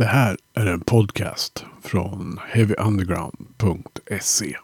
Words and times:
Det 0.00 0.06
här 0.06 0.36
är 0.54 0.66
en 0.66 0.80
podcast 0.80 1.64
från 1.82 2.40
heavyunderground.se. 2.48 4.56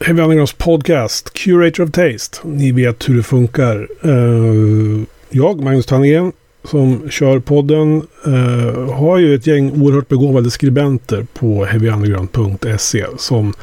Heavy 0.00 0.22
Undergrounds 0.22 0.52
podcast, 0.52 1.34
Curator 1.34 1.84
of 1.84 1.90
Taste. 1.90 2.38
Ni 2.44 2.72
vet 2.72 3.08
hur 3.08 3.16
det 3.16 3.22
funkar. 3.22 3.88
Eh, 4.02 5.02
jag, 5.30 5.64
Magnus 5.64 5.86
Tannegren, 5.86 6.32
som 6.64 7.10
kör 7.10 7.38
podden 7.38 8.06
uh, 8.26 8.92
har 8.92 9.18
ju 9.18 9.34
ett 9.34 9.46
gäng 9.46 9.82
oerhört 9.82 10.08
begåvade 10.08 10.50
skribenter 10.50 11.26
på 11.34 11.64
heavyunderground.se 11.64 13.06
som 13.18 13.54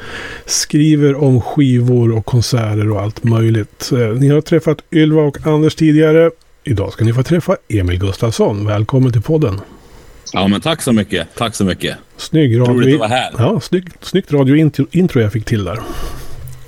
skriver 0.46 1.24
om 1.24 1.42
skivor 1.42 2.12
och 2.18 2.26
konserter 2.26 2.92
och 2.92 3.02
allt 3.02 3.24
möjligt. 3.24 3.90
Uh, 3.94 4.14
ni 4.14 4.30
har 4.30 4.42
träffat 4.42 4.78
Ylva 4.92 5.22
och 5.22 5.48
Anders 5.48 5.76
tidigare. 5.76 6.32
Idag 6.64 6.94
ska 6.94 7.06
ni 7.06 7.14
få 7.14 7.24
träffa 7.24 7.58
Emil 7.68 8.00
Gustafsson. 8.00 8.68
Välkommen 8.68 9.12
till 9.12 9.22
podden. 9.22 9.62
Ja, 10.34 10.48
men 10.48 10.62
tack 10.62 10.82
så 10.82 10.94
mycket. 10.94 11.28
Tack 11.38 11.56
så 11.56 11.66
mycket. 11.66 11.98
Snygg 12.18 12.60
radio. 12.60 12.74
Roligt 12.74 12.94
att 12.94 13.00
vara 13.00 13.10
här. 13.10 13.32
Ja, 13.38 13.60
snygg, 13.60 13.90
snyggt 14.02 14.34
radiointro 14.34 15.22
jag 15.22 15.34
fick 15.34 15.46
till 15.46 15.64
där. 15.64 15.80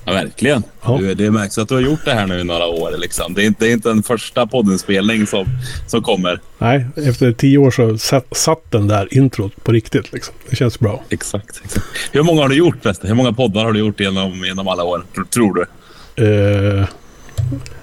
Ja, 0.06 0.14
verkligen. 0.14 0.64
Ja. 0.82 0.98
Du, 0.98 1.14
det 1.14 1.32
märks 1.32 1.58
att 1.58 1.70
du 1.70 1.74
har 1.74 1.82
gjort 1.82 2.06
det 2.06 2.14
här 2.14 2.28
nu 2.28 2.40
i 2.40 2.44
några 2.44 2.66
år. 2.66 2.98
Liksom. 2.98 3.34
Det, 3.34 3.44
är 3.44 3.46
inte, 3.46 3.66
det 3.66 3.72
är 3.72 3.74
inte 3.74 3.92
en 3.92 4.04
första 4.04 4.48
poddinspelning 4.48 5.28
som, 5.28 5.46
som 5.88 6.02
kommer. 6.02 6.42
Nej, 6.58 6.86
efter 6.96 7.32
tio 7.32 7.58
år 7.58 7.72
så 7.72 7.98
satt, 7.98 8.38
satt 8.38 8.72
den 8.72 8.88
där 8.88 9.18
introt 9.18 9.64
på 9.64 9.72
riktigt. 9.72 10.14
Liksom. 10.14 10.36
Det 10.50 10.56
känns 10.56 10.80
bra. 10.80 11.04
Exakt, 11.10 11.62
exakt. 11.66 11.86
Hur 12.12 12.24
många 12.24 12.42
har 12.42 12.50
du 12.50 12.56
gjort 12.56 12.78
förresten? 12.82 13.08
Hur 13.08 13.16
många 13.16 13.34
poddar 13.34 13.64
har 13.64 13.72
du 13.72 13.80
gjort 13.80 14.00
genom, 14.00 14.46
genom 14.46 14.68
alla 14.68 14.84
år, 14.84 15.04
tror 15.34 15.54
du? 15.54 15.66
Uh, 16.24 16.86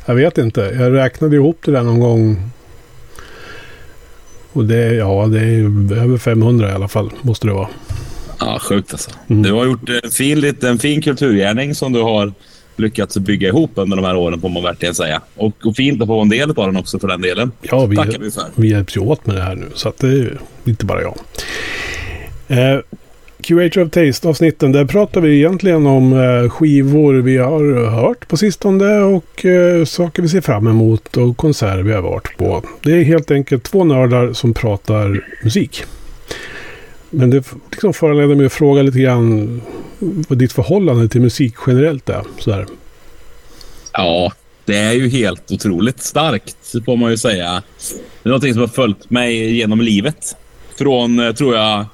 jag 0.07 0.15
vet 0.15 0.39
inte. 0.39 0.61
Jag 0.61 0.93
räknade 0.93 1.37
ihop 1.37 1.59
det 1.65 1.73
där 1.73 1.83
någon 1.83 2.01
gång. 2.01 2.51
Och 4.53 4.65
det, 4.65 4.95
ja, 4.95 5.27
det 5.27 5.41
är 5.41 5.93
över 6.03 6.19
500 6.19 6.71
i 6.71 6.73
alla 6.73 6.89
fall, 6.89 7.13
måste 7.23 7.47
det 7.47 7.53
vara. 7.53 7.69
Ja, 8.41 8.59
sjukt 8.59 8.93
alltså. 8.93 9.11
Mm. 9.29 9.43
Du 9.43 9.53
har 9.53 9.65
gjort 9.67 9.89
en 10.03 10.11
fin, 10.11 10.55
en 10.63 10.79
fin 10.79 11.03
kulturgärning 11.03 11.75
som 11.75 11.93
du 11.93 12.01
har 12.01 12.33
lyckats 12.77 13.19
bygga 13.19 13.49
ihop 13.49 13.71
under 13.75 13.97
de 13.97 14.05
här 14.05 14.17
åren, 14.17 14.41
får 14.41 14.49
man 14.49 14.63
verkligen 14.63 14.95
säga. 14.95 15.21
Och, 15.35 15.67
och 15.67 15.77
fint 15.77 16.03
att 16.03 16.09
få 16.09 16.21
en 16.21 16.29
del 16.29 16.51
av 16.51 16.67
den 16.67 16.77
också 16.77 16.99
för 16.99 17.09
den 17.09 17.21
delen. 17.21 17.53
Ja, 17.61 17.87
vi, 17.87 17.97
Tackar 17.97 18.19
vi 18.19 18.31
för. 18.31 18.45
Vi 18.55 18.71
hjälps 18.71 18.97
ju 18.97 19.01
åt 19.01 19.27
med 19.27 19.37
det 19.37 19.43
här 19.43 19.55
nu, 19.55 19.67
så 19.75 19.89
att 19.89 19.99
det 19.99 20.09
är 20.09 20.41
inte 20.65 20.85
bara 20.87 21.03
jag. 21.03 21.15
Eh, 22.49 22.81
Curator 23.43 23.83
of 23.83 23.91
Taste-avsnitten, 23.91 24.73
där 24.73 24.85
pratar 24.85 25.21
vi 25.21 25.37
egentligen 25.37 25.87
om 25.87 26.13
eh, 26.13 26.51
skivor 26.51 27.15
vi 27.15 27.37
har 27.37 27.91
hört 27.91 28.29
på 28.29 28.37
sistone 28.37 28.99
och 28.99 29.45
eh, 29.45 29.85
saker 29.85 30.23
vi 30.23 30.29
ser 30.29 30.41
fram 30.41 30.67
emot 30.67 31.17
och 31.17 31.37
konserter 31.37 31.83
vi 31.83 31.93
har 31.93 32.03
varit 32.03 32.37
på. 32.37 32.63
Det 32.83 32.93
är 32.93 33.03
helt 33.03 33.31
enkelt 33.31 33.65
två 33.65 33.85
nördar 33.85 34.33
som 34.33 34.55
pratar 34.55 35.25
musik. 35.43 35.85
Men 37.11 37.31
det 37.31 37.45
liksom 37.71 37.95
föranleder 37.95 38.35
mig 38.35 38.47
att 38.47 38.53
fråga 38.53 38.83
lite 38.83 38.99
grann 38.99 39.63
vad 39.99 40.39
ditt 40.39 40.53
förhållande 40.53 41.09
till 41.09 41.21
musik 41.21 41.55
generellt 41.67 42.09
är. 42.09 42.25
Sådär. 42.39 42.67
Ja, 43.93 44.33
det 44.65 44.77
är 44.77 44.93
ju 44.93 45.09
helt 45.09 45.53
otroligt 45.53 46.03
starkt 46.03 46.57
får 46.85 46.97
man 46.97 47.11
ju 47.11 47.17
säga. 47.17 47.63
Det 48.23 48.29
är 48.29 48.29
någonting 48.29 48.53
som 48.53 48.61
har 48.61 48.69
följt 48.69 49.11
mig 49.11 49.57
genom 49.57 49.81
livet. 49.81 50.37
Från, 50.79 51.21
eh, 51.21 51.33
tror 51.33 51.57
jag, 51.57 51.85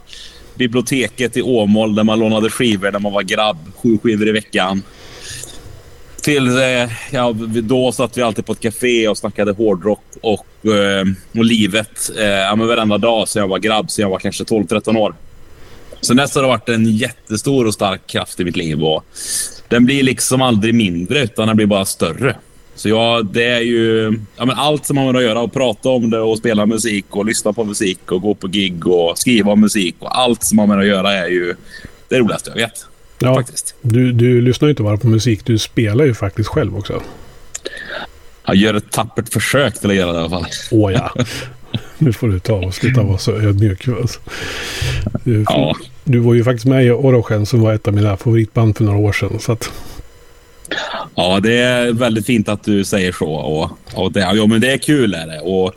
biblioteket 0.54 1.36
i 1.36 1.42
Åmål 1.42 1.94
där 1.94 2.04
man 2.04 2.18
lånade 2.18 2.50
skivor 2.50 2.92
när 2.92 2.98
man 2.98 3.12
var 3.12 3.22
grabb. 3.22 3.56
Sju 3.82 3.98
skivor 4.02 4.28
i 4.28 4.32
veckan. 4.32 4.82
Till, 6.26 6.58
eh, 6.58 6.90
ja, 7.10 7.32
då 7.62 7.92
satt 7.92 8.18
vi 8.18 8.22
alltid 8.22 8.46
på 8.46 8.52
ett 8.52 8.60
café 8.60 9.08
och 9.08 9.18
snackade 9.18 9.52
hårdrock 9.52 10.02
och, 10.22 10.46
eh, 10.74 11.04
och 11.34 11.44
livet. 11.44 12.10
Eh, 12.18 12.24
ja, 12.24 12.56
men 12.56 12.66
varenda 12.66 12.98
dag 12.98 13.28
sen 13.28 13.40
jag 13.40 13.48
var 13.48 13.58
grabb, 13.58 13.90
sen 13.90 14.02
jag 14.02 14.10
var 14.10 14.18
kanske 14.18 14.44
12-13 14.44 14.96
år. 14.96 15.14
Sen 16.00 16.16
dess 16.16 16.34
har 16.34 16.42
det 16.42 16.48
varit 16.48 16.68
en 16.68 16.96
jättestor 16.96 17.66
och 17.66 17.74
stark 17.74 18.06
kraft 18.06 18.40
i 18.40 18.44
mitt 18.44 18.56
liv. 18.56 18.84
Och 18.84 19.04
den 19.68 19.84
blir 19.84 20.02
liksom 20.02 20.42
aldrig 20.42 20.74
mindre, 20.74 21.22
utan 21.22 21.46
den 21.46 21.56
blir 21.56 21.66
bara 21.66 21.84
större. 21.84 22.36
Så 22.74 22.88
ja, 22.88 23.22
det 23.32 23.44
är 23.44 23.60
ju 23.60 24.18
ja, 24.36 24.44
men 24.44 24.56
allt 24.56 24.86
som 24.86 24.96
man 24.96 25.06
har 25.06 25.14
att 25.14 25.22
göra. 25.22 25.40
Och 25.40 25.52
prata 25.52 25.88
om 25.88 26.10
det 26.10 26.20
och 26.20 26.38
spela 26.38 26.66
musik 26.66 27.06
och 27.08 27.24
lyssna 27.24 27.52
på 27.52 27.64
musik 27.64 28.12
och 28.12 28.22
gå 28.22 28.34
på 28.34 28.48
gig 28.48 28.86
och 28.86 29.18
skriva 29.18 29.52
om 29.52 29.60
musik. 29.60 29.94
Och 29.98 30.18
allt 30.18 30.44
som 30.44 30.56
man 30.56 30.70
har 30.70 30.78
att 30.78 30.86
göra 30.86 31.12
är 31.12 31.28
ju 31.28 31.54
det 32.08 32.18
roligaste 32.18 32.50
jag 32.50 32.56
vet. 32.56 32.86
Ja, 33.18 33.34
faktiskt. 33.34 33.74
Du, 33.82 34.12
du 34.12 34.40
lyssnar 34.40 34.68
ju 34.68 34.70
inte 34.70 34.82
bara 34.82 34.96
på 34.96 35.06
musik, 35.06 35.40
du 35.44 35.58
spelar 35.58 36.04
ju 36.04 36.14
faktiskt 36.14 36.48
själv 36.48 36.78
också. 36.78 37.02
Jag 38.46 38.56
gör 38.56 38.74
ett 38.74 38.92
tappert 38.92 39.32
försök 39.32 39.80
till 39.80 39.90
att 39.90 39.96
göra 39.96 40.12
det 40.12 40.18
i 40.18 40.20
alla 40.20 40.30
fall. 40.30 40.46
Åh 40.70 40.92
ja. 40.92 41.14
Nu 41.98 42.12
får 42.12 42.28
du 42.28 42.38
ta 42.38 42.54
och 42.54 42.74
sluta 42.74 43.02
vara 43.02 43.18
så 43.18 43.32
ödmjuk. 43.32 43.88
Alltså. 43.88 44.20
Du, 45.24 45.44
ja. 45.48 45.76
du 46.04 46.18
var 46.18 46.34
ju 46.34 46.44
faktiskt 46.44 46.66
med 46.66 46.86
i 46.86 46.90
Orogen 46.90 47.46
som 47.46 47.60
var 47.60 47.74
ett 47.74 47.88
av 47.88 47.94
mina 47.94 48.16
favoritband 48.16 48.76
för 48.76 48.84
några 48.84 48.98
år 48.98 49.12
sedan. 49.12 49.38
Så 49.40 49.52
att... 49.52 49.72
Ja, 51.14 51.40
det 51.40 51.58
är 51.58 51.92
väldigt 51.92 52.26
fint 52.26 52.48
att 52.48 52.64
du 52.64 52.84
säger 52.84 53.12
så. 53.12 53.30
Och, 53.30 53.70
och 53.94 54.12
det, 54.12 54.20
ja, 54.20 54.46
men 54.46 54.60
det 54.60 54.72
är 54.72 54.78
kul. 54.78 55.14
Är 55.14 55.26
det. 55.26 55.40
Och 55.40 55.74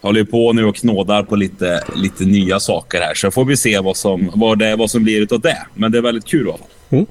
jag 0.00 0.08
håller 0.08 0.24
på 0.24 0.52
nu 0.52 0.64
och 0.64 0.76
knådar 0.76 1.22
på 1.22 1.36
lite, 1.36 1.84
lite 1.96 2.24
nya 2.24 2.60
saker 2.60 3.00
här. 3.00 3.14
Så 3.14 3.30
får 3.30 3.44
vi 3.44 3.56
se 3.56 3.78
vad 3.78 3.96
som, 3.96 4.30
vad 4.34 4.58
det, 4.58 4.76
vad 4.76 4.90
som 4.90 5.04
blir 5.04 5.34
av 5.34 5.40
det. 5.40 5.66
Men 5.74 5.92
det 5.92 5.98
är 5.98 6.02
väldigt 6.02 6.26
kul 6.26 6.46
i 6.46 6.50
alla 6.50 6.58
fall. 6.58 6.68
Mm. 6.90 7.06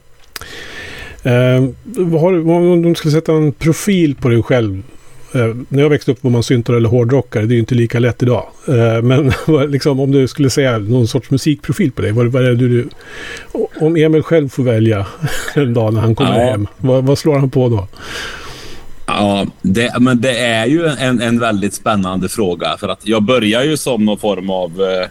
Eh, 1.23 2.19
har, 2.19 2.49
om 2.49 2.81
du 2.81 2.95
skulle 2.95 3.11
sätta 3.11 3.31
en 3.31 3.51
profil 3.51 4.15
på 4.15 4.29
dig 4.29 4.43
själv 4.43 4.83
Eh, 5.33 5.55
när 5.69 5.81
jag 5.81 5.89
växte 5.89 6.11
upp 6.11 6.23
var 6.23 6.31
man 6.31 6.43
syntar 6.43 6.73
eller 6.73 6.89
hårdrockare. 6.89 7.45
Det 7.45 7.53
är 7.53 7.55
ju 7.55 7.59
inte 7.59 7.75
lika 7.75 7.99
lätt 7.99 8.23
idag. 8.23 8.47
Eh, 8.67 9.01
men 9.01 9.33
liksom, 9.71 9.99
om 9.99 10.11
du 10.11 10.27
skulle 10.27 10.49
säga 10.49 10.77
någon 10.77 11.07
sorts 11.07 11.29
musikprofil 11.29 11.91
på 11.91 12.01
dig. 12.01 12.11
Vad, 12.11 12.27
vad 12.27 12.45
är 12.45 12.49
det 12.49 12.55
du, 12.55 12.89
om 13.79 13.95
Emil 13.95 14.23
själv 14.23 14.49
får 14.49 14.63
välja 14.63 15.05
en 15.55 15.73
dag 15.73 15.93
när 15.93 16.01
han 16.01 16.15
kommer 16.15 16.39
ja. 16.39 16.51
hem. 16.51 16.67
Vad, 16.77 17.03
vad, 17.03 17.17
slår 17.17 17.39
han 17.39 17.49
på 17.49 17.69
då? 17.69 17.87
Ja, 19.05 19.45
det, 19.61 19.93
men 19.99 20.21
det 20.21 20.39
är 20.39 20.65
ju 20.65 20.85
en, 20.85 21.21
en 21.21 21.39
väldigt 21.39 21.73
spännande 21.73 22.29
fråga. 22.29 22.77
För 22.77 22.87
att 22.87 23.07
jag 23.07 23.23
börjar 23.23 23.63
ju 23.63 23.77
som 23.77 24.05
någon 24.05 24.17
form 24.17 24.49
av 24.49 24.81
eh, 24.81 25.07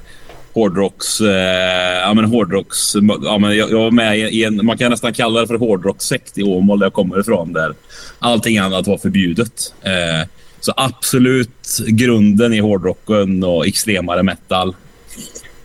hårdrocks... 0.54 1.20
Eh, 1.20 2.00
ja, 2.00 2.14
men 2.14 2.24
hårdrocks... 2.24 2.94
Ja, 3.22 3.38
men 3.38 3.56
jag, 3.56 3.70
jag 3.70 3.78
var 3.78 3.90
med 3.90 4.18
i 4.18 4.44
en... 4.44 4.66
Man 4.66 4.78
kan 4.78 4.90
nästan 4.90 5.12
kalla 5.12 5.40
det 5.40 5.46
för 5.46 5.58
hårdrockssekt 5.58 6.38
i 6.38 6.42
Åmål 6.42 6.78
där 6.78 6.86
jag 6.86 6.92
kommer 6.92 7.20
ifrån. 7.20 7.52
Där 7.52 7.74
allting 8.18 8.58
annat 8.58 8.86
var 8.86 8.98
förbjudet. 8.98 9.74
Eh, 9.82 10.28
så 10.60 10.72
absolut 10.76 11.78
grunden 11.88 12.54
i 12.54 12.58
hårdrocken 12.58 13.44
och 13.44 13.66
extremare 13.66 14.22
metal. 14.22 14.74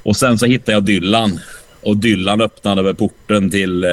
Och 0.04 0.16
sen 0.16 0.38
så 0.38 0.46
hittade 0.46 0.72
jag 0.72 0.84
Dylan. 0.84 1.40
Och 1.86 1.98
Dylan 1.98 2.42
öppnade 2.42 2.84
väl 2.84 2.96
porten 2.96 3.50
till 3.50 3.84
eh, 3.84 3.90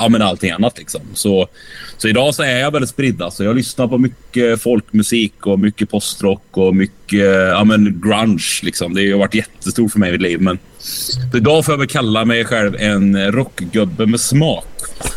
ja, 0.00 0.08
men 0.08 0.22
allting 0.22 0.50
annat. 0.50 0.78
Liksom. 0.78 1.00
Så, 1.14 1.48
så 1.96 2.08
idag 2.08 2.34
så 2.34 2.42
är 2.42 2.58
jag 2.58 2.70
väldigt 2.70 2.90
spridd. 2.90 3.22
Alltså. 3.22 3.44
Jag 3.44 3.56
lyssnar 3.56 3.88
på 3.88 3.98
mycket 3.98 4.62
folkmusik 4.62 5.46
och 5.46 5.58
mycket 5.58 5.90
postrock 5.90 6.44
och 6.50 6.76
mycket 6.76 7.26
ja, 7.50 7.64
men 7.64 8.00
grunge. 8.04 8.60
Liksom. 8.62 8.94
Det 8.94 9.10
har 9.10 9.18
varit 9.18 9.34
jättestort 9.34 9.92
för 9.92 9.98
mig 9.98 10.08
i 10.08 10.12
mitt 10.12 10.22
liv. 10.22 10.40
Men 10.40 10.58
idag 11.34 11.64
får 11.64 11.72
jag 11.72 11.78
väl 11.78 11.88
kalla 11.88 12.24
mig 12.24 12.44
själv 12.44 12.76
en 12.78 13.32
rockgubbe 13.32 14.06
med 14.06 14.20
smak. 14.20 14.66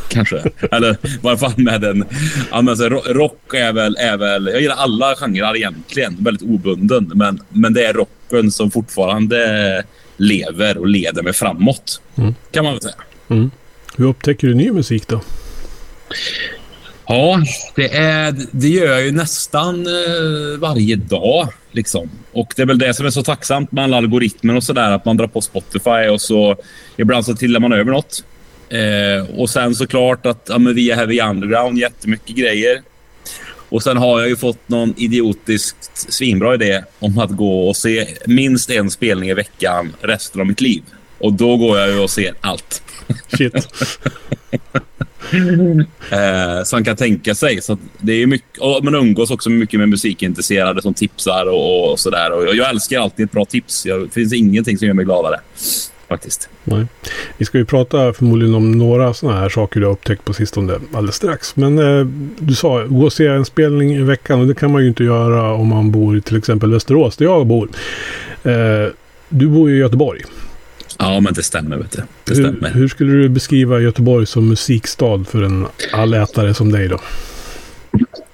Kanske. 0.09 0.43
Eller 0.71 0.91
i 0.91 1.19
varje 1.21 1.37
fall 1.37 1.53
med 1.57 1.83
en... 1.83 2.05
Ja, 2.51 2.61
men, 2.61 2.69
alltså, 2.69 2.89
så, 2.89 3.13
rock 3.13 3.53
är 3.53 3.73
väl, 3.73 3.97
är 3.99 4.17
väl... 4.17 4.49
Jag 4.53 4.61
gillar 4.61 4.75
alla 4.75 5.15
genrer 5.15 5.55
egentligen. 5.55 6.17
Väldigt 6.19 6.49
obunden. 6.49 7.11
Men, 7.15 7.39
men 7.49 7.73
det 7.73 7.85
är 7.85 7.93
rocken 7.93 8.51
som 8.51 8.71
fortfarande 8.71 9.83
lever 10.17 10.77
och 10.77 10.87
leder 10.87 11.23
mig 11.23 11.33
framåt. 11.33 12.01
Mm. 12.17 12.35
Kan 12.51 12.63
man 12.63 12.73
väl 12.73 12.81
säga. 12.81 12.95
Mm. 13.29 13.51
Hur 13.97 14.05
upptäcker 14.05 14.47
du 14.47 14.53
ny 14.53 14.71
musik 14.71 15.07
då? 15.07 15.21
Ja, 17.07 17.43
det, 17.75 17.95
är, 17.95 18.35
det 18.51 18.67
gör 18.67 18.85
jag 18.85 19.05
ju 19.05 19.11
nästan 19.11 19.87
eh, 19.87 20.59
varje 20.59 20.95
dag. 20.95 21.47
Liksom. 21.71 22.09
Och 22.31 22.53
Det 22.55 22.61
är 22.61 22.65
väl 22.65 22.77
det 22.77 22.93
som 22.93 23.05
är 23.05 23.09
så 23.09 23.23
tacksamt 23.23 23.71
med 23.71 23.83
alla 23.83 23.97
algoritmer 23.97 24.55
och 24.55 24.63
sådär. 24.63 24.91
Att 24.91 25.05
man 25.05 25.17
drar 25.17 25.27
på 25.27 25.41
Spotify 25.41 26.07
och 26.11 26.21
så 26.21 26.55
ibland 26.97 27.25
så 27.25 27.35
trillar 27.35 27.59
man 27.59 27.73
över 27.73 27.91
något. 27.91 28.23
Eh, 28.69 29.39
och 29.39 29.49
sen 29.49 29.75
såklart 29.75 30.25
att 30.25 30.45
ja, 30.49 30.57
men 30.57 30.75
via 30.75 30.95
Heavy 30.95 31.21
Underground 31.21 31.77
jättemycket 31.77 32.35
grejer. 32.35 32.81
Och 33.69 33.83
sen 33.83 33.97
har 33.97 34.19
jag 34.19 34.29
ju 34.29 34.35
fått 34.35 34.69
någon 34.69 34.93
idiotiskt 34.97 36.13
svinbra 36.13 36.53
idé 36.53 36.83
om 36.99 37.17
att 37.17 37.31
gå 37.31 37.69
och 37.69 37.77
se 37.77 38.07
minst 38.25 38.69
en 38.69 38.91
spelning 38.91 39.29
i 39.29 39.33
veckan 39.33 39.95
resten 40.01 40.41
av 40.41 40.47
mitt 40.47 40.61
liv. 40.61 40.83
Och 41.17 41.33
då 41.33 41.57
går 41.57 41.79
jag 41.79 41.89
ju 41.89 41.99
och 41.99 42.09
ser 42.09 42.33
allt. 42.41 42.83
Shit. 43.37 43.55
eh, 46.09 46.63
som 46.63 46.83
kan 46.83 46.95
tänka 46.95 47.35
sig. 47.35 47.61
Så 47.61 47.77
det 47.99 48.13
är 48.13 48.27
mycket, 48.27 48.57
och 48.57 48.83
man 48.83 48.95
umgås 48.95 49.31
också 49.31 49.49
mycket 49.49 49.79
med 49.79 49.89
musikintresserade 49.89 50.81
som 50.81 50.93
tipsar 50.93 51.45
och, 51.45 51.91
och 51.91 51.99
sådär. 51.99 52.31
Och 52.31 52.55
jag 52.55 52.69
älskar 52.69 52.99
alltid 52.99 53.25
ett 53.25 53.31
bra 53.31 53.45
tips. 53.45 53.85
Jag, 53.85 54.01
det 54.01 54.09
finns 54.09 54.33
ingenting 54.33 54.77
som 54.77 54.87
gör 54.87 54.93
mig 54.93 55.05
gladare. 55.05 55.39
Faktiskt. 56.07 56.49
Nej. 56.63 56.85
Vi 57.37 57.45
ska 57.45 57.57
ju 57.57 57.65
prata 57.65 58.13
förmodligen 58.13 58.55
om 58.55 58.71
några 58.71 59.13
sådana 59.13 59.39
här 59.39 59.49
saker 59.49 59.79
du 59.79 59.85
har 59.85 59.93
upptäckt 59.93 60.25
på 60.25 60.33
sistone 60.33 60.79
alldeles 60.93 61.15
strax. 61.15 61.55
Men 61.55 61.79
eh, 61.79 62.05
du 62.39 62.55
sa 62.55 62.83
gå 62.83 63.05
och 63.05 63.13
se 63.13 63.27
en 63.27 63.45
spelning 63.45 63.95
i 63.95 64.01
veckan 64.01 64.39
och 64.39 64.47
det 64.47 64.55
kan 64.55 64.71
man 64.71 64.81
ju 64.81 64.87
inte 64.87 65.03
göra 65.03 65.53
om 65.53 65.67
man 65.67 65.91
bor 65.91 66.17
i 66.17 66.21
till 66.21 66.37
exempel 66.37 66.71
Västerås 66.71 67.17
där 67.17 67.25
jag 67.25 67.47
bor. 67.47 67.69
Eh, 68.43 68.91
du 69.29 69.47
bor 69.47 69.69
ju 69.69 69.75
i 69.75 69.79
Göteborg. 69.79 70.21
Ja, 70.99 71.19
men 71.19 71.33
det 71.33 71.43
stämmer. 71.43 71.77
Vet 71.77 71.91
du. 71.91 72.01
Det 72.23 72.35
hur, 72.35 72.43
stämmer. 72.43 72.69
hur 72.69 72.87
skulle 72.87 73.13
du 73.13 73.29
beskriva 73.29 73.79
Göteborg 73.79 74.25
som 74.25 74.49
musikstad 74.49 75.23
för 75.29 75.43
en 75.43 75.67
allätare 75.93 76.53
som 76.53 76.71
dig 76.71 76.87
då? 76.87 76.99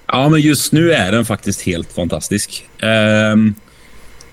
Ja, 0.06 0.28
men 0.28 0.40
just 0.40 0.72
nu 0.72 0.92
är 0.92 1.12
den 1.12 1.24
faktiskt 1.24 1.62
helt 1.62 1.92
fantastisk. 1.92 2.68
Um, 3.32 3.54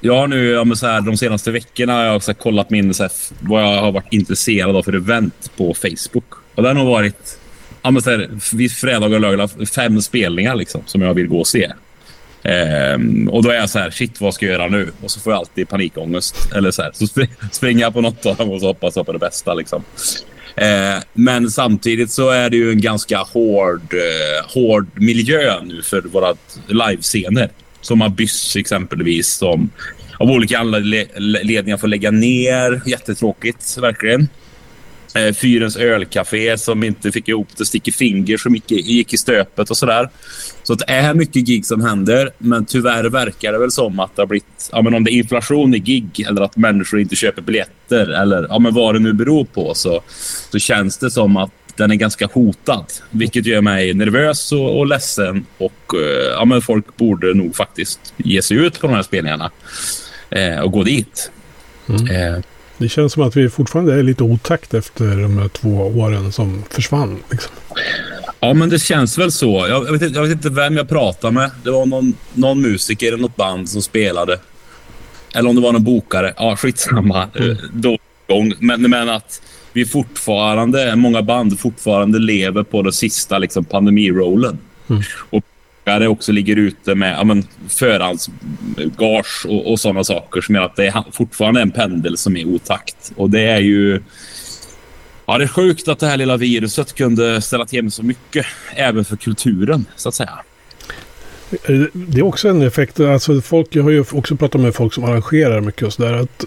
jag 0.01 0.16
har 0.16 0.28
nu, 0.28 0.50
ja, 0.50 0.75
så 0.75 0.88
här, 0.88 1.01
de 1.01 1.18
senaste 1.18 1.51
veckorna 1.51 1.94
har 1.94 2.04
jag 2.04 2.24
så 2.24 2.31
här, 2.31 2.38
kollat 2.38 2.69
min, 2.69 2.94
så 2.94 3.04
här, 3.04 3.12
vad 3.40 3.63
jag 3.63 3.81
har 3.81 3.92
varit 3.92 4.13
intresserad 4.13 4.75
av 4.75 4.84
för 4.84 4.94
event 4.94 5.51
på 5.57 5.74
Facebook. 5.74 6.34
Och 6.56 6.63
det 6.63 6.69
har 6.69 6.75
nog 6.75 6.88
varit, 6.88 7.40
ja, 7.81 7.92
men 7.92 8.01
så 8.01 8.10
här, 8.10 8.30
vid 8.54 8.72
fredagar 8.72 9.16
och 9.16 9.22
lördagar, 9.22 9.66
fem 9.66 10.01
spelningar 10.01 10.56
liksom, 10.56 10.81
som 10.86 11.01
jag 11.01 11.13
vill 11.13 11.28
gå 11.28 11.40
och 11.40 11.48
se. 11.48 11.72
Ehm, 12.44 13.30
och 13.30 13.44
då 13.44 13.50
är 13.50 13.56
jag 13.56 13.69
så 13.69 13.80
här, 13.80 13.92
shit 13.92 14.22
vad 14.22 14.34
ska 14.34 14.46
jag 14.46 14.54
göra 14.54 14.68
nu? 14.68 14.92
Och 15.01 15.12
så 15.12 15.19
får 15.19 15.34
jag 15.34 15.40
alltid 15.40 15.69
panikångest. 15.69 16.54
Eller 16.56 16.72
så 16.72 16.81
här, 16.81 16.92
så 16.94 17.07
spring, 17.07 17.30
springer 17.52 17.81
jag 17.81 17.94
på 17.94 18.02
något 18.02 18.25
av 18.25 18.36
dem 18.36 18.50
och 18.50 18.60
så 18.60 18.68
hoppas 18.68 18.95
jag 18.95 19.06
på 19.06 19.12
det 19.12 19.19
bästa. 19.19 19.54
Liksom. 19.54 19.84
Uh, 20.62 21.04
men 21.13 21.52
samtidigt 21.52 22.12
så 22.12 22.30
är 22.30 22.50
det 22.50 22.57
ju 22.57 22.72
en 22.72 22.81
ganska 22.81 23.18
hård, 23.18 23.94
eh, 23.94 24.52
hård 24.54 24.88
miljö 24.94 25.63
nu 25.63 25.81
för 25.81 26.02
våra 26.02 26.36
livescener. 26.68 27.50
Som 27.81 28.02
Abyss 28.02 28.56
exempelvis, 28.56 29.28
som 29.28 29.70
av 30.20 30.31
olika 30.31 30.60
anledningar 30.60 31.78
får 31.78 31.88
lägga 31.88 32.12
ner. 32.12 32.81
Jättetråkigt, 32.86 33.78
verkligen. 33.78 34.28
Eh, 35.16 35.34
Fyrens 35.34 35.78
ölcafé 35.78 36.58
som 36.58 36.84
inte 36.84 37.12
fick 37.12 37.28
ihop 37.28 37.48
det. 37.58 37.66
Sticky 37.66 37.92
Finger 37.92 38.38
som 38.38 38.56
gick, 38.56 38.72
gick 38.72 39.14
i 39.14 39.18
stöpet 39.18 39.70
och 39.70 39.78
sådär. 39.78 40.10
Så 40.64 40.76
det 40.76 40.86
är 40.88 41.14
mycket 41.14 41.46
gig 41.48 41.66
som 41.66 41.81
händer, 41.81 42.31
men 42.38 42.66
tyvärr 42.66 43.04
verkar 43.04 43.52
det 43.52 43.60
väl 43.60 43.72
som 43.72 44.00
att 44.00 44.16
det 44.16 44.22
har 44.22 44.28
blivit... 44.28 44.70
Ja, 44.72 44.81
men 44.81 44.94
om 44.94 45.04
det 45.04 45.12
är 45.12 45.14
inflation 45.14 45.76
i 45.76 45.80
gig 45.80 46.26
eller 46.28 46.42
att 46.42 46.58
människor 46.58 47.00
inte 47.00 47.16
köper 47.16 47.42
biljetter 47.42 48.08
eller 48.08 48.48
ja, 48.50 48.60
men 48.60 48.74
vad 48.74 48.96
det 48.96 49.00
nu 49.00 49.14
beror 49.14 49.46
på 49.46 49.74
så, 49.74 50.02
så 50.52 50.60
känns 50.60 50.98
det 50.98 51.12
som 51.12 51.38
att 51.38 51.52
den 51.80 51.92
är 51.92 51.96
ganska 51.96 52.30
hotad. 52.34 52.86
Vilket 53.10 53.46
gör 53.46 53.62
mig 53.62 53.94
nervös 53.94 54.52
och, 54.52 54.80
och 54.80 54.88
ledsen. 54.88 55.46
Och 55.58 55.96
eh, 55.96 56.31
ja, 56.31 56.46
men 56.46 56.62
folk 56.62 56.98
borde 56.98 57.34
nog 57.34 57.56
faktiskt 57.56 58.14
ge 58.18 58.42
sig 58.42 58.58
ut 58.58 58.80
på 58.80 58.88
de 58.88 58.96
här 58.96 59.04
spelningarna 59.04 59.52
eh, 60.30 60.60
och 60.60 60.72
gå 60.72 60.84
dit. 60.84 61.31
Mm. 61.90 62.08
Eh. 62.08 62.40
Det 62.78 62.90
känns 62.90 63.14
som 63.14 63.24
att 63.24 63.38
vi 63.38 63.50
fortfarande 63.50 63.94
är 63.94 64.04
lite 64.04 64.24
otakt 64.24 64.74
efter 64.74 65.06
de 65.06 65.38
här 65.38 65.48
två 65.48 65.70
åren 65.70 66.31
som 66.31 66.64
försvann. 66.70 67.20
Liksom. 67.31 67.52
Ja, 68.40 68.54
men 68.54 68.70
det 68.70 68.80
känns 68.80 69.18
väl 69.18 69.31
så. 69.31 69.68
Jag, 69.70 69.88
jag, 69.88 69.92
vet, 69.92 70.16
jag 70.16 70.22
vet 70.22 70.31
inte 70.31 70.50
vem 70.50 70.78
jag 70.78 70.90
pratade 70.90 71.34
med. 71.34 71.52
Det 71.64 71.72
var 71.72 71.86
någon, 71.86 72.14
någon 72.34 72.62
musiker 72.62 73.08
eller 73.08 73.18
något 73.18 73.36
band 73.36 73.70
som 73.70 73.81
spelade. 73.81 74.40
Eller 75.36 75.50
om 75.50 75.56
det 75.56 75.62
var 75.62 75.72
någon 75.72 75.84
bokare. 75.84 76.34
Ja, 76.38 76.56
skitsamma. 76.56 77.28
Mm. 77.36 77.58
Då, 77.74 77.98
men, 78.60 78.81
men 78.81 79.10
att 79.10 79.42
vi 79.80 79.86
fortfarande, 79.86 80.96
många 80.96 81.22
band 81.22 81.60
fortfarande 81.60 82.20
lever 82.20 82.64
på 82.64 82.81
den 82.81 82.94
sista 82.94 83.38
liksom, 83.38 83.66
pandemirollen. 83.66 84.58
Mm. 84.90 85.02
Och 85.30 85.44
det 85.84 86.08
också 86.08 86.31
ligger 86.31 86.56
ute 86.56 86.96
med 86.96 87.14
ja, 87.14 87.24
men, 87.24 87.48
förhandsgage 87.68 89.46
och, 89.50 89.72
och 89.72 89.80
sådana 89.80 90.04
saker 90.04 90.42
som 90.42 90.56
gör 90.56 90.62
att 90.62 90.76
det 90.76 90.88
är 90.88 91.04
fortfarande 91.12 91.62
en 91.62 91.72
pendel 91.72 92.18
som 92.18 92.38
är 92.38 92.46
otakt. 92.46 93.12
Och 93.16 93.30
det 93.30 93.42
är 93.42 93.60
ju... 93.60 94.02
Ja, 95.26 95.38
det 95.38 95.44
är 95.44 95.48
sjukt 95.48 95.88
att 95.88 96.00
det 96.00 96.08
här 96.08 96.18
lilla 96.18 96.38
viruset 96.38 96.96
kunde 96.96 97.42
ställa 97.42 97.66
till 97.66 97.84
med 97.84 97.94
så 97.94 98.04
mycket, 98.04 98.46
även 98.76 99.06
för 99.06 99.16
kulturen, 99.16 99.86
så 99.96 100.10
att 100.10 100.16
säga. 100.16 100.40
Det 101.94 102.20
är 102.20 102.24
också 102.24 102.50
en 102.50 102.62
effekt, 102.62 103.00
alltså 103.00 103.42
folk, 103.42 103.68
jag 103.76 103.84
har 103.84 103.90
ju 103.90 104.06
också 104.12 104.36
pratat 104.36 104.62
med 104.62 104.76
folk 104.76 104.94
som 104.94 105.04
arrangerar 105.04 105.62
mycket 105.62 105.84
och 105.84 105.94
sådär, 105.94 106.14
att 106.14 106.46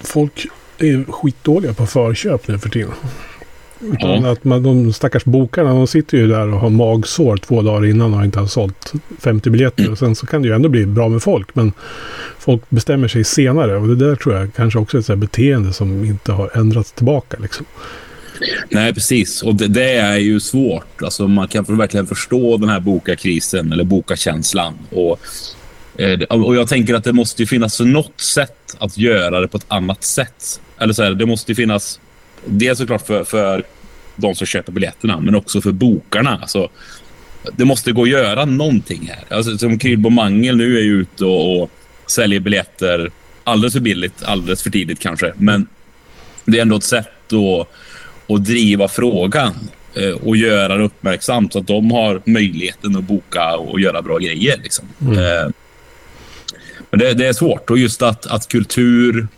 folk 0.00 0.46
är 0.78 1.12
skitdåliga 1.12 1.74
på 1.74 1.86
förköp 1.86 2.48
nu 2.48 2.58
för 2.58 2.68
tiden. 2.68 2.92
Utan 3.80 4.22
ja. 4.22 4.32
att 4.32 4.44
man, 4.44 4.62
de 4.62 4.92
stackars 4.92 5.24
bokarna, 5.24 5.74
de 5.74 5.86
sitter 5.86 6.18
ju 6.18 6.26
där 6.26 6.52
och 6.52 6.60
har 6.60 6.70
magsår 6.70 7.36
två 7.36 7.62
dagar 7.62 7.86
innan 7.86 8.14
och 8.14 8.24
inte 8.24 8.38
har 8.38 8.46
sålt 8.46 8.92
50 9.20 9.50
biljetter. 9.50 9.82
Mm. 9.82 9.92
Och 9.92 9.98
sen 9.98 10.14
så 10.14 10.26
kan 10.26 10.42
det 10.42 10.48
ju 10.48 10.54
ändå 10.54 10.68
bli 10.68 10.86
bra 10.86 11.08
med 11.08 11.22
folk. 11.22 11.54
Men 11.54 11.72
folk 12.38 12.62
bestämmer 12.68 13.08
sig 13.08 13.24
senare. 13.24 13.76
Och 13.76 13.88
det 13.88 13.96
där 13.96 14.16
tror 14.16 14.34
jag 14.34 14.54
kanske 14.54 14.78
också 14.78 14.96
är 14.96 15.12
ett 15.12 15.18
beteende 15.18 15.72
som 15.72 16.04
inte 16.04 16.32
har 16.32 16.50
ändrats 16.54 16.92
tillbaka. 16.92 17.36
Liksom. 17.40 17.66
Nej, 18.68 18.94
precis. 18.94 19.42
Och 19.42 19.54
det, 19.54 19.68
det, 19.68 19.90
är 19.90 20.16
ju 20.16 20.40
svårt. 20.40 21.02
Alltså, 21.02 21.28
man 21.28 21.48
kan 21.48 21.64
verkligen 21.64 22.06
förstå 22.06 22.56
den 22.56 22.68
här 22.68 22.80
bokakrisen 22.80 23.72
eller 23.72 23.84
bokakänslan. 23.84 24.74
Och, 24.90 25.20
och 26.28 26.56
jag 26.56 26.68
tänker 26.68 26.94
att 26.94 27.04
det 27.04 27.12
måste 27.12 27.46
finnas 27.46 27.80
något 27.80 28.20
sätt 28.20 28.76
att 28.78 28.98
göra 28.98 29.40
det 29.40 29.48
på 29.48 29.56
ett 29.56 29.66
annat 29.68 30.04
sätt. 30.04 30.60
Eller 30.78 30.92
så 30.92 31.02
här, 31.02 31.10
det 31.10 31.26
måste 31.26 31.54
finnas 31.54 32.00
dels 32.44 32.78
såklart 32.78 33.06
för, 33.06 33.24
för 33.24 33.64
de 34.16 34.34
som 34.34 34.46
köper 34.46 34.72
biljetterna, 34.72 35.20
men 35.20 35.34
också 35.34 35.60
för 35.60 35.72
bokarna. 35.72 36.38
Alltså, 36.42 36.68
det 37.56 37.64
måste 37.64 37.92
gå 37.92 38.02
att 38.02 38.08
göra 38.08 38.44
någonting 38.44 39.12
här. 39.12 39.36
Alltså, 39.36 39.58
som 39.58 39.78
Krylbo 39.78 40.10
Mangel 40.10 40.56
nu 40.56 40.78
är 40.78 40.82
ju 40.82 41.00
ute 41.00 41.24
och, 41.24 41.62
och 41.62 41.70
säljer 42.06 42.40
biljetter 42.40 43.10
alldeles 43.44 43.72
för 43.72 43.80
billigt, 43.80 44.22
alldeles 44.22 44.62
för 44.62 44.70
tidigt 44.70 44.98
kanske. 44.98 45.32
Men 45.36 45.66
det 46.44 46.58
är 46.58 46.62
ändå 46.62 46.76
ett 46.76 46.84
sätt 46.84 47.32
att, 47.32 47.68
att 48.34 48.44
driva 48.44 48.88
frågan 48.88 49.54
eh, 49.94 50.10
och 50.10 50.36
göra 50.36 50.76
det 50.76 50.84
uppmärksamt 50.84 51.52
så 51.52 51.58
att 51.58 51.66
de 51.66 51.90
har 51.90 52.22
möjligheten 52.24 52.96
att 52.96 53.04
boka 53.04 53.56
och 53.56 53.80
göra 53.80 54.02
bra 54.02 54.18
grejer. 54.18 54.60
Liksom. 54.62 54.84
Mm. 55.00 55.52
Men 56.96 57.04
det, 57.04 57.14
det, 57.14 57.26
är 57.26 57.32
svårt 57.32 57.70
och 57.70 57.78
just 57.78 58.02
att, 58.02 58.26
att 58.26 58.48
kultur 58.48 59.28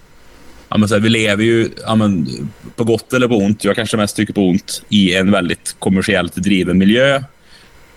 ja, 0.69 0.79
men 0.79 0.89
så 0.89 0.95
här, 0.95 1.03
vi 1.03 1.09
lever 1.09 1.45
ju 1.45 1.69
ja, 1.87 1.95
men, 1.95 2.29
på 2.77 2.85
gott 2.85 3.13
eller 3.13 3.29
på 3.29 3.37
ont, 3.37 3.65
jag 3.65 3.77
kanske 3.77 3.97
mest 3.97 4.17
tycker 4.17 4.33
på 4.33 4.49
ont, 4.49 4.83
i 4.89 5.15
en 5.15 5.31
väldigt 5.31 5.77
kommersiellt 5.79 6.35
driven 6.35 6.79
miljö 6.79 7.23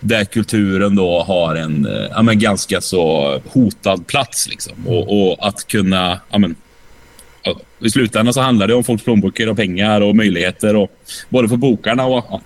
där 0.00 0.24
kulturen 0.24 0.96
då 0.96 1.22
har 1.22 1.54
en 1.54 1.88
ja, 2.10 2.22
men, 2.22 2.38
ganska 2.38 2.80
så 2.80 3.40
hotad 3.46 4.06
plats. 4.06 4.48
Liksom. 4.48 4.86
Och, 4.86 5.30
och 5.30 5.48
att 5.48 5.66
kunna... 5.66 6.20
Ja, 6.30 6.38
men, 6.38 6.56
I 7.80 7.90
slutändan 7.90 8.34
så 8.34 8.40
handlar 8.40 8.68
det 8.68 8.74
om 8.74 8.84
folks 8.84 9.04
plånböcker 9.04 9.48
och 9.48 9.56
pengar 9.56 10.00
och 10.00 10.16
möjligheter. 10.16 10.76
Och, 10.76 10.90
både 11.28 11.48
för 11.48 11.56
bokarna 11.56 12.04
och... 12.06 12.24
Ja, 12.30 12.40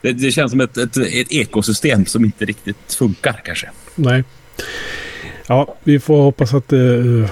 det, 0.00 0.12
det, 0.12 0.32
känns 0.32 0.50
som 0.50 0.60
ett, 0.60 0.76
ett, 0.76 0.96
ett 0.96 1.32
ekosystem 1.32 2.06
som 2.06 2.24
inte 2.24 2.44
riktigt 2.44 2.94
funkar 2.94 3.40
kanske. 3.44 3.70
Nej. 3.94 4.24
Ja, 5.46 5.74
vi 5.84 6.00
får 6.00 6.22
hoppas 6.22 6.54
att 6.54 6.68
det 6.68 6.94
eh, 6.94 7.30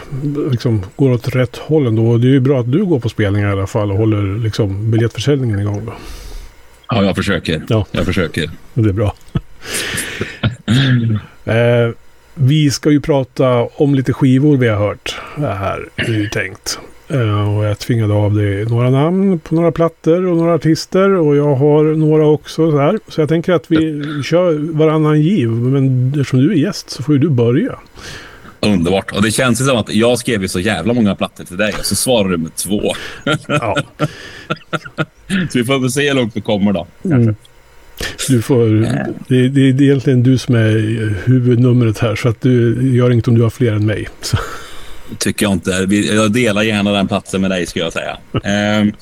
liksom 0.51 0.83
går 0.97 1.13
åt 1.13 1.29
rätt 1.29 1.57
håll 1.57 1.87
ändå. 1.87 2.17
Det 2.19 2.27
är 2.27 2.33
ju 2.33 2.41
bra 2.41 2.61
att 2.61 2.73
du 2.73 2.85
går 2.85 3.01
på 3.01 3.09
spelningar 3.09 3.49
i 3.49 3.53
alla 3.53 3.67
fall 3.67 3.91
och 3.91 3.99
håller 3.99 4.39
liksom 4.39 4.91
biljettförsäljningen 4.91 5.61
igång. 5.61 5.87
Då. 5.87 5.93
Ja, 6.89 7.05
jag 7.05 7.17
försöker. 7.17 7.63
Ja. 7.69 7.87
Jag 7.91 8.05
försöker. 8.05 8.51
Det 8.75 8.89
är 8.89 8.93
bra. 8.93 9.15
eh, 11.53 11.95
vi 12.35 12.71
ska 12.71 12.91
ju 12.91 13.01
prata 13.01 13.63
om 13.63 13.95
lite 13.95 14.13
skivor 14.13 14.57
vi 14.57 14.69
har 14.69 14.77
hört 14.77 15.21
här, 15.37 15.89
är 15.97 16.13
ju 16.13 16.29
tänkt. 16.29 16.79
Uh, 17.15 17.57
och 17.57 17.65
jag 17.65 17.79
tvingade 17.79 18.15
av 18.15 18.35
dig 18.35 18.65
några 18.65 18.91
namn 18.91 19.39
på 19.39 19.55
några 19.55 19.73
plattor 19.73 20.27
och 20.27 20.37
några 20.37 20.55
artister. 20.55 21.11
Och 21.11 21.37
jag 21.37 21.55
har 21.55 21.85
några 21.85 22.27
också 22.27 22.71
så 22.71 22.79
här. 22.79 22.99
Så 23.09 23.21
jag 23.21 23.29
tänker 23.29 23.53
att 23.53 23.71
vi 23.71 24.03
kör 24.25 24.73
varannan 24.73 25.21
giv. 25.21 25.49
Men 25.49 26.09
eftersom 26.09 26.41
du 26.41 26.53
är 26.53 26.57
gäst 26.57 26.91
så 26.91 27.03
får 27.03 27.15
ju 27.15 27.19
du 27.19 27.29
börja. 27.29 27.79
Underbart. 28.61 29.13
Och 29.13 29.23
det 29.23 29.31
känns 29.31 29.61
ju 29.61 29.65
som 29.65 29.77
att 29.77 29.95
jag 29.95 30.19
skrev 30.19 30.43
ju 30.43 30.49
så 30.49 30.61
jävla 30.61 30.93
många 30.93 31.15
plattor 31.15 31.45
till 31.45 31.57
dig 31.57 31.75
och 31.79 31.87
så 31.87 31.95
svarar 31.95 32.29
du 32.29 32.37
med 32.37 32.57
två. 32.57 32.93
Ja. 33.49 33.77
så 35.51 35.59
vi 35.59 35.65
får 35.65 35.79
väl 35.79 35.91
se 35.91 36.09
hur 36.09 36.15
långt 36.15 36.37
vi 36.37 36.41
kommer 36.41 36.73
då. 36.73 36.87
Mm. 37.05 37.35
Du 38.29 38.43
får, 38.43 38.67
det, 39.29 39.49
det, 39.49 39.61
är 39.61 39.83
egentligen 39.83 40.23
du 40.23 40.39
som 40.39 40.55
är 40.55 41.15
huvudnumret 41.25 41.99
här. 41.99 42.17
Så 42.17 42.29
att 42.29 42.41
du 42.41 42.77
gör 42.97 43.11
inget 43.11 43.29
om 43.29 43.35
du 43.35 43.43
har 43.43 43.51
fler 43.51 43.73
än 43.73 43.87
mig. 43.87 44.09
Så 44.21 44.37
tycker 45.19 45.47
jag 45.47 45.53
inte. 45.53 45.71
Jag 46.15 46.33
delar 46.33 46.63
gärna 46.63 46.93
den 46.93 47.09
platsen 47.09 47.41
med 47.41 47.51
dig, 47.51 47.67
skulle 47.67 47.85
jag 47.85 47.93
säga. 47.93 48.19
um, 48.33 48.41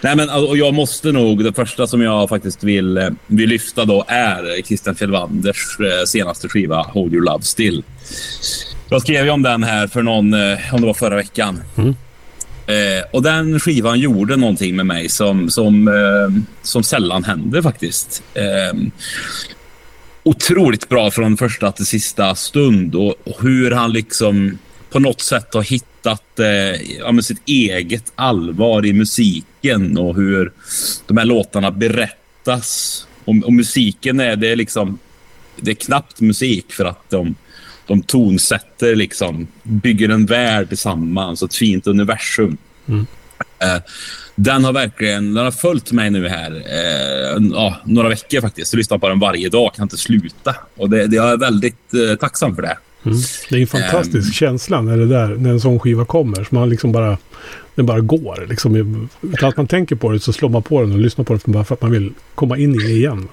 nej, 0.00 0.16
men, 0.16 0.30
och 0.30 0.56
jag 0.56 0.74
måste 0.74 1.12
nog... 1.12 1.44
Det 1.44 1.52
första 1.52 1.86
som 1.86 2.02
jag 2.02 2.28
faktiskt 2.28 2.64
vill, 2.64 2.98
eh, 2.98 3.08
vill 3.26 3.48
lyfta 3.48 3.84
då 3.84 4.04
är 4.08 4.62
Christian 4.62 4.94
Fjellwanders 4.94 5.80
eh, 5.80 6.04
senaste 6.06 6.48
skiva 6.48 6.82
Hold 6.82 7.12
Your 7.12 7.24
Love 7.24 7.42
Still. 7.42 7.84
Jag 8.90 9.02
skrev 9.02 9.24
ju 9.24 9.30
om 9.30 9.42
den 9.42 9.62
här 9.62 9.86
för 9.86 10.02
någon, 10.02 10.34
eh, 10.34 10.74
om 10.74 10.80
det 10.80 10.86
var 10.86 10.94
förra 10.94 11.16
veckan. 11.16 11.62
Mm. 11.76 11.94
Eh, 12.68 13.04
och 13.10 13.22
den 13.22 13.60
skivan 13.60 14.00
gjorde 14.00 14.36
någonting 14.36 14.76
med 14.76 14.86
mig 14.86 15.08
som, 15.08 15.50
som, 15.50 15.88
eh, 15.88 16.42
som 16.62 16.82
sällan 16.82 17.24
händer 17.24 17.62
faktiskt. 17.62 18.22
Eh, 18.34 18.78
otroligt 20.22 20.88
bra 20.88 21.10
från 21.10 21.36
första 21.36 21.72
till 21.72 21.86
sista 21.86 22.34
stund 22.34 22.94
och 22.94 23.14
hur 23.40 23.70
han 23.70 23.92
liksom 23.92 24.58
på 24.90 24.98
något 24.98 25.20
sätt 25.20 25.54
har 25.54 25.62
hittat 25.62 26.38
eh, 26.38 26.98
ja, 26.98 27.22
sitt 27.22 27.42
eget 27.46 28.12
allvar 28.14 28.86
i 28.86 28.92
musiken 28.92 29.98
och 29.98 30.16
hur 30.16 30.52
de 31.06 31.16
här 31.16 31.24
låtarna 31.24 31.70
berättas. 31.70 33.06
Och, 33.24 33.34
och 33.44 33.52
musiken 33.52 34.20
är, 34.20 34.36
det 34.36 34.56
liksom, 34.56 34.98
det 35.56 35.70
är 35.70 35.74
knappt 35.74 36.20
musik 36.20 36.72
för 36.72 36.84
att 36.84 37.10
de, 37.10 37.34
de 37.86 38.02
tonsätter, 38.02 38.96
liksom, 38.96 39.46
bygger 39.62 40.08
en 40.08 40.26
värld 40.26 40.68
tillsammans, 40.68 41.42
ett 41.42 41.54
fint 41.54 41.86
universum. 41.86 42.56
Mm. 42.88 43.06
Eh, 43.58 43.82
den 44.34 44.64
har 44.64 44.72
verkligen 44.72 45.34
den 45.34 45.44
har 45.44 45.50
följt 45.50 45.92
mig 45.92 46.10
nu 46.10 46.28
här 46.28 46.50
eh, 46.50 47.42
ja, 47.52 47.76
några 47.84 48.08
veckor 48.08 48.40
faktiskt. 48.40 48.72
Jag 48.72 48.78
lyssnar 48.78 48.98
på 48.98 49.08
den 49.08 49.18
varje 49.18 49.48
dag, 49.48 49.74
kan 49.74 49.82
inte 49.82 49.96
sluta. 49.96 50.56
Och 50.76 50.90
det, 50.90 51.06
det 51.06 51.16
jag 51.16 51.30
är 51.30 51.36
väldigt 51.36 51.94
eh, 51.94 52.16
tacksam 52.16 52.54
för 52.54 52.62
det. 52.62 52.78
Mm. 53.04 53.18
Det 53.50 53.56
är 53.56 53.60
en 53.60 53.66
fantastisk 53.66 54.28
um, 54.28 54.32
känsla 54.32 54.80
när, 54.80 54.96
det 54.96 55.06
där, 55.06 55.28
när 55.28 55.50
en 55.50 55.60
sån 55.60 55.80
skiva 55.80 56.04
kommer. 56.04 56.44
Så 56.44 56.54
man 56.54 56.68
liksom 56.68 56.92
bara, 56.92 57.18
den 57.74 57.86
bara 57.86 58.00
går. 58.00 58.46
Liksom, 58.48 59.08
utan 59.22 59.48
att 59.48 59.56
man 59.56 59.66
tänker 59.66 59.96
på 59.96 60.12
det 60.12 60.20
så 60.20 60.32
slår 60.32 60.48
man 60.48 60.62
på 60.62 60.80
den 60.80 60.92
och 60.92 60.98
lyssnar 60.98 61.24
på 61.24 61.34
den 61.34 61.52
bara 61.52 61.64
för 61.64 61.74
att 61.74 61.82
man 61.82 61.90
vill 61.90 62.12
komma 62.34 62.58
in 62.58 62.74
i 62.74 62.78
det 62.78 62.90
igen. 62.90 63.28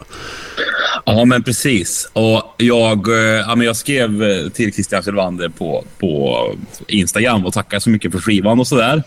Ja, 1.05 1.25
men 1.25 1.43
precis. 1.43 2.09
Och 2.13 2.55
jag, 2.57 3.07
eh, 3.07 3.15
ja, 3.17 3.55
men 3.55 3.67
jag 3.67 3.75
skrev 3.75 4.23
eh, 4.23 4.49
till 4.49 4.73
Christian 4.73 5.03
Sylvander 5.03 5.49
på, 5.49 5.83
på 5.99 6.39
Instagram 6.87 7.45
och 7.45 7.53
tackade 7.53 7.81
så 7.81 7.89
mycket 7.89 8.11
för 8.11 8.19
skivan 8.19 8.59
och 8.59 8.67
sådär. 8.67 9.03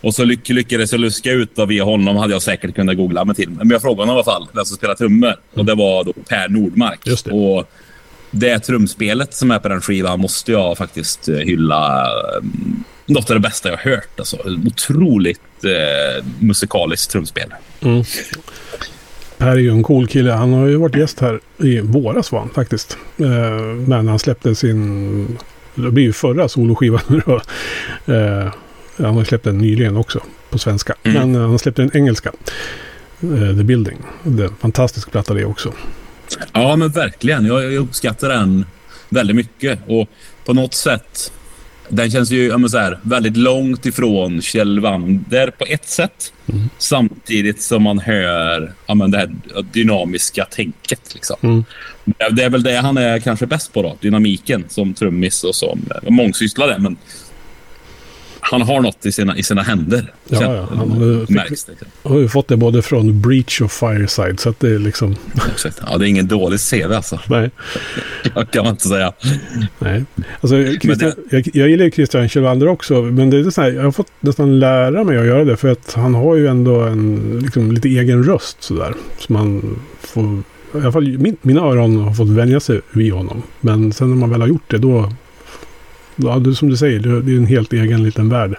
Och 0.00 0.14
så 0.14 0.24
lyck 0.24 0.48
lyckades 0.48 0.92
jag 0.92 1.00
luska 1.00 1.32
ut 1.32 1.58
och 1.58 1.70
via 1.70 1.84
honom 1.84 2.16
hade 2.16 2.32
jag 2.32 2.42
säkert 2.42 2.74
kunnat 2.74 2.96
googla 2.96 3.24
mig 3.24 3.36
till. 3.36 3.50
Men 3.50 3.70
jag 3.70 3.82
frågade 3.82 4.02
honom 4.02 4.14
i 4.14 4.16
alla 4.16 4.24
fall 4.24 4.48
vem 4.52 4.64
som 4.64 4.76
spelar 4.76 4.94
trummor. 4.94 5.34
Och 5.54 5.64
det 5.64 5.74
var 5.74 6.04
då 6.04 6.12
Per 6.12 6.48
Nordmark. 6.48 7.06
Just 7.06 7.24
det. 7.24 7.30
Och 7.30 7.70
det 8.38 8.58
trumspelet 8.58 9.34
som 9.34 9.50
är 9.50 9.58
på 9.58 9.68
den 9.68 9.80
skivan 9.80 10.20
måste 10.20 10.52
jag 10.52 10.78
faktiskt 10.78 11.28
eh, 11.28 11.36
hylla. 11.36 12.06
Mm, 12.36 12.84
något 13.06 13.30
av 13.30 13.36
det 13.36 13.40
bästa 13.40 13.68
jag 13.68 13.76
har 13.76 13.90
hört. 13.90 14.18
Alltså. 14.18 14.36
Otroligt 14.66 15.64
eh, 15.64 16.24
musikaliskt 16.38 17.12
trumspel. 17.12 17.54
Mm. 17.80 18.04
Per 19.38 19.46
är 19.46 19.56
ju 19.56 19.70
en 19.70 19.82
cool 19.82 20.06
kille. 20.06 20.30
Han 20.30 20.52
har 20.52 20.66
ju 20.66 20.76
varit 20.76 20.96
gäst 20.96 21.20
här 21.20 21.40
i 21.58 21.80
våras 21.80 22.32
var 22.32 22.40
han 22.40 22.50
faktiskt. 22.50 22.98
Eh, 23.18 23.60
men 23.86 24.08
han 24.08 24.18
släppte 24.18 24.54
sin... 24.54 25.38
Det 25.74 25.90
blir 25.90 26.04
ju 26.04 26.12
förra 26.12 26.48
soloskivan 26.48 27.00
nu 27.06 27.22
då. 27.26 27.34
Eh, 28.14 28.52
han 28.96 29.16
har 29.16 29.24
släppt 29.24 29.44
den 29.44 29.58
nyligen 29.58 29.96
också 29.96 30.20
på 30.50 30.58
svenska. 30.58 30.94
Mm. 31.02 31.30
Men 31.30 31.42
han 31.42 31.58
släppte 31.58 31.82
den 31.82 31.96
engelska. 31.96 32.32
The 33.20 33.64
Building. 33.64 33.98
Det 34.22 34.42
är 34.42 34.48
en 34.48 34.56
fantastisk 34.56 35.10
platta 35.10 35.34
det 35.34 35.44
också. 35.44 35.72
Ja, 36.52 36.76
men 36.76 36.88
verkligen. 36.88 37.46
Jag, 37.46 37.64
jag 37.64 37.74
uppskattar 37.74 38.28
den 38.28 38.66
väldigt 39.08 39.36
mycket. 39.36 39.78
Och 39.86 40.08
på 40.44 40.54
något 40.54 40.74
sätt, 40.74 41.32
den 41.88 42.10
känns 42.10 42.30
ju 42.30 42.46
jag 42.46 42.70
så 42.70 42.78
här, 42.78 42.98
väldigt 43.02 43.36
långt 43.36 43.86
ifrån 43.86 44.42
Kjell 44.42 44.80
Wander 44.80 45.50
på 45.50 45.64
ett 45.64 45.88
sätt. 45.88 46.32
Mm. 46.46 46.68
Samtidigt 46.78 47.62
som 47.62 47.82
man 47.82 47.98
hör 47.98 48.72
ja, 48.86 48.94
men 48.94 49.10
det 49.10 49.18
här 49.18 49.30
dynamiska 49.72 50.44
tänket. 50.44 51.14
Liksom. 51.14 51.36
Mm. 51.42 51.64
Det 52.32 52.42
är 52.42 52.50
väl 52.50 52.62
det 52.62 52.76
han 52.76 52.96
är 52.96 53.18
kanske 53.18 53.46
bäst 53.46 53.72
på, 53.72 53.82
då, 53.82 53.96
dynamiken 54.00 54.64
som 54.68 54.94
trummis 54.94 55.44
och 55.44 55.54
som 55.54 55.88
mångsysslare. 56.08 56.78
Men 56.78 56.96
han 58.50 58.62
har 58.62 58.80
något 58.80 59.06
i 59.06 59.12
sina, 59.12 59.36
i 59.36 59.42
sina 59.42 59.62
händer. 59.62 60.12
Ja, 60.28 60.42
ja. 60.42 60.66
Han 60.70 60.90
har, 60.90 61.32
märks 61.32 61.64
det. 61.64 62.08
har 62.08 62.18
ju 62.18 62.28
fått 62.28 62.48
det 62.48 62.56
både 62.56 62.82
från 62.82 63.20
Breach 63.20 63.60
och 63.60 63.72
Fireside. 63.72 64.40
Så 64.40 64.48
att 64.48 64.60
det 64.60 64.68
är 64.68 64.78
liksom... 64.78 65.16
Ja, 65.86 65.98
det 65.98 66.06
är 66.06 66.08
ingen 66.08 66.28
dålig 66.28 66.60
CV 66.60 66.92
alltså. 66.92 67.20
Nej. 67.26 67.50
Jag 68.34 68.50
kan 68.50 68.64
man 68.64 68.72
inte 68.72 68.88
säga. 68.88 69.12
Nej. 69.78 70.04
Alltså, 70.40 70.56
Christian, 70.80 71.12
det... 71.30 71.36
jag, 71.36 71.48
jag 71.52 71.68
gillar 71.68 71.90
Christian 71.90 72.28
Kjellander 72.28 72.68
också. 72.68 73.02
Men 73.02 73.30
det 73.30 73.38
är 73.38 73.50
så 73.50 73.62
här, 73.62 73.72
jag 73.72 73.82
har 73.82 73.92
fått 73.92 74.12
nästan 74.20 74.58
lära 74.58 75.04
mig 75.04 75.18
att 75.18 75.26
göra 75.26 75.44
det. 75.44 75.56
För 75.56 75.68
att 75.68 75.92
han 75.92 76.14
har 76.14 76.36
ju 76.36 76.46
ändå 76.46 76.80
en 76.80 77.38
liksom, 77.42 77.72
lite 77.72 77.88
egen 77.88 78.24
röst 78.24 78.62
sådär. 78.62 78.94
Så 79.18 79.32
man 79.32 79.78
får... 80.00 80.42
I 80.74 80.82
alla 80.82 80.92
fall 80.92 81.18
min, 81.18 81.36
mina 81.42 81.60
öron 81.60 81.96
har 81.96 82.14
fått 82.14 82.28
vänja 82.28 82.60
sig 82.60 82.80
vid 82.90 83.12
honom. 83.12 83.42
Men 83.60 83.92
sen 83.92 84.10
när 84.10 84.16
man 84.16 84.30
väl 84.30 84.40
har 84.40 84.48
gjort 84.48 84.70
det 84.70 84.78
då 84.78 85.12
ja, 86.16 86.38
det, 86.38 86.54
som 86.54 86.68
du 86.68 86.76
säger, 86.76 86.98
det, 87.00 87.32
är 87.32 87.36
en 87.36 87.46
helt 87.46 87.72
egen 87.72 88.02
liten 88.02 88.28
värld. 88.28 88.56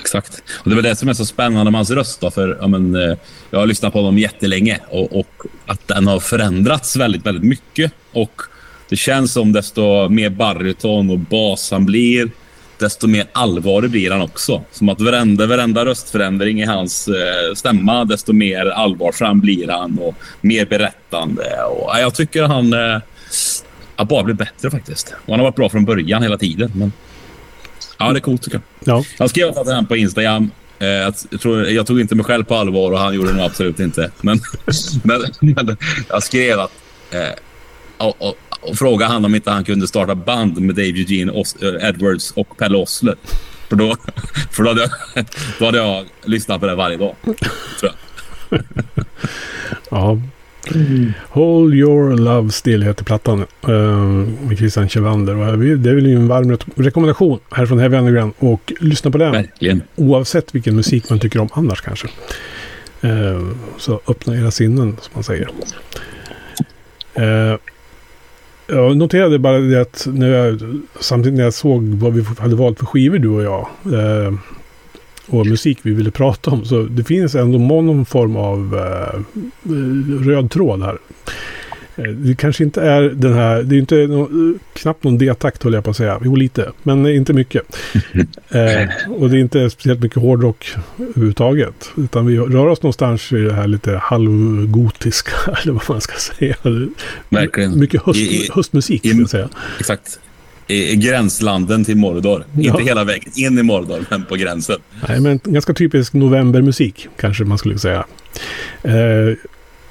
Exakt. 0.00 0.42
Och 0.64 0.70
Det 0.70 0.76
är 0.76 0.82
det 0.82 0.96
som 0.96 1.08
är 1.08 1.14
så 1.14 1.26
spännande 1.26 1.70
med 1.70 1.78
hans 1.78 1.90
röst. 1.90 2.20
Då, 2.20 2.30
för, 2.30 2.58
ja, 2.60 2.68
men, 2.68 2.94
eh, 2.94 3.16
jag 3.50 3.58
har 3.58 3.66
lyssnat 3.66 3.92
på 3.92 3.98
honom 3.98 4.18
jättelänge 4.18 4.80
och, 4.88 5.18
och 5.18 5.42
att 5.66 5.88
den 5.88 6.06
har 6.06 6.20
förändrats 6.20 6.96
väldigt, 6.96 7.26
väldigt 7.26 7.44
mycket. 7.44 7.92
Och 8.12 8.42
Det 8.88 8.96
känns 8.96 9.32
som 9.32 9.52
desto 9.52 10.08
mer 10.08 10.30
baryton 10.30 11.10
och 11.10 11.18
bas 11.18 11.70
han 11.70 11.86
blir, 11.86 12.30
desto 12.78 13.06
mer 13.06 13.26
allvarlig 13.32 13.90
blir 13.90 14.10
han 14.10 14.20
också. 14.20 14.62
Som 14.72 14.88
att 14.88 15.00
varenda, 15.00 15.46
varenda 15.46 15.84
röstförändring 15.84 16.60
i 16.60 16.64
hans 16.64 17.08
eh, 17.08 17.54
stämma, 17.54 18.04
desto 18.04 18.32
mer 18.32 18.66
allvarsam 18.66 19.40
blir 19.40 19.68
han 19.68 19.98
och 19.98 20.14
mer 20.40 20.66
berättande. 20.66 21.62
Och, 21.62 21.88
ja, 21.88 22.00
jag 22.00 22.14
tycker 22.14 22.42
han... 22.42 22.72
Eh, 22.72 23.00
har 23.98 24.04
bara 24.04 24.24
blivit 24.24 24.38
bättre 24.38 24.70
faktiskt. 24.70 25.14
Och 25.24 25.32
han 25.32 25.38
har 25.38 25.44
varit 25.44 25.56
bra 25.56 25.68
från 25.68 25.84
början 25.84 26.22
hela 26.22 26.38
tiden. 26.38 26.72
Men... 26.74 26.92
Ja, 27.98 28.12
det 28.12 28.18
är 28.18 28.20
coolt 28.20 28.42
tycker 28.42 28.60
jag. 28.84 28.98
Ja. 28.98 29.04
Jag 29.18 29.30
skrev 29.30 29.52
till 29.52 29.58
honom 29.58 29.86
på 29.86 29.96
Instagram. 29.96 30.50
Eh, 30.78 30.88
jag, 30.88 31.14
tror, 31.40 31.66
jag 31.66 31.86
tog 31.86 32.00
inte 32.00 32.14
mig 32.14 32.24
själv 32.24 32.44
på 32.44 32.54
allvar 32.54 32.92
och 32.92 32.98
han 32.98 33.14
gjorde 33.14 33.28
det 33.28 33.36
nog 33.36 33.44
absolut 33.44 33.80
inte. 33.80 34.10
Men, 34.20 34.40
men, 35.04 35.20
men 35.40 35.76
jag 36.08 36.22
skrev 36.22 36.60
att... 36.60 36.72
Eh, 37.10 37.20
och, 37.96 38.22
och, 38.22 38.36
och 38.60 38.78
frågade 38.78 39.12
han 39.12 39.24
om 39.24 39.34
inte 39.34 39.50
han 39.50 39.64
kunde 39.64 39.88
starta 39.88 40.14
band 40.14 40.60
med 40.60 40.74
Dave 40.74 40.88
Eugene 40.88 41.32
Os 41.32 41.56
eh, 41.62 41.88
Edwards 41.88 42.30
och 42.30 42.56
Pelle 42.56 42.76
Osler. 42.76 43.14
För 43.68 43.76
då, 43.76 43.96
för 44.50 44.62
då, 44.62 44.68
hade 44.70 44.80
jag, 44.80 44.90
då 45.58 45.64
hade 45.64 45.78
jag 45.78 46.06
lyssnat 46.24 46.60
på 46.60 46.66
det 46.66 46.74
varje 46.74 46.96
dag. 46.96 47.14
Tror 47.80 47.92
jag. 48.50 48.62
ja, 49.90 50.20
Mm. 50.74 51.12
Hold 51.28 51.74
your 51.74 52.16
love 52.16 52.50
still 52.50 52.82
heter 52.82 53.04
plattan 53.04 53.46
uh, 53.68 53.74
med 54.48 54.58
Christian 54.58 54.88
Kjellander. 54.88 55.36
Och 55.36 55.58
det 55.58 55.90
är 55.90 55.94
väl 55.94 56.06
en 56.06 56.28
varm 56.28 56.58
rekommendation 56.74 57.38
här 57.50 57.66
från 57.66 57.78
Heavy 57.78 57.96
Underground. 57.96 58.32
Och 58.38 58.72
lyssna 58.80 59.10
på 59.10 59.18
den. 59.18 59.32
Verkligen. 59.32 59.82
Oavsett 59.96 60.54
vilken 60.54 60.76
musik 60.76 61.10
man 61.10 61.20
tycker 61.20 61.40
om 61.40 61.48
annars 61.52 61.80
kanske. 61.80 62.08
Uh, 63.04 63.50
så 63.78 64.00
öppna 64.08 64.36
era 64.36 64.50
sinnen 64.50 64.96
som 65.00 65.10
man 65.14 65.24
säger. 65.24 65.48
Uh, 67.18 67.58
jag 68.66 68.96
noterade 68.96 69.38
bara 69.38 69.58
det 69.58 69.80
att 69.80 70.06
när 70.10 70.28
jag, 70.28 70.60
samtidigt 71.00 71.36
när 71.36 71.44
jag 71.44 71.54
såg 71.54 71.84
vad 71.84 72.12
vi 72.12 72.24
hade 72.38 72.56
valt 72.56 72.78
för 72.78 72.86
skivor 72.86 73.18
du 73.18 73.28
och 73.28 73.42
jag. 73.42 73.68
Uh, 73.86 74.38
och 75.28 75.46
musik 75.46 75.78
vi 75.82 75.92
ville 75.92 76.10
prata 76.10 76.50
om. 76.50 76.64
Så 76.64 76.82
det 76.82 77.04
finns 77.04 77.34
ändå 77.34 77.58
någon 77.58 78.04
form 78.04 78.36
av 78.36 78.74
uh, 78.74 80.24
röd 80.24 80.50
tråd 80.50 80.82
här. 80.82 80.98
Eh, 81.98 82.04
det 82.04 82.34
kanske 82.34 82.64
inte 82.64 82.82
är 82.82 83.02
den 83.02 83.32
här, 83.32 83.62
det 83.62 83.76
är 83.76 83.78
inte 83.78 84.06
no, 84.06 84.54
knappt 84.72 85.04
någon 85.04 85.18
D-takt 85.18 85.62
håller 85.62 85.76
jag 85.76 85.84
på 85.84 85.90
att 85.90 85.96
säga. 85.96 86.20
Jo, 86.24 86.36
lite, 86.36 86.72
men 86.82 87.06
inte 87.06 87.32
mycket. 87.32 87.62
eh, 88.48 88.88
och 89.08 89.30
det 89.30 89.36
är 89.36 89.40
inte 89.40 89.70
speciellt 89.70 90.00
mycket 90.00 90.22
hårdrock 90.22 90.74
överhuvudtaget. 90.98 91.90
Utan 91.96 92.26
vi 92.26 92.38
rör 92.38 92.66
oss 92.66 92.82
någonstans 92.82 93.32
i 93.32 93.36
det 93.36 93.52
här 93.52 93.66
lite 93.66 93.96
halvgotiska, 94.02 95.32
eller 95.62 95.72
vad 95.72 95.90
man 95.90 96.00
ska 96.00 96.14
säga. 96.16 96.56
Verkligen. 97.28 97.78
Mycket 97.78 98.02
höst, 98.02 98.20
I, 98.20 98.48
höstmusik, 98.54 99.04
i, 99.04 99.08
ska 99.08 99.18
jag 99.18 99.30
säga. 99.30 99.48
Exakt 99.78 100.20
i 100.68 100.96
gränslandet 100.96 101.86
till 101.86 101.96
Mordor. 101.96 102.44
Ja. 102.52 102.70
Inte 102.70 102.82
hela 102.82 103.04
vägen 103.04 103.32
in 103.36 103.58
i 103.58 103.62
Mordor, 103.62 104.04
men 104.10 104.24
på 104.24 104.36
gränsen. 104.36 104.76
Nej, 105.08 105.20
men 105.20 105.40
ganska 105.44 105.74
typisk 105.74 106.12
novembermusik 106.12 107.08
kanske 107.16 107.44
man 107.44 107.58
skulle 107.58 107.78
säga. 107.78 108.04
Eh, 108.82 109.36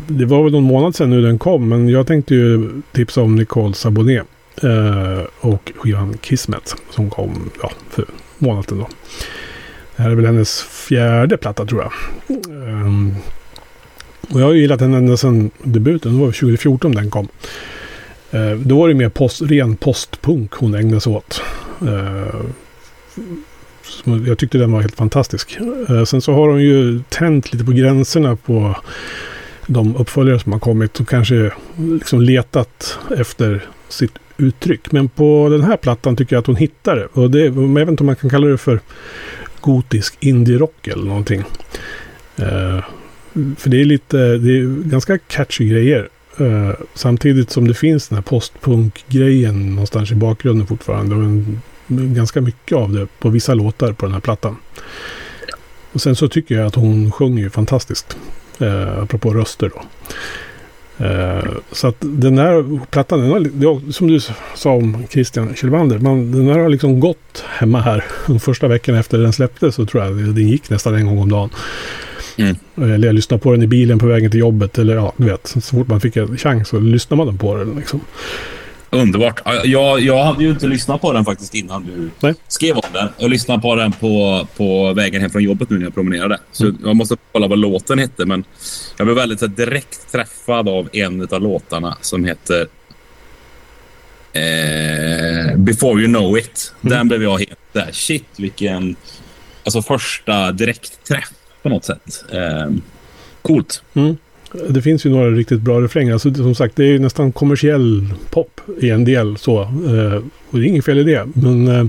det 0.07 0.25
var 0.25 0.43
väl 0.43 0.51
någon 0.51 0.63
månad 0.63 0.95
sedan 0.95 1.09
nu 1.09 1.21
den 1.21 1.39
kom, 1.39 1.69
men 1.69 1.89
jag 1.89 2.07
tänkte 2.07 2.35
ju 2.35 2.81
tipsa 2.91 3.21
om 3.21 3.35
Nicole 3.35 3.73
Saboné 3.73 4.17
eh, 4.61 5.23
och 5.39 5.71
skivan 5.75 6.17
Kismet 6.21 6.75
som 6.89 7.09
kom 7.09 7.49
ja, 7.61 7.71
för 7.89 8.05
månaden 8.37 8.77
då. 8.77 8.87
Det 9.95 10.03
här 10.03 10.09
är 10.09 10.15
väl 10.15 10.25
hennes 10.25 10.61
fjärde 10.61 11.37
platta 11.37 11.65
tror 11.65 11.81
jag. 11.81 11.91
Um, 12.47 13.15
och 14.29 14.41
jag 14.41 14.45
har 14.45 14.53
gillat 14.53 14.79
den 14.79 14.93
ända 14.93 15.17
sedan 15.17 15.51
debuten. 15.63 16.13
Det 16.13 16.19
var 16.19 16.31
2014 16.31 16.91
den 16.91 17.11
kom. 17.11 17.27
Eh, 18.31 18.51
då 18.51 18.79
var 18.79 18.87
det 18.87 18.93
mer 18.93 19.09
post, 19.09 19.41
ren 19.41 19.75
postpunk 19.75 20.53
hon 20.53 20.75
ägnade 20.75 21.01
sig 21.01 21.13
åt. 21.13 21.41
Eh, 21.81 22.41
jag 24.27 24.37
tyckte 24.37 24.57
den 24.57 24.71
var 24.71 24.81
helt 24.81 24.95
fantastisk. 24.95 25.57
Eh, 25.89 26.03
sen 26.03 26.21
så 26.21 26.33
har 26.33 26.49
hon 26.49 26.61
ju 26.61 27.01
tänt 27.09 27.53
lite 27.53 27.65
på 27.65 27.71
gränserna 27.71 28.35
på 28.35 28.75
de 29.67 29.95
uppföljare 29.95 30.39
som 30.39 30.51
har 30.51 30.59
kommit 30.59 30.99
och 30.99 31.09
kanske 31.09 31.51
liksom 31.75 32.21
letat 32.21 32.99
efter 33.17 33.65
sitt 33.89 34.13
uttryck. 34.37 34.91
Men 34.91 35.09
på 35.09 35.49
den 35.51 35.63
här 35.63 35.77
plattan 35.77 36.15
tycker 36.15 36.35
jag 36.35 36.41
att 36.41 36.47
hon 36.47 36.55
hittar 36.55 36.95
det. 36.95 37.05
Och 37.05 37.31
det, 37.31 37.39
jag 37.39 37.53
vet 37.53 37.89
inte 37.89 38.03
om 38.03 38.07
man 38.07 38.15
kan 38.15 38.29
kalla 38.29 38.47
det 38.47 38.57
för 38.57 38.79
gotisk 39.61 40.17
indie-rock 40.19 40.87
eller 40.87 41.05
någonting. 41.05 41.43
Uh, 42.39 42.83
för 43.57 43.69
det 43.69 43.81
är 43.81 43.85
lite, 43.85 44.17
det 44.17 44.57
är 44.57 44.89
ganska 44.89 45.17
catchy 45.17 45.69
grejer. 45.69 46.09
Eh, 46.39 46.75
samtidigt 46.93 47.51
som 47.51 47.67
det 47.67 47.73
finns 47.73 48.07
den 48.07 48.15
här 48.15 48.23
postpunk-grejen 48.23 49.69
någonstans 49.69 50.11
i 50.11 50.15
bakgrunden 50.15 50.67
fortfarande. 50.67 51.15
Och 51.15 51.23
en 51.23 51.61
ganska 51.87 52.41
mycket 52.41 52.77
av 52.77 52.93
det 52.93 53.07
på 53.19 53.29
vissa 53.29 53.53
låtar 53.53 53.93
på 53.93 54.05
den 54.05 54.13
här 54.13 54.21
plattan. 54.21 54.57
Och 55.91 56.01
sen 56.01 56.15
så 56.15 56.27
tycker 56.27 56.55
jag 56.55 56.67
att 56.67 56.75
hon 56.75 57.11
sjunger 57.11 57.43
ju 57.43 57.49
fantastiskt. 57.49 58.17
Eh, 58.59 58.99
apropå 58.99 59.33
röster 59.33 59.71
då. 59.75 59.81
Eh, 61.05 61.43
så 61.71 61.87
att 61.87 61.95
den 61.99 62.37
här 62.37 62.85
plattan, 62.85 63.19
den 63.19 63.31
har, 63.31 63.91
som 63.91 64.07
du 64.07 64.19
sa 64.55 64.71
om 64.71 65.07
Christian 65.09 65.55
Kjellvander, 65.55 65.99
man, 65.99 66.31
den 66.31 66.47
här 66.47 66.59
har 66.59 66.69
liksom 66.69 66.99
gått 66.99 67.43
hemma 67.47 67.81
här. 67.81 68.03
De 68.27 68.39
första 68.39 68.67
veckorna 68.67 68.99
efter 68.99 69.17
den 69.17 69.33
släpptes 69.33 69.75
så 69.75 69.85
tror 69.85 70.03
jag 70.03 70.15
den 70.15 70.47
gick 70.47 70.69
nästan 70.69 70.95
en 70.95 71.05
gång 71.05 71.19
om 71.19 71.29
dagen. 71.29 71.49
Mm. 72.37 72.55
Eller 72.75 73.07
jag 73.07 73.15
lyssnade 73.15 73.43
på 73.43 73.51
den 73.51 73.63
i 73.63 73.67
bilen 73.67 73.99
på 73.99 74.05
vägen 74.05 74.31
till 74.31 74.39
jobbet. 74.39 74.77
Eller 74.77 74.95
ja, 74.95 75.13
du 75.17 75.25
vet. 75.25 75.47
Så 75.47 75.61
fort 75.61 75.87
man 75.87 76.01
fick 76.01 76.15
en 76.15 76.37
chans 76.37 76.67
så 76.67 76.79
lyssnade 76.79 77.25
man 77.25 77.37
på 77.37 77.55
den. 77.55 77.75
Liksom. 77.75 78.01
Underbart. 78.89 79.41
Jag, 79.63 79.99
jag 79.99 80.23
hade 80.23 80.43
ju 80.43 80.49
inte 80.49 80.67
lyssnat 80.67 81.01
på 81.01 81.13
den 81.13 81.25
faktiskt 81.25 81.55
innan 81.55 81.85
du 81.85 82.09
Nej. 82.19 82.33
skrev 82.47 82.75
om 82.75 82.89
den. 82.93 83.09
Jag 83.17 83.29
lyssnade 83.29 83.61
på 83.61 83.75
den 83.75 83.91
på, 83.91 84.47
på 84.57 84.93
vägen 84.93 85.21
hem 85.21 85.29
från 85.29 85.43
jobbet 85.43 85.69
nu 85.69 85.77
när 85.77 85.83
jag 85.83 85.93
promenerade. 85.93 86.39
Så 86.51 86.63
mm. 86.63 86.77
jag 86.83 86.95
måste 86.95 87.15
kolla 87.31 87.47
vad 87.47 87.59
låten 87.59 87.99
hette. 87.99 88.25
Men 88.25 88.43
jag 88.97 89.07
blev 89.07 89.15
väldigt 89.15 89.39
så, 89.39 89.47
direkt 89.47 90.11
träffad 90.11 90.69
av 90.69 90.89
en 90.93 91.27
av 91.31 91.41
låtarna 91.41 91.97
som 92.01 92.25
heter 92.25 92.67
eh, 94.33 95.57
Before 95.57 96.01
You 96.01 96.13
Know 96.13 96.37
It. 96.37 96.73
Mm. 96.81 96.97
Den 96.97 97.07
blev 97.07 97.23
jag 97.23 97.37
helt 97.37 97.73
där. 97.73 97.89
Shit, 97.91 98.27
vilken 98.37 98.95
alltså, 99.63 99.81
första 99.81 100.51
direktträff 100.51 101.31
på 101.61 101.69
något 101.69 101.85
sätt. 101.85 102.23
Eh, 102.31 102.71
coolt. 103.41 103.83
Mm. 103.93 104.17
Det 104.69 104.81
finns 104.81 105.05
ju 105.05 105.09
några 105.09 105.31
riktigt 105.31 105.61
bra 105.61 105.81
refränger. 105.81 106.13
Alltså, 106.13 106.33
som 106.33 106.55
sagt, 106.55 106.75
det 106.75 106.83
är 106.83 106.87
ju 106.87 106.99
nästan 106.99 107.31
kommersiell 107.31 108.13
pop 108.29 108.61
i 108.81 108.89
en 108.89 109.05
del. 109.05 109.37
så. 109.37 109.61
Eh, 109.61 110.23
och 110.49 110.59
det 110.59 110.65
är 110.65 110.67
inget 110.67 110.85
fel 110.85 110.97
i 110.97 111.03
det. 111.03 111.27
Men 111.33 111.67
eh, 111.67 111.85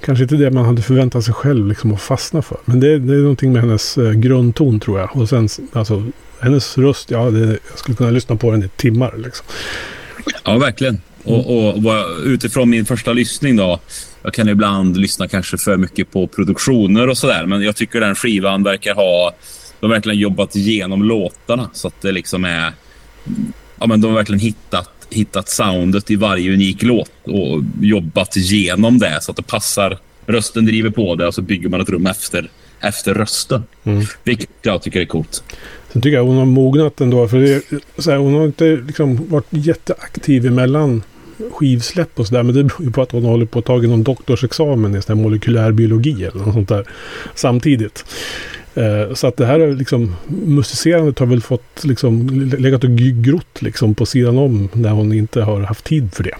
kanske 0.00 0.22
inte 0.22 0.36
det 0.36 0.50
man 0.50 0.64
hade 0.64 0.82
förväntat 0.82 1.24
sig 1.24 1.34
själv 1.34 1.68
liksom, 1.68 1.94
att 1.94 2.00
fastna 2.00 2.42
för. 2.42 2.58
Men 2.64 2.80
det, 2.80 2.98
det 2.98 3.14
är 3.14 3.18
någonting 3.18 3.52
med 3.52 3.62
hennes 3.62 3.98
eh, 3.98 4.12
grundton 4.12 4.80
tror 4.80 5.00
jag. 5.00 5.16
Och 5.16 5.28
sen 5.28 5.48
alltså, 5.72 6.04
hennes 6.40 6.78
röst, 6.78 7.10
ja, 7.10 7.30
det, 7.30 7.46
jag 7.70 7.78
skulle 7.78 7.96
kunna 7.96 8.10
lyssna 8.10 8.36
på 8.36 8.50
den 8.50 8.62
i 8.62 8.68
timmar. 8.68 9.14
Liksom. 9.16 9.46
Ja, 10.44 10.58
verkligen. 10.58 11.00
Och, 11.24 11.56
och, 11.56 11.76
och, 11.76 12.04
utifrån 12.24 12.70
min 12.70 12.84
första 12.84 13.12
lyssning 13.12 13.56
då. 13.56 13.80
Jag 14.24 14.34
kan 14.34 14.48
ibland 14.48 14.96
lyssna 14.96 15.28
kanske 15.28 15.58
för 15.58 15.76
mycket 15.76 16.10
på 16.10 16.26
produktioner 16.26 17.08
och 17.08 17.18
sådär. 17.18 17.46
Men 17.46 17.62
jag 17.62 17.76
tycker 17.76 18.00
den 18.00 18.14
skivan 18.14 18.62
verkar 18.62 18.94
ha 18.94 19.32
de 19.80 19.86
har 19.86 19.94
verkligen 19.94 20.18
jobbat 20.18 20.56
igenom 20.56 21.02
låtarna 21.02 21.70
så 21.72 21.88
att 21.88 22.00
det 22.00 22.12
liksom 22.12 22.44
är... 22.44 22.72
Ja, 23.80 23.86
men 23.86 24.00
de 24.00 24.08
har 24.08 24.14
verkligen 24.14 24.40
hittat, 24.40 24.90
hittat 25.10 25.48
soundet 25.48 26.10
i 26.10 26.16
varje 26.16 26.52
unik 26.52 26.82
låt 26.82 27.10
och 27.22 27.62
jobbat 27.80 28.36
igenom 28.36 28.98
det 28.98 29.18
så 29.20 29.30
att 29.30 29.36
det 29.36 29.42
passar. 29.42 29.98
Rösten 30.26 30.66
driver 30.66 30.90
på 30.90 31.14
det 31.14 31.26
och 31.26 31.34
så 31.34 31.42
bygger 31.42 31.68
man 31.68 31.80
ett 31.80 31.88
rum 31.88 32.06
efter, 32.06 32.50
efter 32.80 33.14
rösten. 33.14 33.62
Mm. 33.84 34.04
Vilket 34.22 34.50
jag 34.62 34.82
tycker 34.82 35.00
är 35.00 35.04
coolt. 35.04 35.44
Sen 35.92 36.02
tycker 36.02 36.16
jag 36.16 36.24
hon 36.24 36.36
har 36.36 36.44
mognat 36.44 37.00
ändå. 37.00 37.28
För 37.28 37.38
det, 37.38 37.62
så 37.98 38.10
här, 38.10 38.18
hon 38.18 38.34
har 38.34 38.44
inte 38.44 38.76
liksom 38.86 39.28
varit 39.28 39.46
jätteaktiv 39.50 40.46
emellan 40.46 41.02
skivsläpp 41.52 42.20
och 42.20 42.26
sådär. 42.26 42.42
Men 42.42 42.54
det 42.54 42.64
beror 42.64 42.82
ju 42.82 42.90
på 42.90 43.02
att 43.02 43.12
hon 43.12 43.24
håller 43.24 43.46
på 43.46 43.58
att 43.58 43.64
ta 43.64 43.76
någon 43.76 44.02
doktorsexamen 44.02 45.02
i 45.08 45.14
molekylärbiologi 45.14 46.24
eller 46.24 46.44
något 46.44 46.54
sånt 46.54 46.68
där 46.68 46.88
samtidigt. 47.34 48.04
Eh, 48.74 49.14
så 49.14 49.26
att 49.26 49.36
det 49.36 49.46
här 49.46 49.74
liksom, 49.76 50.16
musicerandet 50.26 51.18
har 51.18 51.26
väl 51.26 51.40
fått 51.40 51.84
liksom 51.84 52.28
legat 52.58 52.84
och 52.84 52.90
grott 52.96 53.62
liksom 53.62 53.94
på 53.94 54.06
sidan 54.06 54.38
om 54.38 54.68
när 54.72 54.90
hon 54.90 55.12
inte 55.12 55.42
har 55.42 55.60
haft 55.60 55.84
tid 55.84 56.14
för 56.14 56.24
det. 56.24 56.36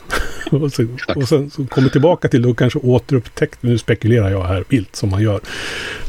och, 0.57 0.73
sen, 0.73 0.99
och 1.17 1.29
sen 1.29 1.51
så 1.51 1.67
kommer 1.67 1.89
tillbaka 1.89 2.29
till 2.29 2.47
och 2.47 2.59
kanske 2.59 2.79
återupptäckt, 2.79 3.63
nu 3.63 3.79
spekulerar 3.79 4.31
jag 4.31 4.45
här 4.45 4.65
vilt 4.69 4.97
som 4.97 5.11
man 5.11 5.23
gör. 5.23 5.41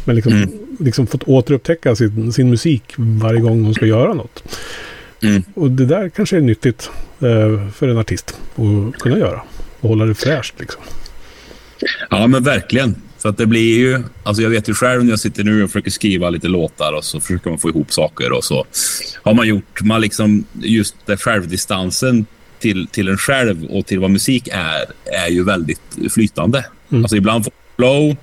Men 0.05 0.15
liksom, 0.15 0.33
mm. 0.33 0.49
liksom 0.79 1.07
fått 1.07 1.23
återupptäcka 1.23 1.95
sin, 1.95 2.33
sin 2.33 2.49
musik 2.49 2.83
varje 2.97 3.41
gång 3.41 3.63
hon 3.63 3.73
ska 3.73 3.85
göra 3.85 4.13
något. 4.13 4.43
Mm. 5.21 5.43
Och 5.53 5.71
det 5.71 5.85
där 5.85 6.09
kanske 6.09 6.37
är 6.37 6.41
nyttigt 6.41 6.89
för 7.73 7.87
en 7.87 7.97
artist 7.97 8.39
att 8.55 8.99
kunna 8.99 9.17
göra. 9.17 9.41
Och 9.79 9.89
hålla 9.89 10.05
det 10.05 10.15
fräscht 10.15 10.59
liksom. 10.59 10.81
Ja 12.09 12.27
men 12.27 12.43
verkligen. 12.43 12.95
Så 13.17 13.29
att 13.29 13.37
det 13.37 13.45
blir 13.45 13.77
ju... 13.77 14.03
Alltså 14.23 14.43
jag 14.43 14.49
vet 14.49 14.69
ju 14.69 14.73
själv 14.73 15.03
när 15.03 15.09
jag 15.09 15.19
sitter 15.19 15.43
nu 15.43 15.63
och 15.63 15.69
försöker 15.69 15.91
skriva 15.91 16.29
lite 16.29 16.47
låtar 16.47 16.93
och 16.93 17.03
så 17.03 17.19
försöker 17.19 17.49
man 17.49 17.59
få 17.59 17.69
ihop 17.69 17.93
saker 17.93 18.31
och 18.31 18.43
så 18.43 18.65
har 19.23 19.33
man 19.33 19.47
gjort... 19.47 19.81
Man 19.81 20.01
liksom, 20.01 20.45
just 20.53 20.95
det 21.05 21.17
självdistansen 21.17 22.25
till, 22.59 22.87
till 22.87 23.07
en 23.07 23.17
själv 23.17 23.65
och 23.65 23.85
till 23.85 23.99
vad 23.99 24.11
musik 24.11 24.47
är, 24.51 24.85
är 25.25 25.29
ju 25.29 25.43
väldigt 25.43 26.13
flytande. 26.13 26.65
Mm. 26.91 27.03
Alltså 27.03 27.15
ibland 27.17 27.43
får 27.43 27.51
man 27.51 27.75
flow 27.75 28.15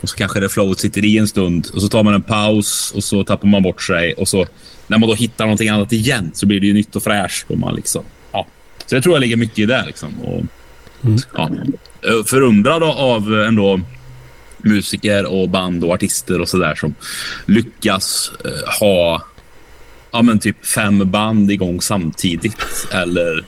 och 0.00 0.08
så 0.08 0.16
kanske 0.16 0.40
det 0.40 0.48
flowet 0.48 0.78
sitter 0.78 1.04
i 1.04 1.18
en 1.18 1.28
stund 1.28 1.68
och 1.74 1.82
så 1.82 1.88
tar 1.88 2.02
man 2.02 2.14
en 2.14 2.22
paus 2.22 2.92
och 2.96 3.04
så 3.04 3.24
tappar 3.24 3.48
man 3.48 3.62
bort 3.62 3.82
sig 3.82 4.12
och 4.12 4.28
så 4.28 4.46
när 4.86 4.98
man 4.98 5.08
då 5.08 5.14
hittar 5.14 5.44
någonting 5.44 5.68
annat 5.68 5.92
igen 5.92 6.30
så 6.34 6.46
blir 6.46 6.60
det 6.60 6.66
ju 6.66 6.72
nytt 6.72 6.96
och 6.96 7.02
fräscht 7.02 7.50
och 7.50 7.58
man 7.58 7.74
liksom... 7.74 8.04
Så 8.90 8.96
jag 8.96 9.02
tror 9.02 9.14
jag 9.14 9.20
ligger 9.20 9.36
mycket 9.36 9.58
i 9.58 9.66
det 9.66 9.84
liksom. 9.86 10.20
Och, 10.20 10.42
mm. 11.04 11.18
ja. 11.34 11.50
Förundrad 12.26 12.82
av 12.82 13.34
ändå 13.34 13.80
musiker 14.58 15.26
och 15.26 15.48
band 15.48 15.84
och 15.84 15.94
artister 15.94 16.40
och 16.40 16.48
sådär 16.48 16.74
som 16.74 16.94
lyckas 17.46 18.32
eh, 18.44 18.80
ha 18.80 19.22
ja, 20.10 20.22
men 20.22 20.38
typ 20.38 20.66
fem 20.66 21.10
band 21.10 21.50
igång 21.50 21.80
samtidigt. 21.80 22.88
Eller 22.92 23.44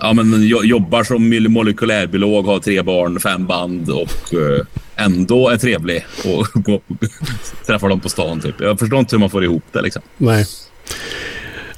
ja, 0.00 0.12
men 0.12 0.42
jobbar 0.42 1.04
som 1.04 1.52
molekylärbiolog, 1.52 2.46
har 2.46 2.58
tre 2.60 2.82
barn, 2.82 3.20
fem 3.20 3.46
band 3.46 3.90
och 3.90 4.34
eh, 4.34 4.66
ändå 4.96 5.48
är 5.48 5.56
trevlig 5.56 6.06
och 6.24 6.46
träffar 7.66 7.88
dem 7.88 8.00
på 8.00 8.08
stan. 8.08 8.40
Typ. 8.40 8.60
Jag 8.60 8.78
förstår 8.78 8.98
inte 8.98 9.16
hur 9.16 9.20
man 9.20 9.30
får 9.30 9.44
ihop 9.44 9.64
det. 9.72 9.82
Liksom. 9.82 10.02
Nej. 10.16 10.46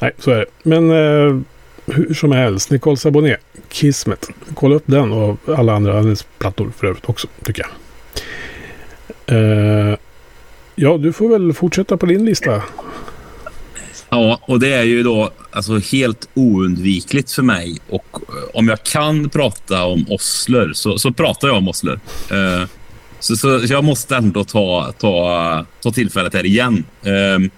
Nej, 0.01 0.13
så 0.19 0.31
är 0.31 0.39
det. 0.39 0.47
Men 0.63 0.91
eh, 0.91 1.41
hur 1.93 2.15
som 2.15 2.33
helst, 2.33 2.71
Nicole 2.71 2.97
Sabonet, 2.97 3.41
Kismet. 3.69 4.29
Kolla 4.55 4.75
upp 4.75 4.85
den 4.87 5.13
och 5.13 5.39
alla 5.47 5.75
andra 5.75 5.93
hennes 5.93 6.23
plattor 6.39 6.73
för 6.79 6.87
övrigt 6.87 7.09
också, 7.09 7.29
tycker 7.45 7.63
jag. 7.63 7.71
Uh, 9.33 9.97
ja, 10.75 10.99
du 10.99 11.13
får 11.13 11.29
väl 11.29 11.53
fortsätta 11.53 11.97
på 11.97 12.07
din 12.07 12.25
lista. 12.25 12.63
Ja, 14.09 14.41
och 14.43 14.61
det 14.61 14.73
är 14.73 14.83
ju 14.83 15.03
då 15.03 15.31
alltså 15.51 15.79
helt 15.79 16.29
oundvikligt 16.35 17.33
för 17.33 17.43
mig. 17.43 17.79
Och 17.89 18.07
eh, 18.15 18.51
om 18.55 18.69
jag 18.69 18.83
kan 18.83 19.29
prata 19.29 19.85
om 19.85 20.07
Osler 20.09 20.73
så, 20.73 20.99
så 20.99 21.13
pratar 21.13 21.49
jag 21.49 21.57
om 21.57 21.69
Osler. 21.69 22.01
Uh, 22.33 22.67
så, 23.21 23.37
så, 23.37 23.61
jag 23.69 23.85
måste 23.85 24.17
ändå 24.17 24.45
ta, 24.45 24.93
ta, 24.99 25.67
ta 25.83 25.93
tillfället 25.93 26.35
här 26.35 26.47
igen. 26.47 26.85
Uh, 27.07 27.49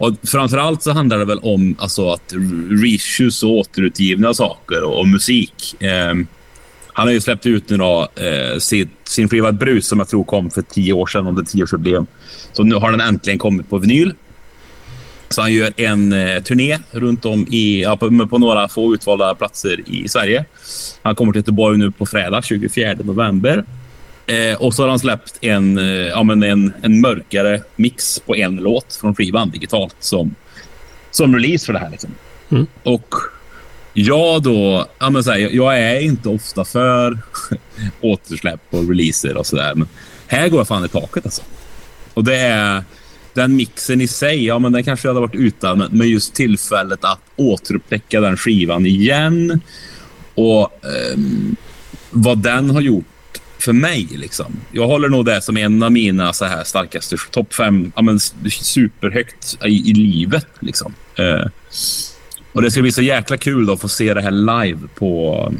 och 0.00 0.14
framförallt 0.22 0.82
så 0.82 0.92
handlar 0.92 1.18
det 1.18 1.24
väl 1.24 1.38
om 1.38 1.76
alltså, 1.78 2.10
att 2.10 2.34
reissues 2.82 3.42
och 3.42 3.50
återutgivna 3.50 4.34
saker 4.34 4.82
och, 4.82 4.98
och 4.98 5.08
musik. 5.08 5.82
Eh, 5.82 6.14
han 6.92 7.06
har 7.06 7.12
ju 7.12 7.20
släppt 7.20 7.46
ut 7.46 7.70
nu 7.70 7.76
då, 7.76 8.08
eh, 8.16 8.58
sin, 8.58 8.90
sin 9.04 9.28
skiva 9.28 9.52
Brus 9.52 9.86
som 9.86 9.98
jag 9.98 10.08
tror 10.08 10.24
kom 10.24 10.50
för 10.50 10.62
tio 10.62 10.92
år 10.92 11.06
sedan 11.06 11.26
under 11.26 11.42
tioårsjubileum. 11.42 12.06
Så 12.52 12.62
nu 12.62 12.74
har 12.74 12.90
den 12.90 13.00
äntligen 13.00 13.38
kommit 13.38 13.70
på 13.70 13.78
vinyl. 13.78 14.14
Så 15.28 15.40
han 15.40 15.52
gör 15.52 15.72
en 15.76 16.12
eh, 16.12 16.42
turné 16.42 16.78
runt 16.90 17.24
om 17.24 17.46
i, 17.50 17.82
ja, 17.82 17.96
på, 17.96 18.26
på, 18.26 18.38
några 18.38 18.68
få 18.68 18.94
utvalda 18.94 19.34
platser 19.34 19.90
i 19.90 20.08
Sverige. 20.08 20.44
Han 21.02 21.14
kommer 21.14 21.32
till 21.32 21.38
Göteborg 21.38 21.78
nu 21.78 21.90
på 21.90 22.06
fredag 22.06 22.42
24 22.42 22.94
november. 23.04 23.64
Eh, 24.30 24.56
och 24.56 24.74
så 24.74 24.82
har 24.82 24.88
han 24.88 24.98
släppt 24.98 25.38
en, 25.40 25.78
eh, 25.78 25.84
ja, 25.84 26.22
men 26.22 26.42
en, 26.42 26.72
en 26.82 27.00
mörkare 27.00 27.62
mix 27.76 28.18
på 28.18 28.36
en 28.36 28.56
låt 28.56 28.98
från 29.00 29.14
skivan 29.14 29.50
digitalt 29.50 29.96
som, 30.00 30.34
som 31.10 31.34
release 31.34 31.66
för 31.66 31.72
det 31.72 31.78
här. 31.78 31.90
Liksom. 31.90 32.10
Mm. 32.50 32.66
Och 32.82 33.14
jag 33.92 34.42
då, 34.42 34.86
ja, 34.98 35.10
men 35.10 35.24
så 35.24 35.30
här, 35.30 35.38
jag 35.38 35.78
är 35.78 36.00
inte 36.00 36.28
ofta 36.28 36.64
för 36.64 37.18
återsläpp 38.00 38.60
och 38.70 38.88
releaser 38.88 39.36
och 39.36 39.46
sådär. 39.46 39.74
Men 39.74 39.88
här 40.26 40.48
går 40.48 40.60
jag 40.60 40.68
fan 40.68 40.84
i 40.84 40.88
taket 40.88 41.24
alltså. 41.24 41.42
Och 42.14 42.24
det 42.24 42.36
är 42.36 42.84
den 43.34 43.56
mixen 43.56 44.00
i 44.00 44.08
sig, 44.08 44.46
ja 44.46 44.58
men 44.58 44.72
den 44.72 44.84
kanske 44.84 45.08
jag 45.08 45.14
hade 45.14 45.26
varit 45.26 45.40
utan. 45.40 45.88
Men 45.90 46.08
just 46.08 46.34
tillfället 46.34 47.04
att 47.04 47.20
återupptäcka 47.36 48.20
den 48.20 48.36
skivan 48.36 48.86
igen. 48.86 49.60
Och 50.34 50.80
um, 51.14 51.56
vad 52.10 52.38
den 52.38 52.70
har 52.70 52.80
gjort 52.80 53.04
för 53.62 53.72
mig. 53.72 54.08
Liksom. 54.10 54.56
Jag 54.72 54.86
håller 54.86 55.08
nog 55.08 55.24
det 55.24 55.42
som 55.42 55.56
en 55.56 55.82
av 55.82 55.92
mina 55.92 56.32
så 56.32 56.44
här 56.44 56.64
starkaste 56.64 57.16
topp 57.30 57.54
fem, 57.54 57.92
ja, 57.96 58.02
men 58.02 58.20
superhögt 58.50 59.58
i, 59.64 59.90
i 59.90 59.92
livet. 59.92 60.46
Liksom. 60.60 60.94
Eh, 61.16 61.46
och 62.52 62.62
det 62.62 62.70
ska 62.70 62.82
bli 62.82 62.92
så 62.92 63.02
jäkla 63.02 63.36
kul 63.36 63.66
då 63.66 63.72
att 63.72 63.80
få 63.80 63.88
se 63.88 64.14
det 64.14 64.22
här 64.22 64.30
live 64.30 64.78
på, 64.94 65.52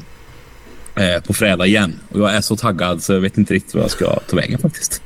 eh, 0.95 1.23
på 1.23 1.33
fredag 1.33 1.67
igen. 1.67 1.95
Och 2.13 2.21
jag 2.21 2.35
är 2.35 2.41
så 2.41 2.57
taggad 2.57 3.03
så 3.03 3.13
jag 3.13 3.21
vet 3.21 3.39
inte 3.39 3.55
riktigt 3.55 3.75
vad 3.75 3.83
jag 3.83 3.91
ska 3.91 4.21
ta 4.21 4.37
vägen 4.37 4.59
faktiskt. 4.59 5.03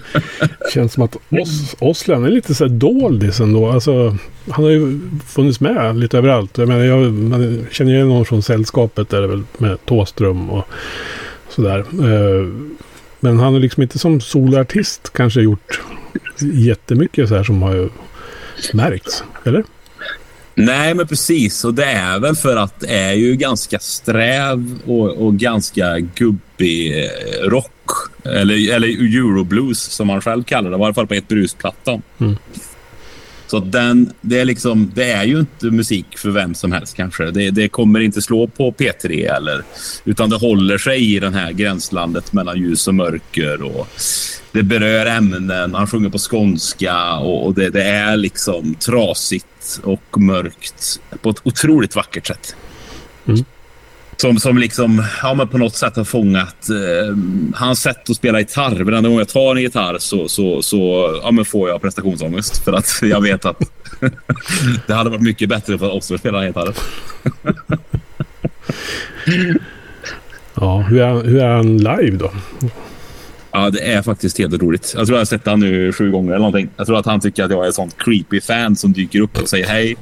Känns 0.74 0.92
som 0.92 1.02
att 1.02 1.16
Os 1.30 1.74
Oslan 1.78 2.24
är 2.24 2.30
lite 2.30 2.54
så 2.54 2.64
här 2.64 2.74
doldis 2.74 3.40
ändå. 3.40 3.70
Alltså, 3.70 4.16
han 4.50 4.64
har 4.64 4.70
ju 4.70 5.00
funnits 5.26 5.60
med 5.60 5.96
lite 5.96 6.18
överallt. 6.18 6.58
Jag 6.58 6.68
menar, 6.68 6.84
jag 6.84 7.12
man 7.12 7.66
känner 7.70 7.92
igen 7.94 8.08
honom 8.08 8.24
från 8.24 8.42
sällskapet 8.42 9.08
där 9.08 9.26
väl 9.26 9.42
med 9.58 9.86
Tåström 9.86 10.50
och 10.50 10.68
Sådär. 11.54 11.78
Eh, 11.78 12.46
men 13.20 13.38
han 13.38 13.52
har 13.52 13.60
liksom 13.60 13.82
inte 13.82 13.98
som 13.98 14.20
soloartist 14.20 15.12
kanske 15.12 15.40
gjort 15.40 15.80
jättemycket 16.52 17.28
så 17.28 17.36
här 17.36 17.44
som 17.44 17.62
har 17.62 17.90
märkts. 18.72 19.24
Eller? 19.44 19.64
Nej, 20.54 20.94
men 20.94 21.06
precis. 21.06 21.64
Och 21.64 21.74
det 21.74 21.84
är 21.84 22.18
väl 22.18 22.36
för 22.36 22.56
att 22.56 22.80
det 22.80 22.86
är 22.86 23.12
ju 23.12 23.36
ganska 23.36 23.78
sträv 23.78 24.78
och, 24.86 25.26
och 25.26 25.34
ganska 25.34 25.98
gubbig 25.98 27.04
eh, 27.04 27.48
rock. 27.48 27.68
Eller, 28.24 28.74
eller 28.74 28.88
euroblues 28.88 29.78
som 29.78 30.08
han 30.08 30.20
själv 30.20 30.42
kallar 30.42 30.70
det. 30.70 30.76
I 30.76 30.82
alla 30.82 30.94
fall 30.94 31.06
på 31.06 31.14
ett 31.14 31.28
brusplattan. 31.28 32.02
Mm. 32.18 32.36
Så 33.52 33.60
den, 33.60 34.12
det, 34.20 34.40
är 34.40 34.44
liksom, 34.44 34.92
det 34.94 35.10
är 35.10 35.24
ju 35.24 35.38
inte 35.38 35.66
musik 35.66 36.18
för 36.18 36.30
vem 36.30 36.54
som 36.54 36.72
helst 36.72 36.96
kanske. 36.96 37.30
Det, 37.30 37.50
det, 37.50 37.68
kommer 37.68 38.00
inte 38.00 38.22
slå 38.22 38.46
på 38.46 38.72
P3 38.72 39.36
eller... 39.36 39.62
Utan 40.04 40.30
det 40.30 40.36
håller 40.36 40.78
sig 40.78 41.14
i 41.14 41.18
det 41.18 41.30
här 41.30 41.52
gränslandet 41.52 42.32
mellan 42.32 42.58
ljus 42.58 42.88
och 42.88 42.94
mörker. 42.94 43.62
Och 43.62 43.88
det 44.52 44.62
berör 44.62 45.06
ämnen. 45.06 45.74
Han 45.74 45.86
sjunger 45.86 46.08
på 46.08 46.18
skånska 46.18 47.14
och, 47.14 47.46
och 47.46 47.54
det, 47.54 47.70
det, 47.70 47.82
är 47.82 48.16
liksom 48.16 48.74
trasigt 48.74 49.80
och 49.82 50.20
mörkt 50.20 51.00
på 51.22 51.30
ett 51.30 51.40
otroligt 51.42 51.96
vackert 51.96 52.26
sätt. 52.26 52.56
Mm. 53.26 53.44
Som, 54.16 54.38
som 54.38 54.58
liksom, 54.58 55.04
ja, 55.22 55.34
men 55.34 55.48
på 55.48 55.58
något 55.58 55.76
sätt 55.76 55.96
har 55.96 56.04
fångat 56.04 56.68
eh, 56.70 57.16
hans 57.54 57.80
sätt 57.80 58.10
att 58.10 58.16
spela 58.16 58.38
gitarr. 58.38 58.84
Varenda 58.84 59.08
gång 59.08 59.18
jag 59.18 59.28
tar 59.28 59.56
en 59.56 59.62
gitarr 59.62 59.98
så, 59.98 60.28
så, 60.28 60.62
så 60.62 61.10
ja, 61.22 61.30
men 61.30 61.44
får 61.44 61.68
jag 61.68 61.82
prestationsångest. 61.82 62.64
För 62.64 62.72
att 62.72 63.00
jag 63.02 63.20
vet 63.20 63.44
att 63.44 63.60
det 64.86 64.94
hade 64.94 65.10
varit 65.10 65.22
mycket 65.22 65.48
bättre 65.48 65.78
för 65.78 65.92
Oscar 65.92 66.16
spela 66.16 66.46
gitarr. 66.46 66.74
ja, 70.54 70.80
hur 70.80 71.00
är, 71.00 71.22
hur 71.22 71.42
är 71.42 71.56
han 71.56 71.78
live 71.78 72.16
då? 72.16 72.30
Ja, 73.52 73.70
det 73.70 73.92
är 73.92 74.02
faktiskt 74.02 74.38
helt 74.38 74.62
roligt. 74.62 74.94
Jag 74.96 75.06
tror 75.06 75.16
jag 75.16 75.20
har 75.20 75.24
sett 75.24 75.46
honom 75.46 75.60
nu 75.60 75.92
sju 75.92 76.10
gånger 76.10 76.30
eller 76.30 76.38
någonting. 76.38 76.68
Jag 76.76 76.86
tror 76.86 76.98
att 76.98 77.06
han 77.06 77.20
tycker 77.20 77.44
att 77.44 77.50
jag 77.50 77.64
är 77.64 77.68
ett 77.68 77.74
sånt 77.74 77.96
creepy 77.98 78.40
fan 78.40 78.76
som 78.76 78.92
dyker 78.92 79.20
upp 79.20 79.38
och 79.38 79.48
säger 79.48 79.66
hej 79.66 79.96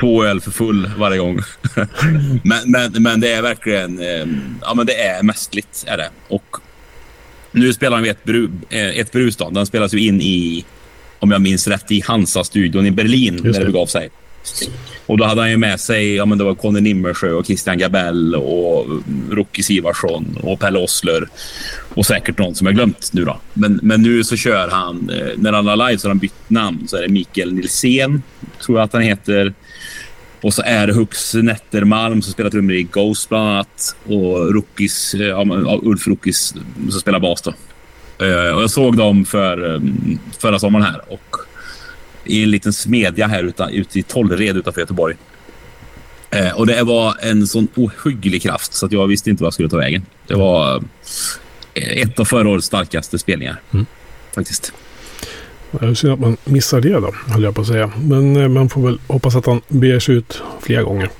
två 0.00 0.24
öl 0.24 0.40
för 0.40 0.50
full 0.50 0.90
varje 0.98 1.18
gång. 1.18 1.40
men, 2.42 2.70
men, 2.70 3.02
men 3.02 3.20
det 3.20 3.32
är 3.32 3.42
verkligen 3.42 4.00
eh, 4.00 4.26
ja, 4.62 4.74
men 4.74 4.86
det 4.86 5.02
är 5.02 5.22
mästerligt. 5.22 5.84
Är 5.86 5.96
det. 5.96 6.10
Och 6.28 6.56
nu 7.52 7.72
spelar 7.72 7.96
han 7.96 8.06
ett, 8.06 8.24
bru, 8.24 8.50
eh, 8.70 8.98
ett 8.98 9.12
brus. 9.12 9.36
Då. 9.36 9.50
Den 9.50 9.66
spelas 9.66 9.94
ju 9.94 10.06
in 10.06 10.20
i, 10.20 10.64
om 11.18 11.30
jag 11.30 11.40
minns 11.40 11.68
rätt, 11.68 11.90
i 11.90 12.00
Hansa-studion 12.00 12.86
i 12.86 12.90
Berlin 12.90 13.34
Just 13.34 13.44
när 13.44 13.60
det 13.60 13.72
begav 13.72 13.86
sig. 13.86 14.10
Och 15.06 15.18
då 15.18 15.24
hade 15.24 15.40
han 15.40 15.50
ju 15.50 15.56
med 15.56 15.80
sig, 15.80 16.14
ja 16.14 16.26
men 16.26 16.38
det 16.38 16.44
var 16.44 16.54
Conny 16.54 16.80
Nimmersjö 16.80 17.32
och 17.32 17.46
Christian 17.46 17.78
Gabell 17.78 18.34
och 18.34 18.86
Rocky 19.30 19.62
Sivarsson 19.62 20.38
och 20.42 20.60
Pelle 20.60 20.78
Osler 20.78 21.28
Och 21.94 22.06
säkert 22.06 22.38
någon 22.38 22.54
som 22.54 22.66
jag 22.66 22.74
glömt 22.74 23.12
nu 23.12 23.24
då. 23.24 23.40
Men, 23.52 23.80
men 23.82 24.02
nu 24.02 24.24
så 24.24 24.36
kör 24.36 24.68
han, 24.68 25.10
eh, 25.10 25.26
när 25.36 25.52
han 25.52 25.66
har 25.66 25.76
live 25.76 25.98
så 25.98 26.08
har 26.08 26.10
han 26.10 26.18
bytt 26.18 26.50
namn. 26.50 26.88
Så 26.88 26.96
är 26.96 27.02
det 27.02 27.08
Mikael 27.08 27.54
Nilsén, 27.54 28.22
tror 28.64 28.78
jag 28.78 28.84
att 28.84 28.92
han 28.92 29.02
heter. 29.02 29.54
Och 30.40 30.54
så 30.54 30.62
är 30.62 30.86
det 30.86 30.92
Hux 30.92 31.34
Nettermalm 31.34 32.22
som 32.22 32.32
spelar 32.32 32.50
trummor 32.50 32.74
i 32.74 32.82
Ghost 32.82 33.28
bland 33.28 33.48
annat. 33.48 33.96
Och 34.04 34.54
Rookis, 34.54 35.14
eh, 35.14 35.26
ja, 35.26 35.80
Ulf 35.82 36.06
Rookis 36.06 36.54
som 36.90 37.00
spelar 37.00 37.20
bas 37.20 37.42
då. 37.42 37.50
Eh, 38.26 38.54
och 38.54 38.62
jag 38.62 38.70
såg 38.70 38.96
dem 38.96 39.24
för, 39.24 39.82
förra 40.38 40.58
sommaren 40.58 40.84
här. 40.84 41.00
Och 41.08 41.47
i 42.28 42.42
en 42.42 42.50
liten 42.50 42.72
smedja 42.72 43.26
här 43.26 43.42
ute, 43.42 43.68
ute 43.72 43.98
i 43.98 44.02
Tollered 44.02 44.56
utanför 44.56 44.80
Göteborg. 44.80 45.16
Eh, 46.30 46.50
och 46.50 46.66
det 46.66 46.82
var 46.82 47.16
en 47.22 47.46
sån 47.46 47.68
ohygglig 47.74 48.42
kraft 48.42 48.74
så 48.74 48.86
att 48.86 48.92
jag 48.92 49.06
visste 49.06 49.30
inte 49.30 49.42
vad 49.42 49.46
jag 49.46 49.54
skulle 49.54 49.68
ta 49.68 49.76
vägen. 49.76 50.06
Det 50.26 50.34
var 50.34 50.82
eh, 51.74 52.02
ett 52.02 52.20
av 52.20 52.24
förra 52.24 52.48
årets 52.48 52.66
starkaste 52.66 53.18
spelningar. 53.18 53.60
Mm. 53.72 53.86
Faktiskt. 54.34 54.72
Det 55.70 55.86
är 55.86 55.94
synd 55.94 56.12
att 56.12 56.20
man 56.20 56.36
missar 56.44 56.80
det 56.80 56.92
då, 56.92 57.14
höll 57.26 57.42
jag 57.42 57.54
på 57.54 57.60
att 57.60 57.66
säga. 57.66 57.92
Men 57.96 58.36
eh, 58.36 58.48
man 58.48 58.68
får 58.68 58.82
väl 58.82 59.00
hoppas 59.06 59.36
att 59.36 59.46
han 59.46 59.60
beger 59.68 60.00
sig 60.00 60.14
ut 60.14 60.42
flera 60.60 60.82
gånger. 60.82 61.10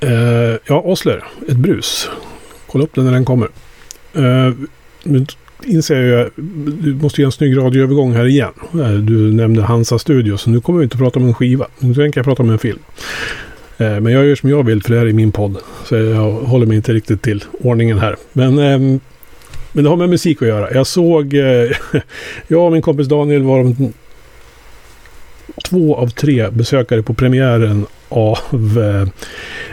Eh, 0.00 0.58
ja, 0.66 0.80
Osler, 0.80 1.24
ett 1.48 1.56
brus. 1.56 2.08
Kolla 2.66 2.84
upp 2.84 2.94
den 2.94 3.04
när 3.04 3.12
den 3.12 3.24
kommer. 3.24 3.48
Eh, 4.12 4.52
inser 5.64 6.00
jag, 6.00 6.20
ju, 6.20 6.30
du 6.82 6.94
måste 6.94 7.20
göra 7.20 7.28
en 7.28 7.32
snygg 7.32 7.56
radioövergång 7.56 8.12
här 8.12 8.26
igen. 8.26 8.52
Eh, 8.74 8.92
du 8.92 9.32
nämnde 9.32 9.62
Hansa 9.62 9.98
Studio, 9.98 10.36
så 10.36 10.50
nu 10.50 10.60
kommer 10.60 10.78
vi 10.78 10.84
inte 10.84 10.96
prata 10.96 11.18
om 11.18 11.26
en 11.26 11.34
skiva. 11.34 11.66
Nu 11.78 11.94
tänker 11.94 12.18
jag 12.18 12.24
prata 12.24 12.42
om 12.42 12.50
en 12.50 12.58
film. 12.58 12.78
Eh, 13.78 14.00
men 14.00 14.12
jag 14.12 14.26
gör 14.26 14.34
som 14.34 14.50
jag 14.50 14.62
vill, 14.62 14.82
för 14.82 14.90
det 14.90 14.98
här 14.98 15.06
är 15.06 15.12
min 15.12 15.32
podd. 15.32 15.56
Så 15.84 15.96
jag 15.96 16.32
håller 16.32 16.66
mig 16.66 16.76
inte 16.76 16.92
riktigt 16.92 17.22
till 17.22 17.44
ordningen 17.60 17.98
här. 17.98 18.16
Men, 18.32 18.58
ehm, 18.58 19.00
men 19.72 19.84
det 19.84 19.90
har 19.90 19.96
med 19.96 20.08
musik 20.08 20.42
att 20.42 20.48
göra. 20.48 20.74
Jag 20.74 20.86
såg, 20.86 21.34
eh, 21.34 21.70
jag 22.48 22.66
och 22.66 22.72
min 22.72 22.82
kompis 22.82 23.08
Daniel 23.08 23.42
var 23.42 23.58
de 23.58 23.92
två 25.64 25.96
av 25.96 26.08
tre 26.08 26.50
besökare 26.50 27.02
på 27.02 27.14
premiären 27.14 27.86
av 28.08 28.38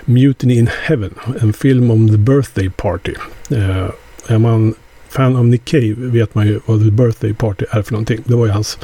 Mutiny 0.06 0.58
in 0.58 0.70
Heaven. 0.82 1.14
En 1.42 1.54
film 1.54 1.92
om 1.92 2.10
The 2.10 2.18
Birthday 2.18 2.70
Party. 2.70 3.14
Är 4.28 4.38
man 4.38 4.74
fan 5.10 5.36
av 5.36 5.46
Nick 5.46 5.66
Cave 5.66 5.94
vet 5.98 6.36
man 6.36 6.48
ju 6.48 6.60
vad 6.66 6.84
The 6.84 6.92
Birthday 6.92 7.34
Party 7.34 7.66
är 7.70 7.82
för 7.82 7.92
någonting. 7.92 8.20
Det 8.26 8.36
var 8.36 8.46
ju 8.46 8.52
hans, 8.52 8.80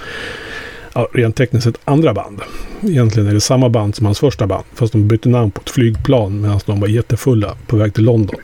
ja, 0.94 1.08
rent 1.14 1.36
tekniskt 1.36 1.64
sett, 1.64 1.80
andra 1.86 2.14
band. 2.14 2.42
Egentligen 2.82 3.30
är 3.30 3.34
det 3.34 3.42
samma 3.42 3.70
band 3.70 3.96
som 3.96 4.06
hans 4.06 4.20
första 4.20 4.48
band. 4.48 4.64
Fast 4.74 4.94
de 4.94 5.08
bytte 5.08 5.30
namn 5.30 5.52
på 5.52 5.62
ett 5.62 5.70
flygplan 5.70 6.42
medan 6.42 6.60
de 6.66 6.80
var 6.80 6.88
jättefulla 6.88 7.58
på 7.68 7.76
väg 7.76 7.94
till 7.94 8.04
London. 8.04 8.36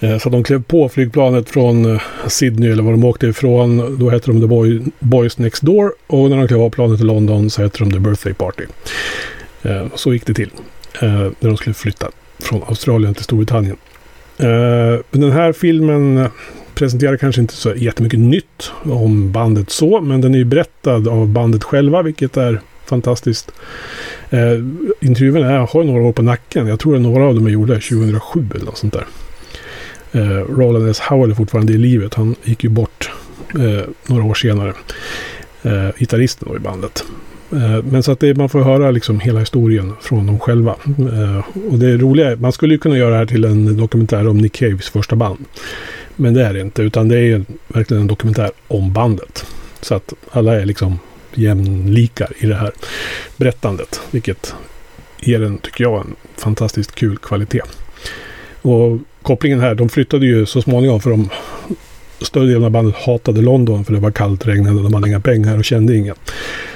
Eh, 0.00 0.18
så 0.18 0.28
de 0.28 0.44
klev 0.44 0.62
på 0.62 0.88
flygplanet 0.88 1.50
från 1.50 1.94
eh, 1.94 2.00
Sydney 2.28 2.70
eller 2.70 2.82
var 2.82 2.90
de 2.90 3.04
åkte 3.04 3.26
ifrån. 3.26 3.98
Då 3.98 4.10
hette 4.10 4.30
de 4.30 4.40
The 4.40 4.46
Boy, 4.46 4.80
Boys 4.98 5.38
Next 5.38 5.62
Door. 5.62 5.92
Och 6.06 6.30
när 6.30 6.36
de 6.36 6.48
klev 6.48 6.60
av 6.60 6.70
planet 6.70 6.98
till 6.98 7.06
London 7.06 7.50
så 7.50 7.62
hette 7.62 7.78
de 7.78 7.92
The 7.92 7.98
Birthday 7.98 8.34
Party. 8.34 8.64
Eh, 9.62 9.86
så 9.94 10.12
gick 10.12 10.26
det 10.26 10.34
till. 10.34 10.50
När 11.00 11.48
de 11.48 11.56
skulle 11.56 11.74
flytta 11.74 12.10
från 12.38 12.62
Australien 12.62 13.14
till 13.14 13.24
Storbritannien. 13.24 13.76
Men 15.10 15.20
den 15.20 15.32
här 15.32 15.52
filmen 15.52 16.28
presenterar 16.80 17.16
kanske 17.16 17.40
inte 17.40 17.54
så 17.54 17.74
jättemycket 17.74 18.18
nytt 18.18 18.72
om 18.82 19.32
bandet 19.32 19.70
så, 19.70 20.00
men 20.00 20.20
den 20.20 20.34
är 20.34 20.38
ju 20.38 20.44
berättad 20.44 21.08
av 21.08 21.28
bandet 21.28 21.64
själva, 21.64 22.02
vilket 22.02 22.36
är 22.36 22.60
fantastiskt. 22.84 23.52
Eh, 24.30 24.52
intervjuerna 25.00 25.50
är, 25.50 25.58
har 25.58 25.84
några 25.84 26.02
år 26.02 26.12
på 26.12 26.22
nacken. 26.22 26.66
Jag 26.66 26.80
tror 26.80 26.96
att 26.96 27.02
några 27.02 27.24
av 27.24 27.34
dem 27.34 27.46
är 27.46 27.50
gjorda 27.50 27.74
2007 27.74 28.46
eller 28.54 28.64
något 28.64 28.78
sånt 28.78 28.92
där. 28.92 29.06
Eh, 30.12 30.44
Roland 30.58 30.88
S. 30.88 31.00
Howell 31.00 31.30
är 31.30 31.34
fortfarande 31.34 31.72
i 31.72 31.78
livet. 31.78 32.14
Han 32.14 32.34
gick 32.44 32.64
ju 32.64 32.70
bort 32.70 33.10
eh, 33.54 33.88
några 34.06 34.24
år 34.24 34.34
senare. 34.34 34.72
Eh, 35.62 35.88
gitarristen 35.98 36.48
då 36.50 36.56
i 36.56 36.60
bandet. 36.60 37.04
Eh, 37.52 37.82
men 37.84 38.02
så 38.02 38.12
att 38.12 38.20
det, 38.20 38.36
man 38.36 38.48
får 38.48 38.62
höra 38.62 38.90
liksom 38.90 39.20
hela 39.20 39.40
historien 39.40 39.92
från 40.00 40.26
dem 40.26 40.40
själva. 40.40 40.76
Eh, 40.98 41.44
och 41.72 41.78
det 41.78 41.96
roliga 41.96 42.30
är, 42.30 42.36
man 42.36 42.52
skulle 42.52 42.74
ju 42.74 42.78
kunna 42.78 42.98
göra 42.98 43.10
det 43.10 43.16
här 43.16 43.26
till 43.26 43.44
en 43.44 43.76
dokumentär 43.76 44.28
om 44.28 44.38
Nick 44.38 44.52
Caves 44.52 44.88
första 44.88 45.16
band. 45.16 45.44
Men 46.16 46.34
det 46.34 46.46
är 46.46 46.52
det 46.52 46.60
inte, 46.60 46.82
utan 46.82 47.08
det 47.08 47.18
är 47.18 47.44
verkligen 47.68 48.00
en 48.00 48.06
dokumentär 48.06 48.50
om 48.68 48.92
bandet. 48.92 49.46
Så 49.80 49.94
att 49.94 50.12
alla 50.30 50.60
är 50.60 50.64
liksom 50.64 50.98
jämlikar 51.34 52.32
i 52.38 52.46
det 52.46 52.54
här 52.54 52.72
berättandet. 53.36 54.00
Vilket 54.10 54.54
ger 55.20 55.42
en, 55.42 55.58
tycker 55.58 55.84
jag, 55.84 56.00
en 56.00 56.16
fantastiskt 56.36 56.94
kul 56.94 57.16
kvalitet. 57.16 57.62
Och 58.62 58.98
kopplingen 59.22 59.60
här, 59.60 59.74
de 59.74 59.88
flyttade 59.88 60.26
ju 60.26 60.46
så 60.46 60.62
småningom 60.62 61.00
för 61.00 61.10
de 61.10 61.28
större 62.22 62.46
delen 62.46 62.64
av 62.64 62.70
bandet 62.70 62.94
hatade 62.94 63.40
London 63.40 63.84
för 63.84 63.92
det 63.92 64.00
var 64.00 64.10
kallt, 64.10 64.46
regnade, 64.46 64.82
de 64.82 64.94
hade 64.94 65.08
inga 65.08 65.20
pengar 65.20 65.58
och 65.58 65.64
kände 65.64 65.96
ingen. 65.96 66.14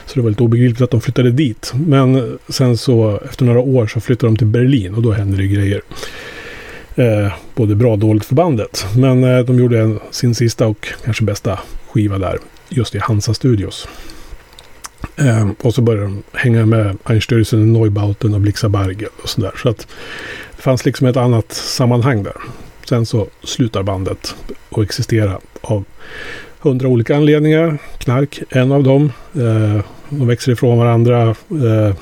Så 0.06 0.14
det 0.14 0.20
var 0.20 0.30
lite 0.30 0.42
obegripligt 0.42 0.82
att 0.82 0.90
de 0.90 1.00
flyttade 1.00 1.30
dit. 1.30 1.72
Men 1.74 2.38
sen 2.48 2.76
så 2.76 3.20
efter 3.30 3.44
några 3.44 3.60
år 3.60 3.86
så 3.86 4.00
flyttade 4.00 4.32
de 4.32 4.36
till 4.36 4.46
Berlin 4.46 4.94
och 4.94 5.02
då 5.02 5.12
hände 5.12 5.36
det 5.36 5.46
grejer. 5.46 5.82
Eh, 6.94 7.32
både 7.54 7.74
bra 7.74 7.92
och 7.92 7.98
dåligt 7.98 8.24
för 8.24 8.34
bandet. 8.34 8.86
Men 8.96 9.24
eh, 9.24 9.38
de 9.38 9.58
gjorde 9.58 9.80
en, 9.80 10.00
sin 10.10 10.34
sista 10.34 10.66
och 10.66 10.88
kanske 11.04 11.24
bästa 11.24 11.58
skiva 11.88 12.18
där. 12.18 12.38
Just 12.68 12.94
i 12.94 12.98
Hansa 12.98 13.34
Studios. 13.34 13.88
Eh, 15.16 15.50
och 15.60 15.74
så 15.74 15.82
började 15.82 16.06
de 16.06 16.22
hänga 16.32 16.66
med 16.66 16.98
Einstürzen, 17.04 17.56
Neubauten 17.56 18.34
och 18.34 18.40
Blixabargel 18.40 19.08
och 19.22 19.28
sådär. 19.28 19.52
Så 19.62 19.68
att 19.68 19.86
det 20.56 20.62
fanns 20.62 20.84
liksom 20.84 21.06
ett 21.06 21.16
annat 21.16 21.52
sammanhang 21.52 22.22
där. 22.22 22.36
Sen 22.88 23.06
så 23.06 23.26
slutar 23.42 23.82
bandet 23.82 24.34
att 24.70 24.82
existera 24.82 25.38
av 25.60 25.84
hundra 26.58 26.88
olika 26.88 27.16
anledningar. 27.16 27.78
Knark, 27.98 28.42
en 28.50 28.72
av 28.72 28.82
dem. 28.82 29.12
Eh, 29.34 29.84
de 30.08 30.26
växer 30.26 30.52
ifrån 30.52 30.78
varandra. 30.78 31.22
Eh, 31.50 31.94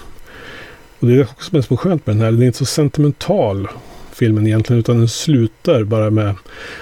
och 0.98 1.08
det 1.08 1.14
är 1.14 1.22
också 1.22 1.50
som 1.50 1.58
är 1.58 1.62
så 1.62 1.76
skönt 1.76 2.06
med 2.06 2.16
den 2.16 2.22
här. 2.22 2.32
Den 2.32 2.42
är 2.42 2.46
inte 2.46 2.58
så 2.58 2.64
sentimental 2.64 3.68
filmen 4.12 4.46
egentligen. 4.46 4.80
Utan 4.80 4.98
den 4.98 5.08
slutar 5.08 5.84
bara 5.84 6.10
med 6.10 6.34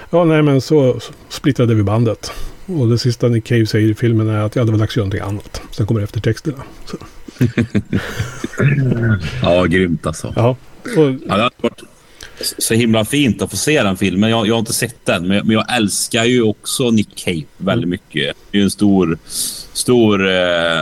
ja 0.09 0.23
nej 0.23 0.41
men 0.41 0.61
så 0.61 0.99
splittrade 1.29 1.75
vi 1.75 1.83
bandet. 1.83 2.31
Och 2.65 2.87
det 2.87 2.97
sista 2.97 3.27
Nick 3.27 3.45
Cave 3.45 3.65
säger 3.65 3.89
i 3.89 3.93
filmen 3.93 4.29
är 4.29 4.39
att 4.39 4.55
ja 4.55 4.63
det 4.63 4.71
var 4.71 4.79
dags 4.79 4.91
att 4.91 4.97
göra 4.97 5.05
någonting 5.05 5.29
annat. 5.29 5.61
Sen 5.71 5.85
kommer 5.85 6.01
eftertexterna. 6.01 6.63
ja 9.41 9.65
grymt 9.65 10.07
alltså. 10.07 10.33
Ja. 10.35 10.49
Och, 10.83 11.03
ja, 11.27 11.35
det 11.35 11.43
hade 11.43 11.55
varit 11.61 11.83
så 12.57 12.73
himla 12.73 13.05
fint 13.05 13.41
att 13.41 13.51
få 13.51 13.57
se 13.57 13.83
den 13.83 13.97
filmen. 13.97 14.29
Jag, 14.29 14.47
jag 14.47 14.53
har 14.53 14.59
inte 14.59 14.73
sett 14.73 15.05
den, 15.05 15.27
men 15.27 15.37
jag, 15.37 15.45
men 15.45 15.53
jag, 15.53 15.75
älskar 15.75 16.25
ju 16.25 16.41
också 16.41 16.91
Nick 16.91 17.15
Cave 17.15 17.43
väldigt 17.57 17.89
mycket. 17.89 18.37
Det 18.51 18.59
är 18.59 18.63
en 18.63 18.71
stor, 18.71 19.17
stor, 19.73 20.27
eh, 20.27 20.33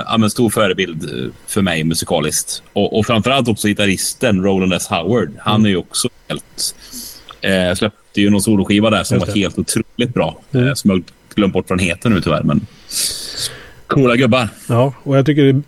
ja, 0.05 0.15
men 0.17 0.29
stor 0.29 0.49
förebild 0.49 1.31
för 1.47 1.61
mig 1.61 1.83
musikaliskt. 1.83 2.63
Och, 2.73 2.99
och 2.99 3.05
framförallt 3.05 3.47
också 3.47 3.67
gitarristen 3.67 4.43
Roland 4.43 4.73
S. 4.73 4.87
Howard. 4.87 5.31
Han 5.39 5.55
mm. 5.55 5.65
är 5.65 5.69
ju 5.69 5.77
också 5.77 6.09
helt... 6.27 6.75
Eh, 7.41 7.75
släppte 7.75 8.21
ju 8.21 8.29
någon 8.29 8.41
soloskiva 8.41 8.89
där 8.89 9.03
som 9.03 9.19
var 9.19 9.27
helt 9.27 9.59
otroligt 9.59 10.13
bra. 10.13 10.41
Mm. 10.51 10.67
Eh, 10.67 10.73
som 10.73 10.89
jag 10.89 11.03
glömt 11.35 11.53
bort 11.53 11.69
vad 11.69 11.79
den 11.79 11.87
heter 11.87 12.09
nu 12.09 12.21
tyvärr. 12.21 12.43
Men 12.43 12.67
coola 13.89 14.15
gubbar. 14.15 14.47
Ja, 14.67 14.93
och 15.03 15.17
jag 15.17 15.25
tycker 15.25 15.43
det 15.43 15.49
är 15.49 15.61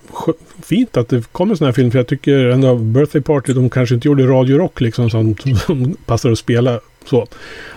fint 0.63 0.97
att 0.97 1.09
det 1.09 1.31
kommer 1.31 1.55
sådana 1.55 1.67
här 1.69 1.73
filmer. 1.73 1.91
För 1.91 1.99
jag 1.99 2.07
tycker 2.07 2.45
ändå 2.45 2.75
Birthday 2.75 3.21
Party, 3.21 3.53
de 3.53 3.69
kanske 3.69 3.95
inte 3.95 4.07
gjorde 4.07 4.27
radiorock 4.27 4.81
liksom 4.81 5.09
som, 5.09 5.35
som 5.65 5.95
passar 6.05 6.31
att 6.31 6.39
spela 6.39 6.79
så. 7.05 7.27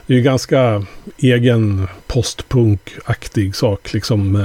Det 0.06 0.12
är 0.14 0.16
ju 0.16 0.22
ganska 0.22 0.86
egen 1.16 1.88
postpunk-aktig 2.06 3.56
sak 3.56 3.92
liksom. 3.92 4.36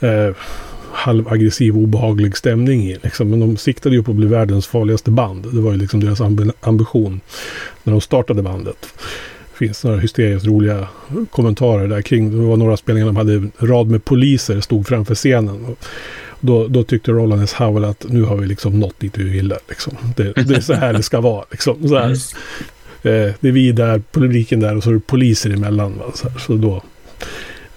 Eh, 0.00 0.10
eh, 0.10 0.34
halvaggressiv, 0.92 1.76
obehaglig 1.76 2.36
stämning 2.36 2.82
i. 2.82 2.98
Liksom. 3.02 3.30
Men 3.30 3.40
de 3.40 3.56
siktade 3.56 3.96
ju 3.96 4.02
på 4.02 4.10
att 4.10 4.16
bli 4.16 4.26
världens 4.26 4.66
farligaste 4.66 5.10
band. 5.10 5.46
Det 5.52 5.60
var 5.60 5.72
ju 5.72 5.78
liksom 5.78 6.00
deras 6.00 6.20
ambition 6.60 7.20
när 7.82 7.92
de 7.92 8.00
startade 8.00 8.42
bandet 8.42 8.86
finns 9.56 9.84
några 9.84 9.98
hysteriskt 9.98 10.46
roliga 10.46 10.88
kommentarer 11.30 11.88
där 11.88 12.02
kring. 12.02 12.30
Det 12.30 12.46
var 12.46 12.56
några 12.56 12.76
spelningar 12.76 13.06
de 13.06 13.16
hade 13.16 13.32
en 13.32 13.52
rad 13.58 13.86
med 13.86 14.04
poliser 14.04 14.60
stod 14.60 14.86
framför 14.86 15.14
scenen. 15.14 15.64
Och 15.64 15.78
då, 16.40 16.68
då 16.68 16.82
tyckte 16.82 17.10
Roland 17.10 17.42
S. 17.42 17.52
Howell 17.52 17.84
att 17.84 18.06
nu 18.08 18.22
har 18.22 18.36
vi 18.36 18.46
liksom 18.46 18.80
nått 18.80 19.00
dit 19.00 19.18
vi 19.18 19.24
ville. 19.24 19.58
Liksom. 19.68 19.92
Det, 20.16 20.32
det 20.32 20.56
är 20.56 20.60
så 20.60 20.74
här 20.74 20.92
det 20.92 21.02
ska 21.02 21.20
vara. 21.20 21.44
Liksom. 21.50 21.88
Så 21.88 21.98
här. 21.98 22.10
Eh, 23.02 23.34
det 23.40 23.48
är 23.48 23.52
vi 23.52 23.72
där, 23.72 24.02
publiken 24.12 24.60
där 24.60 24.76
och 24.76 24.82
så 24.82 24.90
är 24.90 24.94
det 24.94 25.00
poliser 25.00 25.50
emellan. 25.50 25.98
Va? 25.98 26.04
Så, 26.14 26.28
här, 26.28 26.38
så 26.38 26.54
då, 26.54 26.82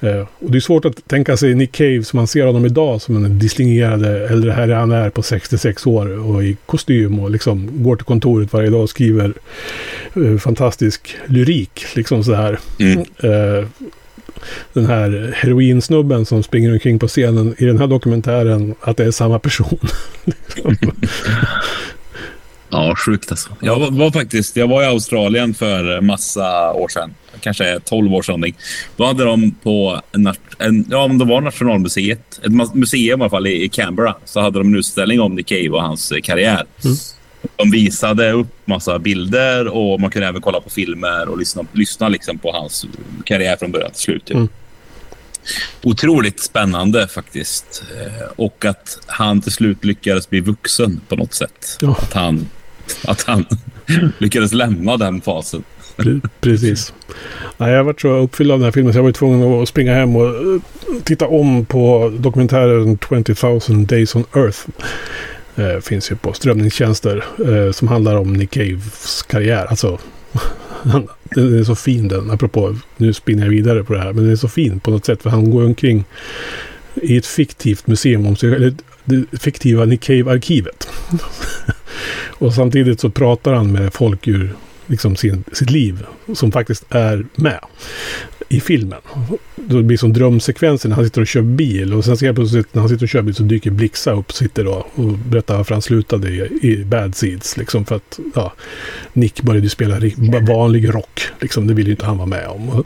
Eh, 0.02 0.28
och 0.40 0.52
det 0.52 0.58
är 0.58 0.60
svårt 0.60 0.86
att 0.86 1.08
tänka 1.08 1.38
sig 1.38 1.56
Nick 1.56 1.72
Cave 1.72 2.04
som 2.04 2.18
man 2.18 2.28
ser 2.28 2.46
honom 2.46 2.66
idag 2.66 3.02
som 3.02 3.26
en 3.26 3.40
distingerade 3.40 4.28
äldre 4.28 4.52
herre 4.52 4.74
han 4.74 4.92
är 4.92 5.10
på 5.10 5.22
66 5.22 5.88
år 5.88 6.30
och 6.30 6.44
i 6.44 6.58
kostym 6.66 7.20
och 7.20 7.32
liksom 7.32 7.70
går 7.84 7.96
till 7.96 8.06
kontoret 8.06 8.54
varje 8.54 8.70
dag 8.70 8.82
och 8.82 8.90
skriver 8.90 9.34
eh, 10.16 10.38
fantastisk 10.38 11.16
lyrik. 11.26 11.86
Liksom 11.96 12.24
så 12.24 12.34
här. 12.34 12.60
Mm. 12.80 13.00
Eh, 13.00 13.68
den 14.74 14.86
här 14.86 15.34
heroinsnubben 15.36 16.26
som 16.26 16.44
springer 16.44 16.74
omkring 16.74 17.00
på 17.00 17.08
scenen 17.08 17.56
i 17.58 17.66
den 17.66 17.78
här 17.78 17.88
dokumentären 17.88 18.76
att 18.82 18.98
det 18.98 19.06
är 19.06 19.12
samma 19.12 19.40
person. 19.40 19.80
Ja, 22.69 22.95
sjukt 22.95 23.32
alltså. 23.32 23.49
Jag 23.60 23.79
var, 23.79 23.91
var, 23.91 24.12
faktiskt 24.12 24.55
jag 24.55 24.67
var 24.67 24.84
i 24.84 24.86
Australien 24.86 25.53
för 25.53 26.01
massa 26.01 26.73
år 26.73 26.88
sedan. 26.88 27.15
Kanske 27.39 27.79
12 27.79 28.13
år 28.13 28.21
sedan. 28.21 28.53
Då 28.95 29.05
hade 29.05 29.23
de 29.23 29.51
på 29.51 30.01
en, 30.60 30.86
ja, 30.89 31.03
om 31.03 31.17
det 31.17 31.25
var 31.25 31.41
Nationalmuseet, 31.41 32.39
ett 32.43 32.75
museum 32.75 33.19
i 33.19 33.23
alla 33.23 33.29
fall 33.29 33.47
i 33.47 33.69
Canberra, 33.69 34.15
så 34.25 34.39
hade 34.39 34.60
de 34.60 34.67
en 34.67 34.75
utställning 34.75 35.21
om 35.21 35.36
Nick 35.36 35.47
Cave 35.47 35.69
och 35.69 35.82
hans 35.82 36.13
karriär. 36.23 36.65
Mm. 36.84 36.95
De 37.55 37.71
visade 37.71 38.32
upp 38.32 38.67
massa 38.67 38.99
bilder 38.99 39.67
och 39.67 39.99
man 40.01 40.12
kunde 40.12 40.27
även 40.27 40.41
kolla 40.41 40.62
på 40.62 40.69
filmer 40.69 41.29
och 41.29 41.38
lyssna, 41.38 41.65
lyssna 41.71 42.10
liksom 42.10 42.38
på 42.38 42.51
hans 42.51 42.86
karriär 43.25 43.55
från 43.58 43.71
början 43.71 43.91
till 43.91 44.01
slut. 44.01 44.25
Typ. 44.25 44.36
Mm. 44.36 44.49
Otroligt 45.84 46.39
spännande 46.39 47.08
faktiskt. 47.08 47.84
Eh, 47.97 48.27
och 48.36 48.65
att 48.65 48.99
han 49.05 49.41
till 49.41 49.51
slut 49.51 49.86
lyckades 49.86 50.29
bli 50.29 50.39
vuxen 50.39 51.01
på 51.08 51.15
något 51.15 51.34
sätt. 51.34 51.77
Ja. 51.82 51.97
Att 52.01 52.13
han 52.13 52.49
att 53.08 53.23
han 53.23 53.45
lyckades 54.17 54.54
lämna 54.54 54.97
den 54.97 55.21
fasen. 55.21 55.63
Precis. 56.41 56.93
Nej, 57.58 57.71
jag 57.71 57.84
varit 57.84 58.02
så 58.02 58.08
uppfylld 58.08 58.52
av 58.52 58.60
den 58.60 58.65
här 58.65 58.71
filmen 58.71 58.93
så 58.93 58.99
jag 58.99 59.04
var 59.04 59.12
tvungen 59.12 59.62
att 59.62 59.69
springa 59.69 59.93
hem 59.93 60.15
och 60.15 60.28
eh, 60.28 60.62
titta 61.04 61.28
om 61.28 61.65
på 61.65 62.13
dokumentären 62.19 62.97
20,000 63.10 63.86
Days 63.86 64.15
on 64.15 64.23
Earth. 64.36 64.60
Eh, 65.56 65.80
finns 65.80 66.12
ju 66.12 66.15
på 66.15 66.34
strömningstjänster 66.34 67.23
eh, 67.47 67.71
som 67.71 67.88
handlar 67.88 68.15
om 68.15 68.34
Nick 68.34 68.52
Caves 68.52 69.23
karriär. 69.28 69.65
Alltså, 69.65 69.99
den 71.36 71.60
är 71.60 71.63
så 71.63 71.75
fin 71.75 72.08
den, 72.08 72.32
apropå, 72.32 72.75
nu 72.97 73.13
spinner 73.13 73.43
jag 73.43 73.49
vidare 73.49 73.84
på 73.84 73.93
det 73.93 73.99
här, 73.99 74.13
men 74.13 74.23
den 74.23 74.32
är 74.32 74.36
så 74.36 74.47
fin 74.47 74.80
på 74.80 74.91
något 74.91 75.06
sätt 75.06 75.23
för 75.23 75.30
han 75.30 75.52
går 75.52 75.65
omkring 75.65 76.06
i 76.95 77.17
ett 77.17 77.25
fiktivt 77.25 77.88
museum 77.88 78.25
om 78.25 78.36
sig, 78.36 78.56
eller 78.56 78.73
det 79.10 79.39
fiktiva 79.39 79.86
Nick 79.86 80.02
Cave-arkivet. 80.02 80.88
Och 82.30 82.54
samtidigt 82.54 83.00
så 83.00 83.10
pratar 83.10 83.54
han 83.54 83.72
med 83.72 83.93
folk 83.93 84.28
ur 84.28 84.56
liksom 84.88 85.15
sin, 85.15 85.43
sitt 85.52 85.69
liv 85.69 86.06
som 86.34 86.52
faktiskt 86.52 86.86
är 86.89 87.26
med 87.36 87.60
i 88.50 88.60
filmen. 88.60 89.00
Det 89.56 89.84
blir 89.84 89.98
som 89.98 90.13
drömsekvensen 90.13 90.89
när 90.89 90.95
han 90.95 91.06
sitter 91.06 91.22
och 91.22 91.28
kör 91.28 91.41
bil 91.41 91.93
och 91.93 92.06
sen 92.06 92.17
ser 92.17 92.26
jag 92.26 92.36
plötsligt 92.36 92.74
när 92.74 92.82
han 92.82 92.89
sitter 92.89 93.06
och 93.06 93.10
kör 93.10 93.22
bil 93.22 93.36
så 93.36 93.43
dyker 93.43 93.72
Blixa 93.72 94.12
upp 94.12 94.32
sitter 94.32 94.63
då 94.63 94.86
och 94.95 95.17
berättar 95.17 95.58
varför 95.58 95.76
han 95.76 95.82
slutade 95.82 96.30
i, 96.30 96.60
i 96.62 96.86
Bad 96.86 97.15
Seeds. 97.15 97.58
Liksom 97.58 97.86
för 97.86 97.95
att 97.95 98.19
ja, 98.36 98.54
Nick 99.13 99.41
började 99.41 99.69
spela 99.69 100.00
vanlig 100.48 100.95
rock. 100.95 101.22
Liksom, 101.39 101.67
det 101.67 101.74
ville 101.74 101.89
ju 101.89 101.93
inte 101.93 102.06
han 102.06 102.17
vara 102.17 102.28
med 102.28 102.48
om. 102.48 102.69
Och 102.69 102.86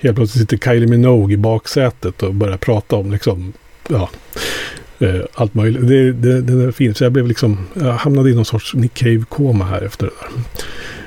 helt 0.00 0.16
plötsligt 0.16 0.50
sitter 0.50 0.70
Kylie 0.70 0.88
Minogue 0.88 1.34
i 1.34 1.36
baksätet 1.36 2.22
och 2.22 2.34
börjar 2.34 2.56
prata 2.56 2.96
om 2.96 3.12
liksom, 3.12 3.52
ja, 3.88 4.10
Eh, 4.98 5.20
allt 5.34 5.54
möjligt. 5.54 5.88
Det, 5.88 6.12
det, 6.12 6.40
det 6.40 6.64
är 6.64 6.72
fint. 6.72 6.96
Så 6.96 7.04
jag 7.04 7.12
blev 7.12 7.26
liksom, 7.26 7.66
jag 7.74 7.92
hamnade 7.92 8.30
i 8.30 8.34
någon 8.34 8.44
sorts 8.44 8.74
Nick 8.74 8.94
Cave-koma 8.94 9.64
här 9.64 9.82
efter 9.82 10.06
det 10.06 10.12
där. 10.20 10.42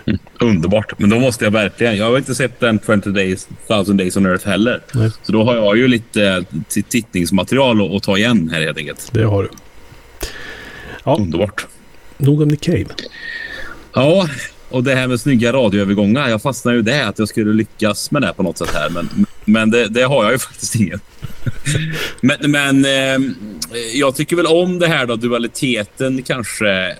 Mm, 0.06 0.20
underbart. 0.40 1.00
Men 1.00 1.10
då 1.10 1.20
måste 1.20 1.44
jag 1.44 1.52
verkligen... 1.52 1.98
Jag 1.98 2.06
har 2.06 2.18
inte 2.18 2.36
sett 2.36 2.60
den 2.60 2.80
20 2.86 2.96
days, 2.96 3.48
1000 3.66 3.98
days 3.98 4.18
on 4.18 4.26
Earth 4.26 4.48
heller. 4.48 4.82
Nej. 4.94 5.12
Så 5.24 5.32
då 5.32 5.44
har 5.44 5.56
jag 5.56 5.78
ju 5.78 5.88
lite 5.88 6.24
eh, 6.24 6.84
tittningsmaterial 6.90 7.82
att, 7.82 7.92
att 7.92 8.04
ta 8.04 8.18
igen 8.18 8.50
här 8.54 8.62
helt 8.62 8.78
enkelt. 8.78 9.10
Det 9.12 9.24
har 9.24 9.44
du. 9.44 9.50
Ja. 11.04 11.18
Underbart. 11.20 11.68
Nog 12.18 12.42
om 12.42 12.48
Nick 12.48 12.62
Cave. 12.62 12.86
Ja, 13.94 14.28
och 14.70 14.84
det 14.84 14.96
här 14.96 15.08
med 15.08 15.20
snygga 15.20 15.54
radioövergångar. 15.54 16.30
Jag 16.30 16.42
fastnade 16.42 16.78
ju 16.78 16.84
det 16.84 17.08
att 17.08 17.20
jag 17.20 17.28
skulle 17.28 17.54
lyckas 17.54 18.12
med 18.12 18.22
det 18.22 18.34
på 18.34 18.44
något 18.44 18.58
sätt 18.58 18.74
här. 18.74 18.90
Men, 18.90 19.26
men 19.46 19.72
det, 19.72 19.88
det 19.88 20.02
har 20.02 20.24
jag 20.24 20.32
ju 20.32 20.38
faktiskt 20.50 20.76
ingen. 20.76 21.00
men 22.22 22.52
men 22.52 22.86
eh, 22.86 23.32
jag 23.94 24.16
tycker 24.16 24.36
väl 24.36 24.46
om 24.46 24.80
det 24.80 24.88
här 24.88 25.06
då, 25.06 25.16
dualiteten 25.16 26.24
kanske. 26.24 26.88
Eh, 26.88 26.96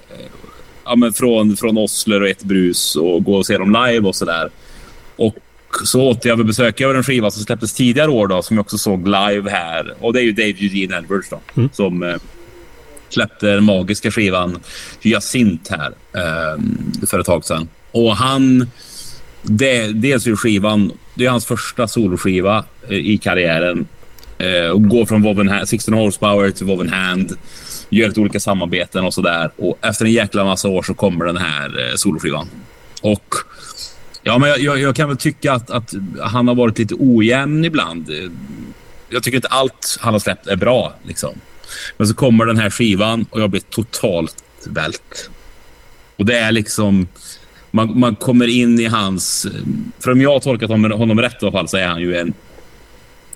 ja, 0.86 0.96
men 0.96 1.14
från, 1.14 1.58
från 1.58 1.78
Osler 1.78 2.22
och 2.22 2.30
ett 2.30 2.44
brus 2.44 2.96
och 2.96 3.24
gå 3.24 3.36
och 3.36 3.46
se 3.46 3.58
dem 3.58 3.72
live 3.72 4.08
och 4.08 4.16
sådär. 4.16 4.50
Och 5.16 5.36
så 5.84 6.02
återbesöker 6.02 6.86
jag 6.86 6.96
en 6.96 7.04
skiva 7.04 7.32
som 7.32 7.44
släpptes 7.44 7.74
tidigare 7.74 8.12
år 8.12 8.28
då, 8.28 8.42
som 8.42 8.58
jag 8.58 8.62
också 8.62 8.78
såg 8.78 9.08
live 9.08 9.50
här. 9.50 9.94
Och 10.00 10.14
det 10.14 10.20
är 10.20 10.24
ju 10.24 10.32
Dave 10.32 10.50
Eugene 10.50 10.98
Edwards 10.98 11.30
då, 11.30 11.40
mm. 11.56 11.70
som 11.74 12.04
eh, 12.04 12.16
släppte 13.10 13.48
den 13.48 13.64
magiska 13.64 14.12
skivan 14.12 14.60
Hyacint 15.02 15.68
här 15.70 15.92
eh, 16.14 16.62
för 17.08 17.20
ett 17.20 17.26
tag 17.26 17.46
sedan. 17.46 17.68
Och 17.92 18.16
han... 18.16 18.70
Det, 19.42 19.88
dels 19.88 20.28
är 20.28 20.36
skivan, 20.36 20.92
det 21.16 21.26
är 21.26 21.30
hans 21.30 21.46
första 21.46 21.88
soloskiva 21.88 22.66
eh, 22.90 22.98
i 22.98 23.18
karriären. 23.18 23.88
Eh, 24.38 24.70
och 24.70 24.90
går 24.90 25.06
från 25.06 25.22
Woven 25.22 25.68
16 25.68 25.94
Horsepower 25.94 26.52
till 26.52 26.66
Woven 26.66 26.90
Hand. 26.90 27.38
Gör 27.90 28.08
lite 28.08 28.20
olika 28.20 28.40
samarbeten 28.40 29.06
och 29.06 29.14
sådär. 29.14 29.52
Och 29.56 29.78
efter 29.82 30.06
en 30.06 30.12
jäkla 30.12 30.44
massa 30.44 30.68
år 30.68 30.84
så 30.84 30.94
kommer 30.94 31.26
den 31.26 31.38
här 31.38 31.90
eh, 31.90 31.96
soloskivan. 31.96 32.48
Och 33.02 33.36
ja, 34.24 34.38
men 34.38 34.50
jag, 34.50 34.60
jag, 34.60 34.80
jag, 34.80 34.96
kan 34.96 35.08
väl 35.08 35.18
tycka 35.18 35.54
att, 35.54 35.70
att 35.70 35.94
han 36.22 36.48
har 36.48 36.56
varit 36.56 36.80
lite 36.80 36.96
ojämn 37.00 37.66
ibland. 37.66 38.10
Eh, 38.10 38.32
jag 39.10 39.24
tycker 39.24 39.36
inte 39.36 39.48
allt 39.48 39.98
han 40.00 40.14
har 40.14 40.20
släppt 40.20 40.48
är 40.48 40.56
bra. 40.56 40.94
Liksom. 41.04 41.34
Men 41.98 42.08
så 42.08 42.14
kommer 42.14 42.46
den 42.46 42.58
här 42.58 42.70
skivan 42.70 43.26
och 43.30 43.42
jag 43.42 43.50
blir 43.50 43.62
totalt 43.62 44.44
vält. 44.64 45.30
Och 46.16 46.26
det 46.26 46.38
är 46.38 46.52
liksom... 46.52 47.08
Man, 47.72 48.00
man 48.00 48.16
kommer 48.16 48.48
in 48.48 48.80
i 48.80 48.86
hans... 48.86 49.48
För 50.00 50.12
om 50.12 50.22
jag 50.22 50.34
har 50.34 50.40
tolkat 50.40 50.70
honom, 50.70 50.92
honom 50.92 51.22
rätt 51.22 51.34
i 51.34 51.46
alla 51.46 51.52
fall 51.52 51.68
så 51.68 51.78
är 51.78 51.88
han 51.88 52.02
ju 52.02 52.18
en, 52.18 52.34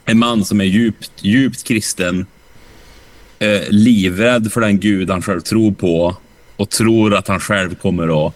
en 0.05 0.19
man 0.19 0.45
som 0.45 0.61
är 0.61 0.65
djupt, 0.65 1.11
djupt 1.21 1.63
kristen. 1.63 2.25
Eh, 3.39 3.61
livrädd 3.69 4.51
för 4.51 4.61
den 4.61 4.79
gud 4.79 5.09
han 5.09 5.21
själv 5.21 5.41
tror 5.41 5.71
på 5.71 6.17
och 6.55 6.69
tror 6.69 7.15
att 7.15 7.27
han 7.27 7.39
själv 7.39 7.75
kommer 7.75 8.27
att 8.27 8.33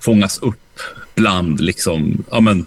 fångas 0.00 0.38
upp 0.38 0.80
bland 1.14 1.60
liksom... 1.60 2.24
Ja, 2.30 2.40
men, 2.40 2.66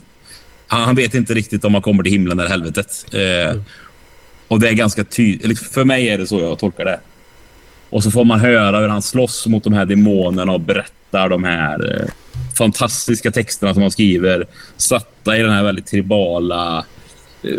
han 0.67 0.95
vet 0.95 1.13
inte 1.13 1.33
riktigt 1.33 1.65
om 1.65 1.73
han 1.73 1.83
kommer 1.83 2.03
till 2.03 2.11
himlen 2.11 2.39
eller 2.39 2.49
helvetet. 2.49 3.05
Eh, 3.11 3.49
mm. 3.49 3.63
Och 4.53 4.59
det 4.59 4.69
är 4.69 4.73
ganska 4.73 5.03
tydligt. 5.03 5.59
För 5.59 5.85
mig 5.85 6.09
är 6.09 6.17
det 6.17 6.27
så 6.27 6.39
jag 6.39 6.59
tolkar 6.59 6.85
det. 6.85 6.99
Och 7.89 8.03
så 8.03 8.11
får 8.11 8.25
man 8.25 8.39
höra 8.39 8.79
hur 8.79 8.87
han 8.87 9.01
slåss 9.01 9.47
mot 9.47 9.63
de 9.63 9.73
här 9.73 9.85
demonerna 9.85 10.51
och 10.51 10.59
berättar 10.61 11.29
de 11.29 11.43
här 11.43 12.01
eh, 12.01 12.07
fantastiska 12.57 13.31
texterna 13.31 13.73
som 13.73 13.81
han 13.81 13.91
skriver. 13.91 14.45
Satta 14.77 15.37
i 15.37 15.41
den 15.41 15.51
här 15.51 15.63
väldigt 15.63 15.85
tribala, 15.85 16.85
eh, 17.43 17.49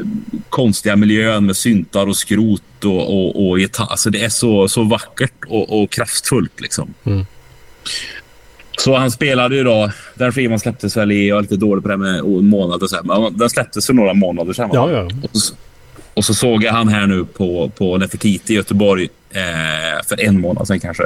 konstiga 0.48 0.96
miljön 0.96 1.46
med 1.46 1.56
syntar 1.56 2.06
och 2.06 2.16
skrot 2.16 2.84
och, 2.84 3.14
och, 3.14 3.48
och 3.48 3.58
gitarr. 3.58 3.90
Alltså 3.90 4.10
det 4.10 4.24
är 4.24 4.28
så, 4.28 4.68
så 4.68 4.82
vackert 4.82 5.44
och, 5.48 5.82
och 5.82 5.90
kraftfullt. 5.90 6.60
Liksom. 6.60 6.94
Mm. 7.04 7.26
Så 8.78 8.96
han 8.96 9.10
spelade 9.10 9.56
ju 9.56 9.64
då. 9.64 9.90
Den 10.14 10.32
skivan 10.32 10.60
släpptes 10.60 10.96
väl 10.96 11.12
i... 11.12 11.28
Jag 11.28 11.38
är 11.38 11.42
lite 11.42 11.56
dålig 11.56 11.82
på 11.82 11.88
det 11.88 11.96
med 11.96 12.24
månader 12.24 12.86
sen. 12.86 13.06
Men 13.06 13.38
den 13.38 13.50
släpptes 13.50 13.86
för 13.86 13.92
några 13.92 14.14
månader 14.14 14.52
sedan. 14.52 14.70
Ja, 14.72 14.90
ja. 14.90 15.08
Och 15.32 15.36
så, 15.36 15.54
och 16.14 16.24
så 16.24 16.34
såg 16.34 16.62
jag 16.62 16.72
han 16.72 16.88
här 16.88 17.06
nu 17.06 17.24
på, 17.24 17.70
på 17.76 17.98
Nefertiti 17.98 18.52
i 18.52 18.56
Göteborg 18.56 19.08
eh, 19.30 20.06
för 20.08 20.20
en 20.20 20.40
månad 20.40 20.66
sedan 20.66 20.80
kanske. 20.80 21.04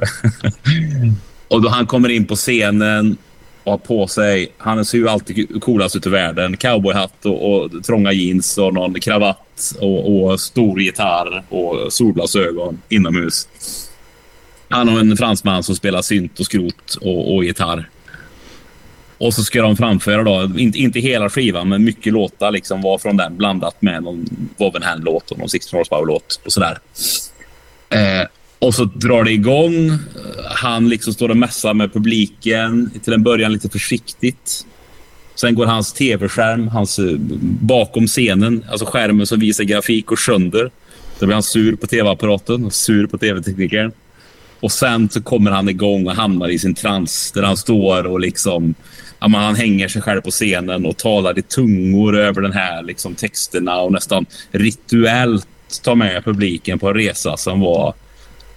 och 1.49 1.63
då 1.63 1.69
han 1.69 1.87
kommer 1.87 2.09
in 2.09 2.27
på 2.27 2.37
scenen 2.37 3.17
och 3.65 3.73
har 3.73 3.79
på 3.79 4.07
sig... 4.07 4.53
Han 4.59 4.85
ser 4.85 4.99
ju 4.99 5.09
alltid 5.09 5.63
coolast 5.63 5.97
ut 5.97 6.07
i 6.07 6.11
världen. 6.11 6.57
Cowboyhatt 6.57 7.27
och, 7.27 7.55
och 7.55 7.85
trånga 7.85 8.13
jeans 8.13 8.59
och 8.59 8.75
någon 8.75 9.01
kravatt 9.01 9.75
och, 9.81 10.23
och 10.23 10.41
stor 10.41 10.81
gitarr 10.81 11.45
och 11.49 11.93
solglasögon 11.93 12.81
inomhus. 12.89 13.49
Han 14.69 14.89
och 14.89 15.01
en 15.01 15.17
fransman 15.17 15.63
som 15.63 15.77
spelar 15.77 16.03
synt 16.03 16.41
och 16.41 16.47
skrot 16.47 16.95
och, 17.01 17.35
och 17.35 17.45
gitarr. 17.45 17.89
Och 19.19 19.35
så 19.35 19.45
ska 19.45 19.63
de 19.63 19.77
framföra 19.77 20.23
då, 20.23 20.59
inte, 20.59 20.79
inte 20.79 21.01
hela 21.01 21.31
skivan, 21.31 21.69
men 21.69 21.85
mycket 21.85 22.13
låtar 22.13 22.51
liksom 22.51 22.83
var 22.83 22.99
från 22.99 23.17
den 23.17 23.37
blandat 23.37 23.83
med 23.83 24.03
någon 24.03 24.27
Wovenhand-låt 24.57 25.31
och 25.31 25.39
någon 25.39 25.49
16 25.49 25.79
Horsepower-låt 25.79 26.41
och 26.45 26.53
sådär. 26.53 26.79
Eh, 27.91 28.27
och 28.59 28.75
så 28.75 28.85
drar 28.85 29.25
det 29.25 29.33
igång. 29.33 29.99
Han 30.51 30.89
liksom 30.89 31.13
står 31.13 31.29
och 31.29 31.37
mässar 31.37 31.75
med 31.75 31.93
publiken. 31.93 32.91
Till 33.05 33.13
en 33.13 33.23
början 33.23 33.53
lite 33.53 33.69
försiktigt. 33.69 34.67
Sen 35.35 35.55
går 35.55 35.67
hans 35.67 35.93
tv-skärm, 35.93 36.69
hans 36.69 36.99
eh, 36.99 37.15
bakom 37.61 38.07
scenen, 38.07 38.65
alltså 38.71 38.87
skärmen 38.87 39.27
som 39.27 39.41
visar 39.41 39.65
grafik 39.65 40.11
och 40.11 40.19
sönder. 40.19 40.71
Då 41.19 41.27
blir 41.27 41.35
han 41.35 41.43
sur 41.43 41.77
på 41.77 41.87
tv-apparaten 41.87 42.65
och 42.65 42.75
sur 42.75 43.07
på 43.07 43.19
tv-teknikern. 43.19 43.93
Och 44.61 44.73
sen 44.73 45.09
så 45.09 45.23
kommer 45.23 45.51
han 45.51 45.69
igång 45.69 46.07
och 46.07 46.15
hamnar 46.15 46.49
i 46.49 46.59
sin 46.59 46.75
trans 46.75 47.33
där 47.33 47.43
han 47.43 47.57
står 47.57 48.07
och 48.07 48.21
liksom... 48.21 48.75
Ja, 49.21 49.29
han 49.29 49.55
hänger 49.55 49.89
sig 49.89 50.03
själv 50.03 50.21
på 50.21 50.31
scenen 50.31 50.87
och 50.87 50.97
talar 50.97 51.39
i 51.39 51.43
tungor 51.43 52.17
över 52.17 52.43
den 52.43 52.53
här 52.53 52.83
liksom, 52.83 53.15
texterna 53.15 53.81
och 53.81 53.93
nästan 53.93 54.27
rituellt 54.51 55.49
tar 55.83 55.95
med 55.95 56.25
publiken 56.25 56.79
på 56.79 56.89
en 56.89 56.95
resa 56.95 57.37
som 57.37 57.61
var... 57.61 57.95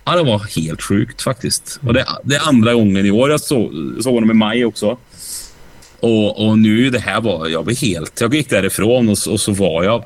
Ja, 0.06 0.16
det 0.16 0.24
var 0.24 0.40
helt 0.40 0.82
sjukt 0.82 1.22
faktiskt. 1.22 1.80
Och 1.86 1.94
det, 1.94 2.06
det 2.24 2.36
är 2.36 2.48
andra 2.48 2.74
gången 2.74 3.06
i 3.06 3.12
år. 3.12 3.30
Jag 3.32 3.42
såg, 3.42 3.72
såg 4.00 4.14
honom 4.14 4.32
i 4.32 4.34
maj 4.34 4.66
också. 4.66 4.98
Och, 6.00 6.48
och 6.48 6.58
nu 6.58 6.90
det 6.90 7.00
här 7.00 7.22
var... 7.22 7.48
Jag 7.48 7.66
blev 7.66 7.78
helt... 7.78 8.22
Jag 8.22 8.36
gick 8.36 8.50
därifrån 8.50 9.10
och, 9.10 9.18
och 9.30 9.40
så 9.40 9.52
var 9.52 9.84
jag 9.84 10.04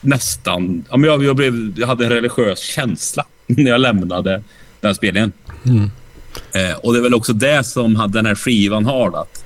nästan... 0.00 0.84
Ja, 0.90 0.96
men 0.96 1.10
jag, 1.10 1.24
jag, 1.24 1.36
blev, 1.36 1.72
jag 1.76 1.86
hade 1.86 2.04
en 2.04 2.10
religiös 2.10 2.58
känsla 2.58 3.24
när 3.46 3.70
jag 3.70 3.80
lämnade 3.80 4.42
den 4.80 4.94
spelningen. 4.94 5.32
Mm. 5.64 5.90
Eh, 6.52 6.76
och 6.76 6.92
det 6.92 6.98
är 6.98 7.02
väl 7.02 7.14
också 7.14 7.32
det 7.32 7.64
som 7.64 8.10
den 8.12 8.26
här 8.26 8.34
skivan 8.34 8.84
har. 8.84 9.20
Att 9.22 9.44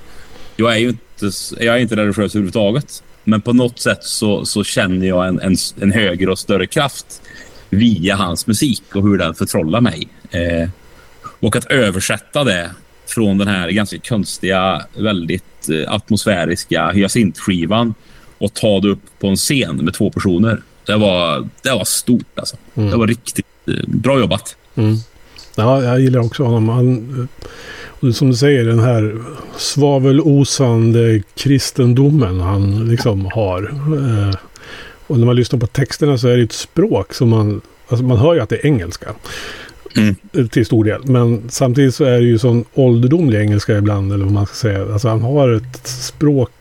jag 0.63 0.73
är 0.73 0.79
ju 0.79 0.89
inte, 0.89 1.31
jag 1.59 1.75
är 1.75 1.79
inte 1.79 1.95
religiös 1.95 2.35
överhuvudtaget. 2.35 3.03
Men 3.23 3.41
på 3.41 3.53
något 3.53 3.79
sätt 3.79 4.03
så, 4.03 4.45
så 4.45 4.63
känner 4.63 5.07
jag 5.07 5.27
en, 5.27 5.39
en, 5.39 5.55
en, 5.81 5.91
högre 5.91 6.31
och 6.31 6.39
större 6.39 6.67
kraft 6.67 7.21
via 7.69 8.15
hans 8.15 8.47
musik 8.47 8.83
och 8.95 9.03
hur 9.03 9.17
den 9.17 9.35
förtrollar 9.35 9.81
mig. 9.81 10.07
Eh, 10.31 10.69
och 11.39 11.55
att 11.55 11.65
översätta 11.65 12.43
det 12.43 12.71
från 13.07 13.37
den 13.37 13.47
här 13.47 13.69
ganska 13.69 13.99
konstiga, 13.99 14.85
väldigt 14.97 15.69
eh, 15.69 15.93
atmosfäriska 15.93 16.91
hyacintskivan 16.91 17.93
och 18.37 18.53
ta 18.53 18.79
det 18.79 18.89
upp 18.89 19.19
på 19.19 19.27
en 19.27 19.35
scen 19.35 19.75
med 19.75 19.93
två 19.93 20.09
personer. 20.09 20.61
Det 20.85 20.95
var, 20.95 21.49
det 21.61 21.71
var 21.71 21.85
stort 21.85 22.39
alltså. 22.39 22.57
Mm. 22.75 22.89
Det 22.89 22.97
var 22.97 23.07
riktigt 23.07 23.45
eh, 23.67 23.73
bra 23.87 24.19
jobbat. 24.19 24.55
Mm. 24.75 24.97
Ja, 25.55 25.83
jag 25.83 25.99
gillar 25.99 26.19
också 26.19 26.43
honom. 26.43 26.69
Han, 26.69 27.27
och 27.85 28.15
som 28.15 28.29
du 28.29 28.35
säger, 28.35 28.65
den 28.65 28.79
här 28.79 29.17
svavelosande 29.57 31.21
kristendomen 31.35 32.39
han 32.39 32.87
liksom 32.89 33.25
har. 33.25 33.63
Eh, 33.73 34.35
och 35.07 35.19
när 35.19 35.25
man 35.25 35.35
lyssnar 35.35 35.59
på 35.59 35.67
texterna 35.67 36.17
så 36.17 36.27
är 36.27 36.37
det 36.37 36.43
ett 36.43 36.51
språk 36.51 37.13
som 37.13 37.29
man... 37.29 37.61
Alltså 37.87 38.05
man 38.05 38.17
hör 38.17 38.33
ju 38.33 38.39
att 38.39 38.49
det 38.49 38.55
är 38.55 38.65
engelska. 38.65 39.09
Mm. 39.95 40.49
Till 40.49 40.65
stor 40.65 40.83
del. 40.83 41.01
Men 41.03 41.43
samtidigt 41.49 41.95
så 41.95 42.03
är 42.03 42.21
det 42.21 42.27
ju 42.27 42.37
sån 42.37 42.65
ålderdomlig 42.73 43.39
engelska 43.39 43.77
ibland, 43.77 44.13
eller 44.13 44.23
vad 44.23 44.33
man 44.33 44.45
ska 44.45 44.55
säga. 44.55 44.93
Alltså 44.93 45.07
han 45.07 45.21
har 45.21 45.49
ett 45.53 45.87
språk 45.87 46.51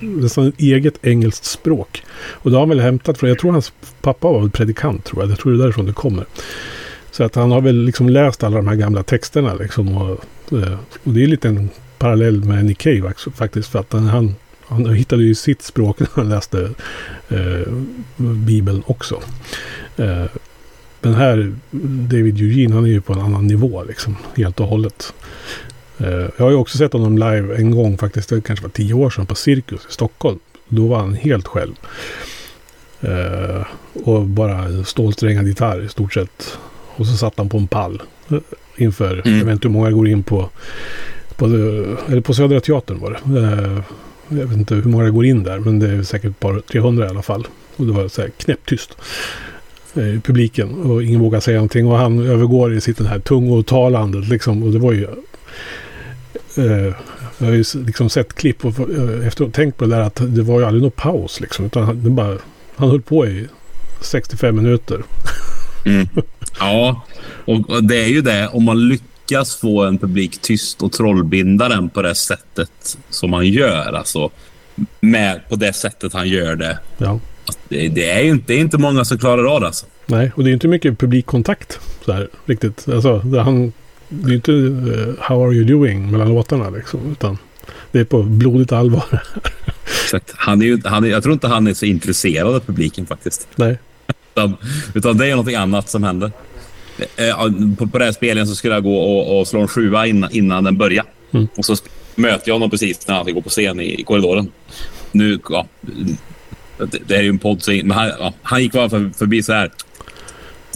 nästan 0.00 0.48
ett 0.48 0.60
eget 0.60 1.04
engelskt 1.04 1.44
språk. 1.44 2.02
Och 2.16 2.50
det 2.50 2.56
har 2.56 2.62
han 2.62 2.68
väl 2.68 2.80
hämtat 2.80 3.18
från, 3.18 3.28
jag 3.28 3.38
tror 3.38 3.52
hans 3.52 3.72
pappa 4.00 4.28
var 4.28 4.48
predikant 4.48 5.04
tror 5.04 5.22
jag. 5.22 5.30
Jag 5.30 5.38
tror 5.38 5.52
det 5.52 5.58
är 5.58 5.62
därifrån 5.62 5.86
det 5.86 5.92
kommer. 5.92 6.24
Så 7.14 7.24
att 7.24 7.34
han 7.34 7.50
har 7.50 7.60
väl 7.60 7.84
liksom 7.84 8.08
läst 8.08 8.44
alla 8.44 8.56
de 8.56 8.68
här 8.68 8.74
gamla 8.74 9.02
texterna 9.02 9.54
liksom. 9.54 9.96
Och, 9.96 10.24
eh, 10.52 10.78
och 11.04 11.12
det 11.12 11.22
är 11.22 11.26
lite 11.26 11.48
en 11.48 11.70
parallell 11.98 12.44
med 12.44 12.64
Nick 12.64 12.78
Cave 12.78 13.12
faktiskt. 13.34 13.68
För 13.68 13.78
att 13.78 13.92
han, 13.92 14.34
han 14.66 14.94
hittade 14.94 15.22
ju 15.22 15.34
sitt 15.34 15.62
språk 15.62 16.00
när 16.00 16.08
han 16.12 16.28
läste 16.28 16.70
eh, 17.28 17.72
Bibeln 18.16 18.82
också. 18.86 19.22
Eh, 19.96 20.24
den 21.00 21.14
här 21.14 21.56
David 22.10 22.40
Eugene, 22.40 22.74
han 22.74 22.84
är 22.84 22.88
ju 22.88 23.00
på 23.00 23.12
en 23.12 23.20
annan 23.20 23.46
nivå 23.46 23.84
liksom. 23.84 24.16
Helt 24.36 24.60
och 24.60 24.66
hållet. 24.66 25.14
Eh, 25.98 26.28
jag 26.36 26.44
har 26.44 26.50
ju 26.50 26.56
också 26.56 26.78
sett 26.78 26.92
honom 26.92 27.18
live 27.18 27.56
en 27.56 27.70
gång 27.70 27.98
faktiskt. 27.98 28.28
Det 28.28 28.40
kanske 28.40 28.62
var 28.62 28.70
tio 28.70 28.94
år 28.94 29.10
sedan 29.10 29.26
på 29.26 29.34
Cirkus 29.34 29.86
i 29.88 29.92
Stockholm. 29.92 30.38
Då 30.68 30.86
var 30.86 30.98
han 30.98 31.14
helt 31.14 31.46
själv. 31.46 31.74
Eh, 33.00 33.66
och 34.04 34.22
bara 34.22 34.84
stålsträngad 34.84 35.46
gitarr 35.46 35.84
i 35.84 35.88
stort 35.88 36.14
sett. 36.14 36.58
Och 36.96 37.06
så 37.06 37.16
satt 37.16 37.38
han 37.38 37.48
på 37.48 37.58
en 37.58 37.66
pall 37.66 38.02
inför, 38.76 39.22
mm. 39.26 39.38
jag 39.38 39.44
vet 39.44 39.52
inte 39.52 39.68
hur 39.68 39.72
många 39.72 39.90
går 39.90 40.08
in 40.08 40.22
på, 40.22 40.50
på, 41.36 41.44
eller 41.44 42.20
på 42.20 42.34
Södra 42.34 42.60
Teatern 42.60 43.00
var 43.00 43.10
det. 43.10 43.40
Eh, 43.40 43.80
jag 44.28 44.46
vet 44.46 44.58
inte 44.58 44.74
hur 44.74 44.84
många 44.84 45.10
går 45.10 45.24
in 45.24 45.42
där, 45.42 45.58
men 45.58 45.78
det 45.78 45.88
är 45.88 46.02
säkert 46.02 46.30
ett 46.30 46.40
par 46.40 46.60
300 46.60 47.06
i 47.06 47.08
alla 47.08 47.22
fall. 47.22 47.46
Och 47.76 47.86
det 47.86 47.92
var 47.92 48.08
så 48.08 48.22
här 48.22 48.30
knäpptyst 48.36 48.96
eh, 49.94 50.14
i 50.14 50.20
publiken 50.20 50.74
och 50.74 51.02
ingen 51.02 51.20
vågar 51.20 51.40
säga 51.40 51.56
någonting. 51.56 51.86
Och 51.86 51.98
han 51.98 52.26
övergår 52.26 52.74
i 52.74 52.80
sitt 52.80 52.98
den 52.98 53.06
här 53.06 53.18
tungotalandet 53.18 54.28
liksom. 54.28 54.62
Och 54.62 54.70
det 54.70 54.78
var 54.78 54.92
ju... 54.92 55.06
Eh, 56.56 56.94
jag 57.38 57.46
har 57.46 57.52
ju 57.52 57.64
liksom 57.86 58.10
sett 58.10 58.34
klipp 58.34 58.64
och 58.64 58.80
eh, 58.80 59.26
efteråt 59.26 59.54
tänkt 59.54 59.78
på 59.78 59.84
det 59.84 59.90
där 59.96 60.00
att 60.00 60.20
det 60.34 60.42
var 60.42 60.60
ju 60.60 60.66
aldrig 60.66 60.82
någon 60.82 60.90
paus 60.90 61.40
liksom. 61.40 61.64
Utan 61.66 61.82
han, 61.82 62.14
bara, 62.14 62.38
han 62.76 62.90
höll 62.90 63.02
på 63.02 63.26
i 63.26 63.46
65 64.00 64.56
minuter. 64.56 65.02
Mm. 65.86 66.08
Ja, 66.58 67.04
och 67.44 67.84
det 67.84 68.04
är 68.04 68.08
ju 68.08 68.22
det. 68.22 68.48
Om 68.48 68.64
man 68.64 68.88
lyckas 68.88 69.56
få 69.56 69.84
en 69.84 69.98
publik 69.98 70.38
tyst 70.40 70.82
och 70.82 70.92
trollbinda 70.92 71.68
den 71.68 71.90
på 71.90 72.02
det 72.02 72.14
sättet 72.14 72.98
som 73.10 73.30
man 73.30 73.46
gör. 73.46 73.92
Alltså, 73.92 74.30
med, 75.00 75.40
på 75.48 75.56
det 75.56 75.72
sättet 75.72 76.12
han 76.12 76.28
gör 76.28 76.56
det. 76.56 76.78
Ja. 76.98 77.20
Det, 77.68 77.88
det, 77.88 78.10
är 78.10 78.24
inte, 78.24 78.44
det 78.46 78.54
är 78.54 78.60
inte 78.60 78.78
många 78.78 79.04
som 79.04 79.18
klarar 79.18 79.44
av 79.54 79.60
det. 79.60 79.66
Alltså. 79.66 79.86
Nej, 80.06 80.32
och 80.36 80.44
det 80.44 80.50
är 80.50 80.52
inte 80.52 80.68
mycket 80.68 80.98
publikkontakt. 80.98 81.80
Så 82.04 82.12
här, 82.12 82.28
riktigt. 82.46 82.88
Alltså, 82.88 83.18
det, 83.18 83.42
han, 83.42 83.72
det 84.08 84.32
är 84.32 84.34
inte 84.34 84.52
uh, 84.52 85.14
How 85.20 85.46
are 85.46 85.54
you 85.54 85.64
doing 85.64 86.10
mellan 86.10 86.28
låtarna. 86.28 86.70
Liksom, 86.70 87.12
utan 87.12 87.38
det 87.92 88.00
är 88.00 88.04
på 88.04 88.22
blodigt 88.22 88.72
allvar. 88.72 89.04
Exakt. 90.04 90.32
Han 90.36 90.62
är 90.62 90.66
ju, 90.66 90.80
han 90.84 91.04
är, 91.04 91.08
jag 91.08 91.22
tror 91.22 91.32
inte 91.32 91.48
han 91.48 91.66
är 91.66 91.74
så 91.74 91.86
intresserad 91.86 92.54
av 92.54 92.60
publiken 92.60 93.06
faktiskt. 93.06 93.48
Nej. 93.56 93.78
Utan, 94.34 94.56
utan 94.94 95.18
det 95.18 95.26
är 95.30 95.36
något 95.36 95.54
annat 95.54 95.88
som 95.88 96.02
händer. 96.02 96.32
Eh, 96.98 97.36
på, 97.78 97.86
på 97.86 97.98
den 97.98 98.06
här 98.06 98.12
spelen 98.12 98.46
så 98.46 98.54
skulle 98.54 98.74
jag 98.74 98.82
gå 98.82 98.98
och, 98.98 99.40
och 99.40 99.48
slå 99.48 99.60
en 99.60 99.68
sjua 99.68 100.06
innan, 100.06 100.32
innan 100.32 100.64
den 100.64 100.76
börjar. 100.76 101.04
Mm. 101.32 101.48
Och 101.56 101.64
så 101.64 101.76
möter 102.14 102.48
jag 102.48 102.54
honom 102.54 102.70
precis 102.70 103.08
när 103.08 103.14
han 103.14 103.24
ska 103.24 103.32
gå 103.32 103.42
på 103.42 103.50
scen 103.50 103.80
i, 103.80 104.00
i 104.00 104.04
korridoren. 104.04 104.52
Nu, 105.12 105.38
ja, 105.48 105.66
det, 106.78 106.98
det 107.06 107.16
är 107.16 107.22
ju 107.22 107.28
en 107.28 107.38
podd, 107.38 107.62
så, 107.62 107.70
men 107.70 107.90
han, 107.90 108.08
ja, 108.08 108.32
han 108.42 108.62
gick 108.62 108.72
bara 108.72 108.90
för, 108.90 109.10
förbi 109.18 109.42
så 109.42 109.52
här. 109.52 109.70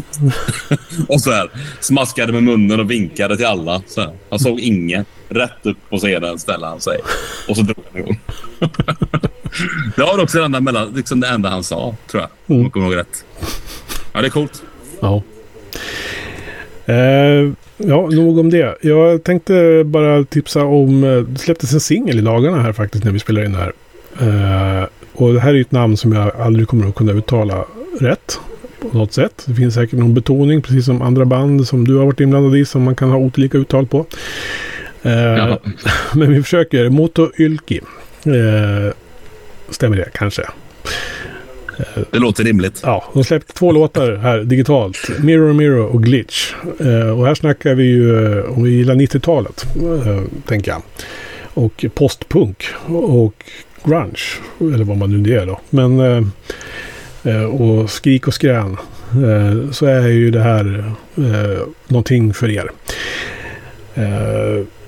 och 1.08 1.20
så 1.20 1.30
här, 1.30 1.50
smaskade 1.80 2.32
med 2.32 2.42
munnen 2.42 2.80
och 2.80 2.90
vinkade 2.90 3.36
till 3.36 3.46
alla. 3.46 3.82
Så 3.86 4.00
här. 4.00 4.12
Han 4.30 4.38
såg 4.38 4.60
ingen. 4.60 5.04
Rätt 5.28 5.66
upp 5.66 5.76
på 5.90 5.98
scenen 5.98 6.38
ställde 6.38 6.66
han 6.66 6.80
sig. 6.80 7.00
Och 7.48 7.56
så 7.56 7.62
drog 7.62 7.84
han 7.92 8.00
igång. 8.00 8.20
det 9.96 10.02
var 10.02 10.22
också 10.22 10.38
det 10.38 10.44
enda, 10.44 10.60
mellan, 10.60 10.92
liksom 10.94 11.20
det 11.20 11.28
enda 11.28 11.48
han 11.48 11.64
sa, 11.64 11.96
tror 12.10 12.22
jag. 12.22 12.30
Mm. 12.46 12.60
Om 12.60 12.62
jag 12.62 12.72
kommer 12.72 12.86
ihåg 12.86 12.96
rätt. 12.96 13.24
Ja, 14.12 14.20
det 14.20 14.26
är 14.26 14.30
coolt. 14.30 14.62
Ja. 15.00 15.22
Eh, 16.86 17.50
ja, 17.76 18.06
nog 18.06 18.38
om 18.38 18.50
det. 18.50 18.76
Jag 18.80 19.24
tänkte 19.24 19.82
bara 19.86 20.24
tipsa 20.24 20.64
om... 20.64 21.04
Eh, 21.04 21.20
det 21.20 21.38
släpptes 21.38 21.72
en 21.72 21.80
singel 21.80 22.18
i 22.18 22.22
dagarna 22.22 22.62
här 22.62 22.72
faktiskt 22.72 23.04
när 23.04 23.12
vi 23.12 23.18
spelar 23.18 23.44
in 23.44 23.52
det 23.52 23.58
här. 23.58 23.72
Eh, 24.20 24.86
och 25.12 25.32
det 25.32 25.40
här 25.40 25.54
är 25.54 25.60
ett 25.60 25.72
namn 25.72 25.96
som 25.96 26.12
jag 26.12 26.36
aldrig 26.36 26.68
kommer 26.68 26.88
att 26.88 26.94
kunna 26.94 27.12
uttala 27.12 27.64
rätt 28.00 28.40
på 28.80 28.98
något 28.98 29.12
sätt. 29.12 29.42
Det 29.46 29.54
finns 29.54 29.74
säkert 29.74 29.98
någon 29.98 30.14
betoning, 30.14 30.62
precis 30.62 30.84
som 30.84 31.02
andra 31.02 31.24
band 31.24 31.66
som 31.66 31.86
du 31.86 31.96
har 31.96 32.06
varit 32.06 32.20
inblandad 32.20 32.56
i, 32.56 32.64
som 32.64 32.82
man 32.82 32.94
kan 32.94 33.10
ha 33.10 33.18
olika 33.18 33.58
uttal 33.58 33.86
på. 33.86 34.06
Eh, 35.02 35.56
men 36.14 36.32
vi 36.32 36.42
försöker. 36.42 36.88
Moto 36.88 37.30
Ylki. 37.38 37.80
Eh, 38.24 38.94
stämmer 39.70 39.96
det 39.96 40.08
kanske? 40.14 40.42
Det 42.10 42.18
låter 42.18 42.44
rimligt. 42.44 42.80
Ja, 42.82 43.04
de 43.14 43.24
släppte 43.24 43.52
två 43.52 43.72
låtar 43.72 44.16
här 44.16 44.38
digitalt. 44.38 45.08
Mirror 45.18 45.52
Mirror 45.52 45.86
och 45.86 46.02
Glitch. 46.02 46.52
Eh, 46.80 47.18
och 47.18 47.26
här 47.26 47.34
snackar 47.34 47.74
vi 47.74 47.84
ju 47.84 48.38
eh, 48.38 48.44
om 48.44 48.64
vi 48.64 48.70
gillar 48.70 48.94
90-talet, 48.94 49.66
eh, 50.06 50.22
tänker 50.46 50.70
jag. 50.70 50.82
Och 51.54 51.84
postpunk 51.94 52.64
och 52.86 53.44
grunge, 53.84 54.22
eller 54.60 54.84
vad 54.84 54.96
man 54.96 55.22
nu 55.22 55.38
är 55.38 55.46
då. 55.46 55.60
Men, 55.70 56.32
och 57.50 57.90
skrik 57.90 58.28
och 58.28 58.34
skrän. 58.34 58.76
Så 59.72 59.86
är 59.86 60.08
ju 60.08 60.30
det 60.30 60.40
här 60.40 60.92
någonting 61.88 62.34
för 62.34 62.50
er. 62.50 62.70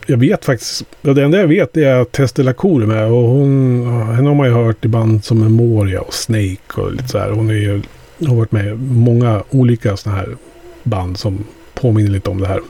Jag 0.06 0.16
vet 0.16 0.44
faktiskt, 0.44 0.84
det 1.00 1.22
enda 1.22 1.40
jag 1.40 1.48
vet 1.48 1.76
är 1.76 1.94
att 1.94 2.12
Testela 2.12 2.50
Lacour 2.50 2.82
är 2.82 2.86
med 2.86 3.06
och 3.06 3.28
hon, 3.28 3.86
henne 4.14 4.28
har 4.28 4.34
man 4.34 4.46
ju 4.46 4.52
hört 4.52 4.84
i 4.84 4.88
band 4.88 5.24
som 5.24 5.40
Memoria 5.40 6.00
och 6.00 6.14
Snake 6.14 6.74
och 6.74 6.92
lite 6.92 7.08
så 7.08 7.18
här. 7.18 7.30
Hon 7.30 7.50
är 7.50 7.54
ju, 7.54 7.82
har 8.26 8.34
varit 8.34 8.52
med 8.52 8.66
i 8.66 8.74
många 8.74 9.42
olika 9.50 9.96
sådana 9.96 10.18
här 10.18 10.36
band 10.82 11.18
som 11.18 11.44
påminner 11.74 12.10
lite 12.10 12.30
om 12.30 12.40
det 12.40 12.46
här. 12.46 12.60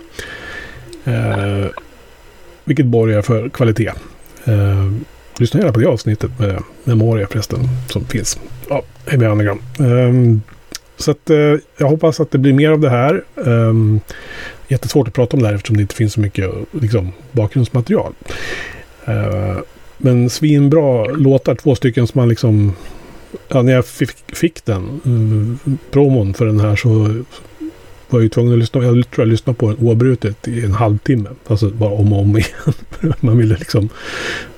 Eh, 1.05 1.67
vilket 2.65 2.87
borgar 2.87 3.23
för 3.23 3.49
kvalitet. 3.49 3.93
Eh, 4.45 4.93
lyssna 5.39 5.61
gärna 5.61 5.73
på 5.73 5.81
det 5.81 5.89
avsnittet 5.89 6.39
med 6.39 6.63
Memoria 6.85 7.27
förresten 7.27 7.69
som 7.89 8.05
finns. 8.05 8.39
Ja, 8.69 8.83
i 9.11 9.15
Underground. 9.15 9.61
Eh, 9.79 10.41
så 10.97 11.11
att 11.11 11.31
eh, 11.31 11.55
jag 11.77 11.87
hoppas 11.89 12.21
att 12.21 12.31
det 12.31 12.39
blir 12.39 12.53
mer 12.53 12.71
av 12.71 12.81
det 12.81 12.91
här. 12.91 13.25
Ehm, 13.47 14.01
Jättesvårt 14.71 15.09
att 15.09 15.15
prata 15.15 15.37
om 15.37 15.43
det 15.43 15.49
här 15.49 15.55
eftersom 15.55 15.77
det 15.77 15.83
inte 15.83 15.95
finns 15.95 16.13
så 16.13 16.21
mycket 16.21 16.51
liksom, 16.71 17.13
bakgrundsmaterial. 17.33 18.13
Uh, 19.09 19.59
men 19.99 20.31
svinbra 20.31 21.05
låtar, 21.05 21.55
två 21.55 21.75
stycken 21.75 22.07
som 22.07 22.19
man 22.19 22.29
liksom... 22.29 22.73
Ja, 23.49 23.63
när 23.63 23.73
jag 23.73 23.87
fick, 23.87 24.37
fick 24.37 24.65
den 24.65 25.01
uh, 25.07 25.73
promon 25.91 26.35
för 26.35 26.47
den 26.47 26.61
här 26.61 26.77
så 26.77 26.89
var 28.09 28.19
jag 28.19 28.23
ju 28.23 28.29
tvungen 28.29 28.53
att 28.53 28.59
lyssna. 28.59 28.85
Jag 28.85 29.11
tror 29.11 29.27
jag 29.27 29.29
lyssnade 29.29 29.59
på 29.59 29.69
den 29.69 29.87
oavbrutet 29.87 30.49
i 30.49 30.65
en 30.65 30.73
halvtimme. 30.73 31.29
Alltså 31.47 31.71
bara 31.71 31.93
om 31.93 32.13
och 32.13 32.21
om 32.21 32.37
igen. 32.37 32.75
man 33.21 33.39
ville 33.39 33.57
liksom... 33.57 33.89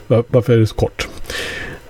Varför 0.07 0.53
är 0.53 0.59
det 0.59 0.67
så 0.67 0.75
kort? 0.75 1.09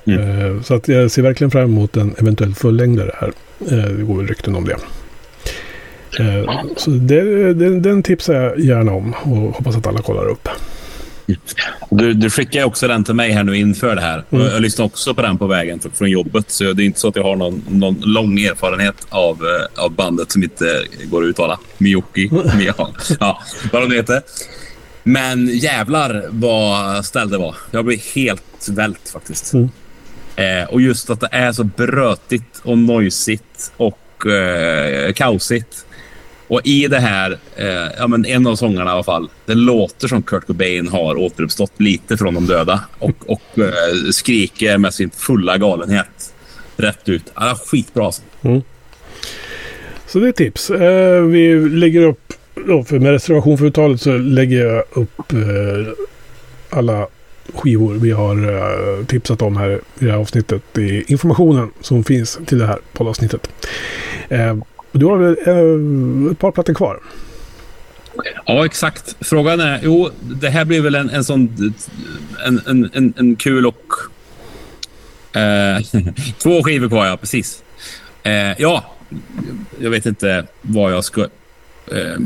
Mm. 0.04 0.20
Uh, 0.20 0.62
så 0.62 0.74
att 0.74 0.88
jag 0.88 1.10
ser 1.10 1.22
verkligen 1.22 1.50
fram 1.50 1.64
emot 1.64 1.96
en 1.96 2.14
eventuell 2.18 2.54
fullängdare 2.54 3.10
här. 3.14 3.32
Det 3.58 4.02
går 4.02 4.16
väl 4.16 4.26
rykten 4.26 4.54
om 4.56 4.64
det. 4.64 4.76
Eh, 6.18 6.62
så 6.76 6.90
det, 6.90 7.54
det, 7.54 7.80
den 7.80 8.02
tipsar 8.02 8.34
jag 8.34 8.60
gärna 8.60 8.92
om 8.92 9.14
och 9.22 9.54
hoppas 9.56 9.76
att 9.76 9.86
alla 9.86 10.02
kollar 10.02 10.26
upp. 10.26 10.48
Du, 11.90 12.14
du 12.14 12.30
skickade 12.30 12.64
också 12.64 12.88
den 12.88 13.04
till 13.04 13.14
mig 13.14 13.32
här 13.32 13.44
nu 13.44 13.56
inför 13.56 13.94
det 13.94 14.00
här. 14.00 14.24
Mm. 14.30 14.46
Jag 14.46 14.62
lyssnade 14.62 14.86
också 14.86 15.14
på 15.14 15.22
den 15.22 15.38
på 15.38 15.46
vägen 15.46 15.80
från 15.94 16.10
jobbet. 16.10 16.50
Så 16.50 16.72
det 16.72 16.82
är 16.82 16.84
inte 16.84 17.00
så 17.00 17.08
att 17.08 17.16
jag 17.16 17.22
har 17.22 17.36
någon, 17.36 17.64
någon 17.68 18.00
lång 18.00 18.40
erfarenhet 18.40 19.06
av, 19.08 19.38
eh, 19.42 19.84
av 19.84 19.90
bandet 19.90 20.32
som 20.32 20.42
inte 20.42 20.64
går 21.04 21.22
att 21.22 21.28
uttala. 21.28 21.58
Miyoki. 21.78 22.30
ja, 23.20 23.42
vad 23.72 23.82
de 23.82 23.94
heter. 23.94 24.22
Men 25.02 25.46
jävlar 25.46 26.24
vad 26.30 27.04
ställd 27.04 27.30
det 27.30 27.38
var. 27.38 27.56
Jag 27.70 27.84
blev 27.84 27.98
helt 28.14 28.68
vält 28.68 29.08
faktiskt. 29.12 29.52
Mm. 29.52 29.70
Eh, 30.36 30.68
och 30.68 30.80
just 30.80 31.10
att 31.10 31.20
det 31.20 31.28
är 31.32 31.52
så 31.52 31.64
brötigt 31.64 32.60
och 32.62 32.78
noisigt 32.78 33.72
och 33.76 34.26
eh, 34.26 35.12
kaosigt. 35.12 35.86
Och 36.52 36.60
i 36.64 36.88
det 36.88 36.98
här, 36.98 37.38
eh, 37.56 37.92
ja, 37.98 38.06
men 38.06 38.26
en 38.26 38.46
av 38.46 38.56
sångarna 38.56 38.90
i 38.90 38.92
alla 38.92 39.02
fall, 39.02 39.28
det 39.46 39.54
låter 39.54 40.08
som 40.08 40.22
Kurt 40.22 40.46
Cobain 40.46 40.88
har 40.88 41.16
återuppstått 41.16 41.80
lite 41.80 42.16
från 42.16 42.34
de 42.34 42.46
döda 42.46 42.80
och, 42.98 43.16
och 43.26 43.58
eh, 43.58 44.10
skriker 44.10 44.78
med 44.78 44.94
sin 44.94 45.10
fulla 45.10 45.58
galenhet 45.58 46.34
rätt 46.76 47.08
ut. 47.08 47.22
Ja, 47.34 47.58
skitbra 47.66 48.06
alltså. 48.06 48.22
Mm. 48.42 48.62
Så 50.06 50.18
det 50.18 50.28
är 50.28 50.32
tips. 50.32 50.70
Eh, 50.70 51.22
vi 51.22 51.68
lägger 51.68 52.02
upp, 52.02 52.32
för 52.86 52.98
med 52.98 53.12
reservation 53.12 53.58
för 53.58 53.66
uttalet 53.66 54.00
så 54.00 54.18
lägger 54.18 54.66
jag 54.66 54.84
upp 54.92 55.32
eh, 55.32 55.92
alla 56.70 57.06
skivor 57.54 57.94
vi 57.94 58.10
har 58.10 58.54
eh, 58.54 59.06
tipsat 59.06 59.42
om 59.42 59.56
här 59.56 59.70
i 59.70 60.04
det 60.04 60.10
här 60.10 60.18
avsnittet 60.18 60.78
i 60.78 61.04
informationen 61.06 61.70
som 61.80 62.04
finns 62.04 62.40
till 62.46 62.58
det 62.58 62.66
här 62.66 62.78
poddavsnittet. 62.92 63.50
Eh, 64.28 64.56
du 64.92 65.06
har 65.06 65.16
väl 65.16 65.36
eh, 65.46 66.32
ett 66.32 66.38
par 66.38 66.50
plattor 66.50 66.74
kvar? 66.74 67.00
Ja, 68.46 68.66
exakt. 68.66 69.16
Frågan 69.20 69.60
är... 69.60 69.80
Jo, 69.82 70.10
det 70.20 70.48
här 70.48 70.64
blir 70.64 70.80
väl 70.80 70.94
en, 70.94 71.10
en 71.10 71.24
sån... 71.24 71.74
En, 72.46 72.60
en, 72.66 72.90
en, 72.94 73.14
en 73.16 73.36
kul 73.36 73.66
och... 73.66 73.92
Eh, 75.36 75.82
två 76.38 76.62
skivor 76.62 76.88
kvar, 76.88 77.06
ja. 77.06 77.16
Precis. 77.16 77.62
Eh, 78.22 78.60
ja, 78.60 78.84
jag 79.78 79.90
vet 79.90 80.06
inte 80.06 80.46
vad 80.62 80.92
jag 80.92 81.04
ska... 81.04 81.20
Eh, 81.86 82.18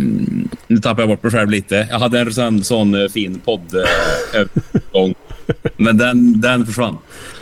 nu 0.67 0.79
tappar 0.83 1.03
jag 1.03 1.09
bort 1.09 1.23
mig 1.23 1.33
själv 1.33 1.51
lite. 1.51 1.89
Jag 1.91 1.99
hade 1.99 2.21
en 2.21 2.33
sån, 2.33 2.65
sån 2.65 3.09
fin 3.11 3.41
podd 3.45 3.75
men 5.77 5.99
den, 5.99 6.41
den 6.41 6.67
försvann. 6.67 6.99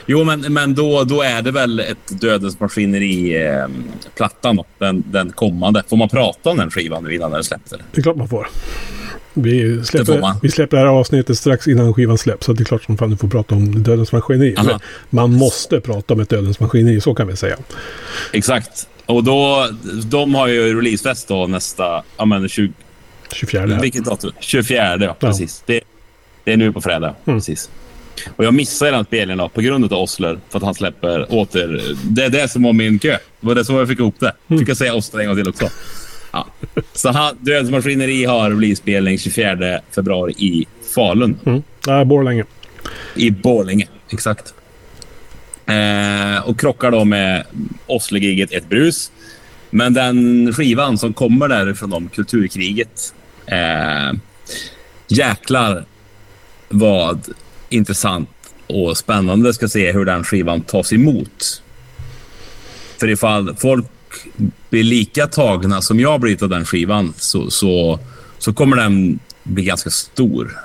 Jo, 0.06 0.24
men, 0.24 0.40
men 0.40 0.74
då, 0.74 1.04
då 1.04 1.22
är 1.22 1.42
det 1.42 1.50
väl 1.50 1.80
ett 1.80 2.20
Dödens 2.20 2.60
maskineri-plattan. 2.60 4.58
Uh, 4.58 4.64
den, 4.78 5.04
den 5.06 5.32
kommande. 5.32 5.82
Får 5.88 5.96
man 5.96 6.08
prata 6.08 6.50
om 6.50 6.56
den 6.56 6.70
skivan 6.70 7.04
nu 7.04 7.14
innan 7.14 7.30
den 7.30 7.44
släpps? 7.44 7.72
Eller? 7.72 7.84
Det 7.92 8.00
är 8.00 8.02
klart 8.02 8.16
man 8.16 8.28
får. 8.28 8.48
Vi 9.36 9.84
släpper, 9.84 10.42
vi 10.42 10.50
släpper 10.50 10.76
det 10.76 10.82
här 10.82 10.88
avsnittet 10.90 11.38
strax 11.38 11.68
innan 11.68 11.94
skivan 11.94 12.18
släpps. 12.18 12.46
Så 12.46 12.52
det 12.52 12.62
är 12.62 12.64
klart 12.64 12.84
som 12.84 12.98
fan 12.98 13.10
du 13.10 13.16
får 13.16 13.28
prata 13.28 13.54
om 13.54 13.82
Dödens 13.82 14.12
maskineri. 14.12 14.56
Man 15.10 15.32
måste 15.32 15.80
prata 15.80 16.14
om 16.14 16.20
ett 16.20 16.28
Dödens 16.28 16.60
maskineri, 16.60 17.00
så 17.00 17.14
kan 17.14 17.26
vi 17.26 17.36
säga. 17.36 17.56
Exakt. 18.32 18.88
Och 19.06 19.24
då, 19.24 19.68
de 20.04 20.34
har 20.34 20.48
ju 20.48 20.76
releasefest 20.76 21.28
då 21.28 21.46
nästa, 21.46 22.02
ja 22.16 22.24
men 22.24 22.48
20, 22.48 22.72
24. 23.32 23.66
Vilket 23.66 24.04
datum? 24.04 24.32
24, 24.40 24.96
ja, 25.00 25.16
precis. 25.20 25.62
Det, 25.66 25.80
det, 26.44 26.52
är 26.52 26.56
nu 26.56 26.72
på 26.72 26.80
fredag, 26.80 27.14
mm. 27.24 27.38
precis. 27.38 27.70
Och 28.36 28.44
jag 28.44 28.54
missade 28.54 28.90
den 28.90 29.04
spelningen 29.04 29.38
då, 29.38 29.48
på 29.48 29.60
grund 29.60 29.92
av 29.92 29.92
Osler, 29.92 30.38
för 30.48 30.58
att 30.58 30.64
han 30.64 30.74
släpper 30.74 31.32
åter... 31.32 31.96
Det 32.04 32.24
är 32.24 32.30
det 32.30 32.48
som 32.48 32.62
var 32.62 32.72
min 32.72 32.98
kö. 32.98 33.18
Det 33.40 33.46
var 33.46 33.54
det 33.54 33.64
som 33.64 33.76
jag 33.76 33.88
fick 33.88 33.98
ihop 33.98 34.20
det. 34.20 34.32
Mm. 34.48 34.58
Fick 34.58 34.68
jag 34.68 34.76
säga 34.76 34.94
Osler 34.94 35.20
en 35.20 35.26
gång 35.26 35.36
till 35.36 35.48
också. 35.48 35.68
Ja. 36.32 36.46
Så 36.92 37.10
han, 37.10 37.36
Dödsmaskineri 37.40 38.24
har 38.24 38.50
release-spelning 38.50 39.18
24 39.18 39.80
februari 39.94 40.32
i 40.32 40.66
Falun. 40.94 41.38
Mm. 41.46 41.62
Ja, 41.86 42.04
Borlänge. 42.04 42.44
I 43.14 43.30
Borlänge, 43.30 43.88
exakt. 44.10 44.54
Eh, 45.66 46.48
och 46.48 46.60
krockar 46.60 46.90
då 46.90 47.04
med 47.04 47.44
Oslo-giget 47.86 48.52
Ett 48.52 48.68
brus. 48.68 49.10
Men 49.70 49.94
den 49.94 50.52
skivan 50.52 50.98
som 50.98 51.12
kommer 51.12 51.48
därifrån 51.48 51.92
om 51.92 52.08
kulturkriget. 52.08 53.14
Eh, 53.46 54.12
jäklar 55.08 55.84
vad 56.68 57.34
intressant 57.74 58.28
och 58.66 58.96
spännande 58.96 59.54
ska 59.54 59.68
se 59.68 59.92
hur 59.92 60.04
den 60.04 60.24
skivan 60.24 60.60
tas 60.60 60.92
emot. 60.92 61.62
För 63.00 63.08
ifall 63.08 63.56
folk 63.56 63.86
blir 64.70 64.82
lika 64.82 65.26
tagna 65.26 65.82
som 65.82 66.00
jag 66.00 66.20
blivit 66.20 66.42
av 66.42 66.48
den 66.48 66.64
skivan 66.64 67.14
så, 67.16 67.50
så, 67.50 67.98
så 68.38 68.52
kommer 68.52 68.76
den 68.76 69.18
bli 69.42 69.64
ganska 69.64 69.90
stor. 69.90 70.58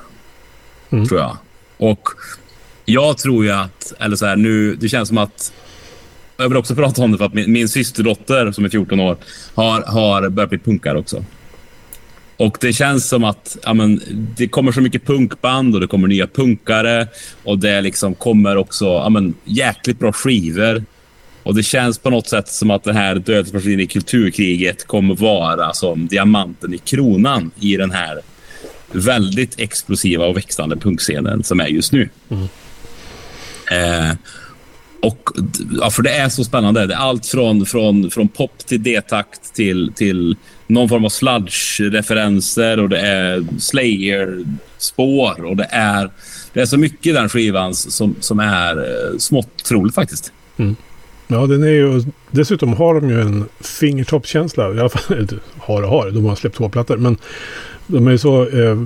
Mm. 0.90 1.08
Tror 1.08 1.20
jag. 1.20 1.38
Och 1.78 2.10
jag 2.86 3.18
tror 3.18 3.46
ju 3.46 3.52
att, 3.52 3.94
eller 4.00 4.16
så 4.16 4.26
här, 4.26 4.36
nu, 4.36 4.76
det 4.76 4.90
känns 4.90 5.08
som 5.08 5.18
att 5.18 5.54
jag 6.38 6.50
vill 6.50 6.58
också 6.58 6.76
prata 6.76 7.02
om 7.02 7.12
det 7.12 7.18
för 7.18 7.26
att 7.26 7.34
min, 7.34 7.52
min 7.52 7.70
systerdotter 7.70 8.52
som 8.52 8.66
är 8.66 8.70
14 8.70 9.00
år 9.00 9.18
har, 9.54 9.82
har 9.82 10.30
börjat 10.30 10.50
bli 10.50 10.60
punkare 10.60 10.98
också. 10.98 11.26
Och 12.40 12.58
det 12.62 12.74
känns 12.74 13.08
som 13.08 13.24
att 13.24 13.58
ja, 13.64 13.74
men, 13.74 14.02
det 14.38 14.48
kommer 14.48 14.72
så 14.72 14.82
mycket 14.82 15.06
punkband 15.06 15.76
och 15.76 15.82
det 15.82 15.88
kommer 15.88 16.08
nya 16.08 16.28
punkare 16.28 17.08
och 17.44 17.60
det 17.60 17.82
liksom 17.82 18.16
kommer 18.16 18.58
också 18.58 18.86
ja, 18.86 19.10
men, 19.10 19.34
jäkligt 19.44 20.00
bra 20.00 20.12
skivor. 20.12 20.84
Och 21.44 21.56
det 21.56 21.64
känns 21.64 21.98
på 21.98 22.10
något 22.10 22.28
sätt 22.28 22.48
som 22.48 22.72
att 22.72 22.84
det 22.84 22.94
här 22.94 23.16
dödsmaskinen 23.16 23.80
i 23.80 23.88
kulturkriget 23.88 24.88
kommer 24.88 25.16
vara 25.16 25.74
som 25.74 26.08
diamanten 26.08 26.74
i 26.74 26.78
kronan 26.78 27.52
i 27.60 27.78
den 27.78 27.92
här 27.92 28.22
väldigt 28.92 29.60
explosiva 29.60 30.26
och 30.26 30.38
växande 30.38 30.76
punkscenen 30.76 31.44
som 31.44 31.60
är 31.60 31.68
just 31.68 31.92
nu. 31.92 32.10
Mm. 32.30 32.48
Eh, 33.72 34.16
och, 35.02 35.30
ja, 35.82 35.90
för 35.90 36.04
det 36.04 36.12
är 36.12 36.30
så 36.30 36.44
spännande. 36.44 36.88
Det 36.88 36.94
är 36.94 36.98
allt 36.98 37.26
från, 37.26 37.66
från, 37.66 38.12
från 38.12 38.28
pop 38.28 38.58
till 38.58 38.84
D-takt 38.84 39.54
till, 39.54 39.92
till 39.96 40.36
någon 40.70 40.90
form 40.90 41.06
av 41.06 41.10
sludge-referenser 41.10 42.80
och 42.80 42.90
det 42.90 43.00
är 43.00 43.46
Slayer-spår 43.60 45.44
och 45.44 45.56
det 45.56 45.68
är, 45.72 46.10
det 46.54 46.62
är 46.62 46.66
så 46.66 46.78
mycket 46.78 47.06
i 47.06 47.12
den 47.12 47.30
skivan 47.30 47.76
som, 47.76 48.16
som 48.20 48.40
är 48.40 48.78
eh, 48.78 49.18
smått 49.18 49.64
troligt 49.64 49.96
faktiskt. 49.96 50.32
Mm. 50.58 50.76
Ja, 51.28 51.48
den 51.48 51.64
är 51.64 51.68
ju... 51.68 52.04
Dessutom 52.32 52.74
har 52.74 53.02
de 53.02 53.10
ju 53.10 53.22
en 53.22 53.46
fingertoppskänsla. 53.60 54.76
I 54.76 54.80
alla 54.80 54.90
fall, 54.90 55.28
har 55.58 55.82
och 55.82 55.90
har. 55.90 56.12
De 56.12 56.26
har 56.26 56.36
släppt 56.36 56.56
två 56.56 56.70
plattor. 56.70 56.98
Men 56.98 57.18
de 57.88 58.08
är 58.08 58.18
så 58.18 58.48
eh, 58.48 58.78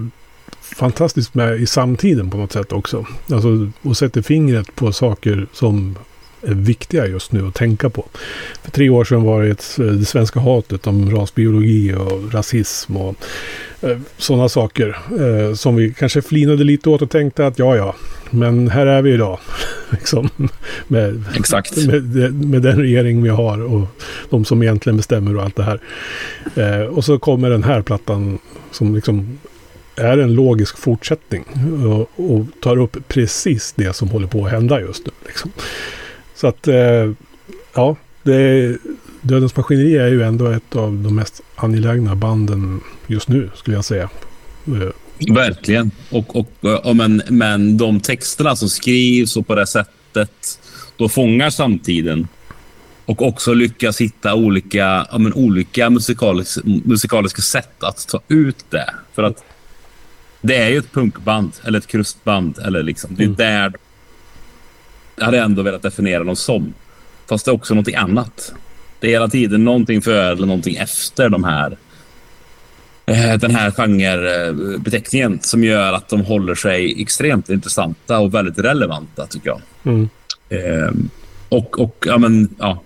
fantastiskt 0.61 1.33
med 1.33 1.61
i 1.61 1.65
samtiden 1.65 2.29
på 2.29 2.37
något 2.37 2.51
sätt 2.51 2.71
också. 2.71 3.05
Alltså, 3.31 3.71
och 3.81 3.97
sätter 3.97 4.21
fingret 4.21 4.75
på 4.75 4.93
saker 4.93 5.47
som 5.53 5.97
viktiga 6.43 7.07
just 7.07 7.31
nu 7.31 7.47
att 7.47 7.53
tänka 7.53 7.89
på. 7.89 8.05
För 8.63 8.71
tre 8.71 8.89
år 8.89 9.03
sedan 9.03 9.23
var 9.23 9.43
det 9.43 9.49
ett, 9.49 9.75
det 9.77 10.05
svenska 10.05 10.39
hatet 10.39 10.87
om 10.87 11.15
rasbiologi 11.15 11.93
och 11.93 12.33
rasism 12.33 12.97
och 12.97 13.15
eh, 13.81 13.97
sådana 14.17 14.49
saker 14.49 14.97
eh, 15.19 15.55
som 15.55 15.75
vi 15.75 15.93
kanske 15.93 16.21
flinade 16.21 16.63
lite 16.63 16.89
åt 16.89 17.01
och 17.01 17.09
tänkte 17.09 17.47
att 17.47 17.59
ja, 17.59 17.75
ja, 17.75 17.95
men 18.29 18.69
här 18.69 18.85
är 18.85 19.01
vi 19.01 19.13
idag. 19.13 19.39
liksom, 19.89 20.29
med, 20.87 21.23
Exakt. 21.35 21.87
Med, 21.87 22.33
med, 22.45 22.61
den 22.61 22.77
regering 22.77 23.23
vi 23.23 23.29
har 23.29 23.61
och 23.73 23.87
de 24.29 24.45
som 24.45 24.63
egentligen 24.63 24.97
bestämmer 24.97 25.37
och 25.37 25.43
allt 25.43 25.55
det 25.55 25.63
här. 25.63 25.79
Eh, 26.55 26.87
och 26.87 27.05
så 27.05 27.19
kommer 27.19 27.49
den 27.49 27.63
här 27.63 27.81
plattan 27.81 28.39
som 28.71 28.95
liksom 28.95 29.39
är 29.95 30.17
en 30.17 30.33
logisk 30.33 30.77
fortsättning 30.77 31.45
och, 31.85 32.31
och, 32.31 32.45
tar 32.61 32.77
upp 32.77 32.97
precis 33.07 33.73
det 33.75 33.95
som 33.95 34.09
håller 34.09 34.27
på 34.27 34.45
att 34.45 34.51
hända 34.51 34.81
just 34.81 35.05
nu. 35.05 35.11
Liksom. 35.25 35.51
Så 36.43 36.47
att, 36.47 36.67
eh, 36.67 37.11
ja, 37.73 37.95
det, 38.23 38.77
Dödens 39.21 39.55
Maskineri 39.55 39.97
är 39.97 40.07
ju 40.07 40.23
ändå 40.23 40.47
ett 40.47 40.75
av 40.75 40.93
de 40.93 41.15
mest 41.15 41.41
angelägna 41.55 42.15
banden 42.15 42.81
just 43.07 43.27
nu, 43.27 43.49
skulle 43.55 43.77
jag 43.77 43.85
säga. 43.85 44.09
Eh, 44.67 45.33
Verkligen. 45.33 45.91
Och, 46.09 46.35
och, 46.35 46.65
och, 46.83 46.95
men, 46.95 47.21
men 47.29 47.77
de 47.77 47.99
texterna 47.99 48.55
som 48.55 48.69
skrivs 48.69 49.37
och 49.37 49.47
på 49.47 49.55
det 49.55 49.67
sättet 49.67 50.59
då 50.97 51.09
fångar 51.09 51.49
samtiden 51.49 52.27
och 53.05 53.21
också 53.21 53.53
lyckas 53.53 54.01
hitta 54.01 54.35
olika, 54.35 55.07
ja, 55.11 55.17
men 55.17 55.33
olika 55.33 55.89
musikaliska, 55.89 56.61
musikaliska 56.63 57.41
sätt 57.41 57.83
att 57.83 58.07
ta 58.07 58.19
ut 58.27 58.65
det. 58.69 58.93
För 59.13 59.23
att 59.23 59.43
det 60.41 60.55
är 60.55 60.69
ju 60.69 60.77
ett 60.77 60.91
punkband 60.91 61.51
eller 61.63 61.79
ett 61.79 61.87
krustband. 61.87 62.57
Eller 62.57 62.83
liksom, 62.83 63.15
det 63.15 63.43
är 63.43 63.65
mm. 63.65 63.73
Där 65.15 65.21
jag 65.21 65.25
hade 65.25 65.39
ändå 65.39 65.61
velat 65.61 65.81
definiera 65.81 66.23
dem 66.23 66.35
som. 66.35 66.73
Fast 67.29 67.45
det 67.45 67.51
är 67.51 67.53
också 67.53 67.73
någonting 67.73 67.95
annat. 67.95 68.53
Det 68.99 69.07
är 69.07 69.11
hela 69.11 69.27
tiden 69.27 69.63
någonting 69.63 70.01
före 70.01 70.31
eller 70.31 70.47
någonting 70.47 70.75
efter 70.75 71.29
de 71.29 71.43
här 71.43 71.77
eh, 73.05 73.33
den 73.33 73.55
här 73.55 73.71
genrebeteckningen 73.71 75.39
som 75.41 75.63
gör 75.63 75.93
att 75.93 76.09
de 76.09 76.21
håller 76.21 76.55
sig 76.55 77.01
extremt 77.01 77.49
intressanta 77.49 78.19
och 78.19 78.33
väldigt 78.33 78.59
relevanta, 78.59 79.27
tycker 79.27 79.47
jag. 79.47 79.61
Mm. 79.83 80.09
Eh, 80.49 80.91
och, 81.49 81.79
och 81.79 82.05
ja, 82.07 82.17
men, 82.17 82.49
ja. 82.59 82.81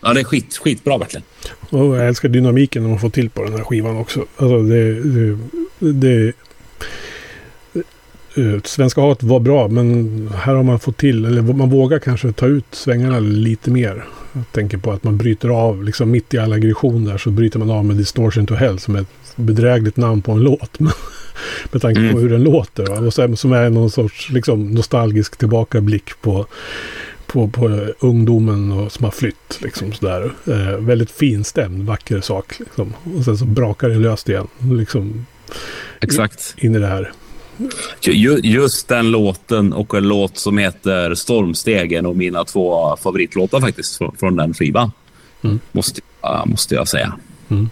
ja, 0.00 0.12
det 0.12 0.20
är 0.20 0.24
skit, 0.24 0.56
skitbra 0.56 0.98
verkligen. 0.98 1.24
Och 1.70 1.96
jag 1.96 2.08
älskar 2.08 2.28
dynamiken 2.28 2.84
de 2.84 2.98
får 2.98 3.10
till 3.10 3.30
på 3.30 3.44
den 3.44 3.52
här 3.52 3.64
skivan 3.64 3.96
också. 3.96 4.20
Alltså 4.36 4.62
det, 4.62 5.02
det, 5.02 5.38
det 5.78 6.32
Svenska 8.64 9.00
hat 9.00 9.22
var 9.22 9.40
bra, 9.40 9.68
men 9.68 10.28
här 10.34 10.54
har 10.54 10.62
man 10.62 10.78
fått 10.78 10.96
till, 10.96 11.24
eller 11.24 11.42
man 11.42 11.70
vågar 11.70 11.98
kanske 11.98 12.32
ta 12.32 12.46
ut 12.46 12.64
svängarna 12.70 13.20
lite 13.20 13.70
mer. 13.70 14.04
Jag 14.32 14.44
tänker 14.52 14.78
på 14.78 14.92
att 14.92 15.04
man 15.04 15.16
bryter 15.16 15.48
av, 15.48 15.84
liksom 15.84 16.10
mitt 16.10 16.34
i 16.34 16.38
alla 16.38 16.54
aggressioner 16.56 17.18
så 17.18 17.30
bryter 17.30 17.58
man 17.58 17.70
av 17.70 17.84
med 17.84 17.96
Distortion 17.96 18.46
to 18.46 18.54
Hell 18.54 18.78
som 18.78 18.96
är 18.96 19.00
ett 19.00 19.36
bedrägligt 19.36 19.96
namn 19.96 20.22
på 20.22 20.32
en 20.32 20.40
låt. 20.40 20.80
med 21.72 21.82
tanke 21.82 22.00
på 22.00 22.06
mm. 22.06 22.22
hur 22.22 22.30
den 22.30 22.42
låter. 22.42 23.06
Och 23.06 23.14
sen, 23.14 23.36
som 23.36 23.52
är 23.52 23.70
någon 23.70 23.90
sorts 23.90 24.30
liksom, 24.30 24.70
nostalgisk 24.70 25.36
tillbakablick 25.36 26.20
på, 26.20 26.46
på, 27.26 27.48
på 27.48 27.86
ungdomen 27.98 28.72
och 28.72 28.92
som 28.92 29.04
har 29.04 29.10
flytt. 29.10 29.58
Liksom, 29.60 29.92
sådär. 29.92 30.32
Eh, 30.46 30.76
väldigt 30.78 31.10
finstämd, 31.10 31.86
vacker 31.86 32.20
sak. 32.20 32.58
Liksom. 32.58 32.94
Och 33.16 33.24
sen 33.24 33.38
så 33.38 33.44
brakar 33.44 33.88
det 33.88 33.94
löst 33.94 34.28
igen. 34.28 34.48
Liksom, 34.58 35.26
Exakt. 36.00 36.54
In 36.58 36.74
i 36.74 36.78
det 36.78 36.86
här. 36.86 37.12
Just 38.42 38.88
den 38.88 39.10
låten 39.10 39.72
och 39.72 39.94
en 39.94 40.08
låt 40.08 40.38
som 40.38 40.58
heter 40.58 41.14
Stormstegen 41.14 42.06
och 42.06 42.16
mina 42.16 42.44
två 42.44 42.96
favoritlåtar 42.96 43.60
faktiskt 43.60 43.98
från, 44.18 44.36
den 44.36 44.54
skivan. 44.54 44.92
Mm. 45.42 45.60
Måste, 45.72 46.00
måste 46.46 46.74
jag 46.74 46.88
säga. 46.88 47.12
Mm. 47.50 47.70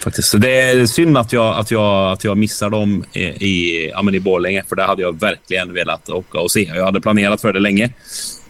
Faktiskt. 0.00 0.28
Så 0.28 0.38
det 0.38 0.60
är 0.60 0.86
synd 0.86 1.18
att 1.18 1.32
jag, 1.32 1.58
att 1.58 1.70
jag, 1.70 2.12
att 2.12 2.24
jag 2.24 2.36
missar 2.36 2.70
dem 2.70 3.04
i, 3.12 3.20
i, 3.22 3.88
ja, 3.90 4.12
i 4.12 4.20
Borlänge, 4.20 4.64
för 4.68 4.76
det 4.76 4.82
hade 4.82 5.02
jag 5.02 5.20
verkligen 5.20 5.72
velat 5.72 6.08
åka 6.08 6.40
och 6.40 6.50
se. 6.50 6.72
Jag 6.74 6.84
hade 6.84 7.00
planerat 7.00 7.40
för 7.40 7.52
det 7.52 7.60
länge. 7.60 7.90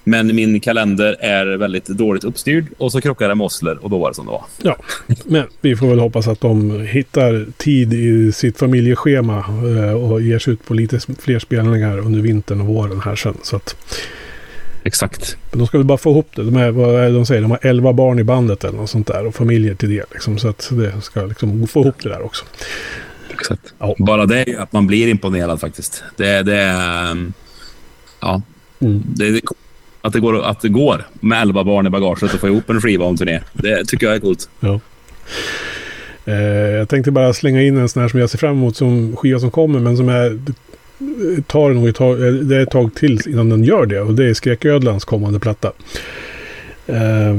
Men 0.08 0.34
min 0.34 0.60
kalender 0.60 1.16
är 1.20 1.56
väldigt 1.56 1.86
dåligt 1.86 2.24
uppstyrd 2.24 2.66
och 2.78 2.92
så 2.92 3.00
krockade 3.00 3.30
det 3.30 3.34
med 3.34 3.44
Osler 3.44 3.84
och 3.84 3.90
då 3.90 3.98
var 3.98 4.08
det 4.08 4.14
som 4.14 4.26
det 4.26 4.32
var. 4.32 4.44
Ja, 4.62 4.76
men 5.24 5.44
vi 5.60 5.76
får 5.76 5.86
väl 5.86 5.98
hoppas 5.98 6.28
att 6.28 6.40
de 6.40 6.80
hittar 6.80 7.46
tid 7.56 7.94
i 7.94 8.32
sitt 8.32 8.58
familjeschema 8.58 9.38
eh, 9.38 9.92
och 9.92 10.20
ger 10.22 10.38
sig 10.38 10.52
ut 10.52 10.64
på 10.64 10.74
lite 10.74 11.00
fler 11.18 11.38
spelningar 11.38 11.98
under 11.98 12.20
vintern 12.20 12.60
och 12.60 12.66
våren 12.66 13.00
här 13.00 13.16
sen. 13.16 13.36
Så 13.42 13.56
att, 13.56 13.76
Exakt. 14.82 15.36
Men 15.50 15.58
de 15.58 15.66
ska 15.66 15.78
väl 15.78 15.86
bara 15.86 15.98
få 15.98 16.10
ihop 16.10 16.30
det. 16.34 16.42
De, 16.42 16.56
är, 16.56 16.70
vad 16.70 16.94
är 16.94 17.12
de 17.12 17.26
säger, 17.26 17.42
de 17.42 17.50
har 17.50 17.66
elva 17.66 17.92
barn 17.92 18.18
i 18.18 18.24
bandet 18.24 18.64
eller 18.64 18.78
något 18.78 18.90
sånt 18.90 19.06
där 19.06 19.26
och 19.26 19.34
familjer 19.34 19.74
till 19.74 19.90
det. 19.90 20.04
Liksom, 20.12 20.38
så 20.38 20.48
att 20.48 20.68
det 20.72 21.00
ska 21.02 21.24
liksom 21.24 21.66
få 21.66 21.80
ihop 21.80 22.02
det 22.02 22.08
där 22.08 22.22
också. 22.22 22.44
Exakt. 23.30 23.74
Ja. 23.78 23.94
Bara 23.98 24.26
det 24.26 24.56
att 24.58 24.72
man 24.72 24.86
blir 24.86 25.08
imponerad 25.08 25.60
faktiskt. 25.60 26.02
Det, 26.16 26.42
det 26.42 26.56
är... 26.56 27.10
Um, 27.10 27.32
ja. 28.20 28.42
Mm. 28.80 29.02
Det, 29.06 29.30
det 29.30 29.40
att 30.00 30.12
det 30.12 30.20
går, 30.20 30.44
att 30.44 30.60
det 30.60 30.68
går 30.68 31.06
med 31.20 31.42
elva 31.42 31.64
barn 31.64 31.86
i 31.86 31.90
bagaget 31.90 32.34
och 32.34 32.40
få 32.40 32.48
ihop 32.48 32.70
en 32.70 32.80
skiva 32.80 33.04
om 33.04 33.16
turné. 33.16 33.40
Det 33.52 33.84
tycker 33.84 34.06
jag 34.06 34.16
är 34.16 34.20
coolt. 34.20 34.48
Ja. 34.60 34.80
Eh, 36.24 36.34
jag 36.70 36.88
tänkte 36.88 37.10
bara 37.10 37.32
slänga 37.32 37.62
in 37.62 37.76
en 37.76 37.88
sån 37.88 38.02
här 38.02 38.08
som 38.08 38.20
jag 38.20 38.30
ser 38.30 38.38
fram 38.38 38.56
emot 38.56 38.76
som 38.76 39.16
skiva 39.16 39.38
som 39.38 39.50
kommer 39.50 39.78
men 39.78 39.96
som 39.96 40.08
är 40.08 40.38
tar 41.46 41.70
nog 41.70 41.88
ett 41.88 41.96
tag, 41.96 42.26
eh, 42.26 42.32
det 42.32 42.56
är 42.56 42.60
ett 42.60 42.70
tag 42.70 42.94
till 42.94 43.20
innan 43.28 43.48
den 43.48 43.64
gör 43.64 43.86
det 43.86 44.00
och 44.00 44.14
det 44.14 44.24
är 44.24 44.34
Skräcködlans 44.34 45.04
kommande 45.04 45.40
platta. 45.40 45.72
Eh, 46.86 47.36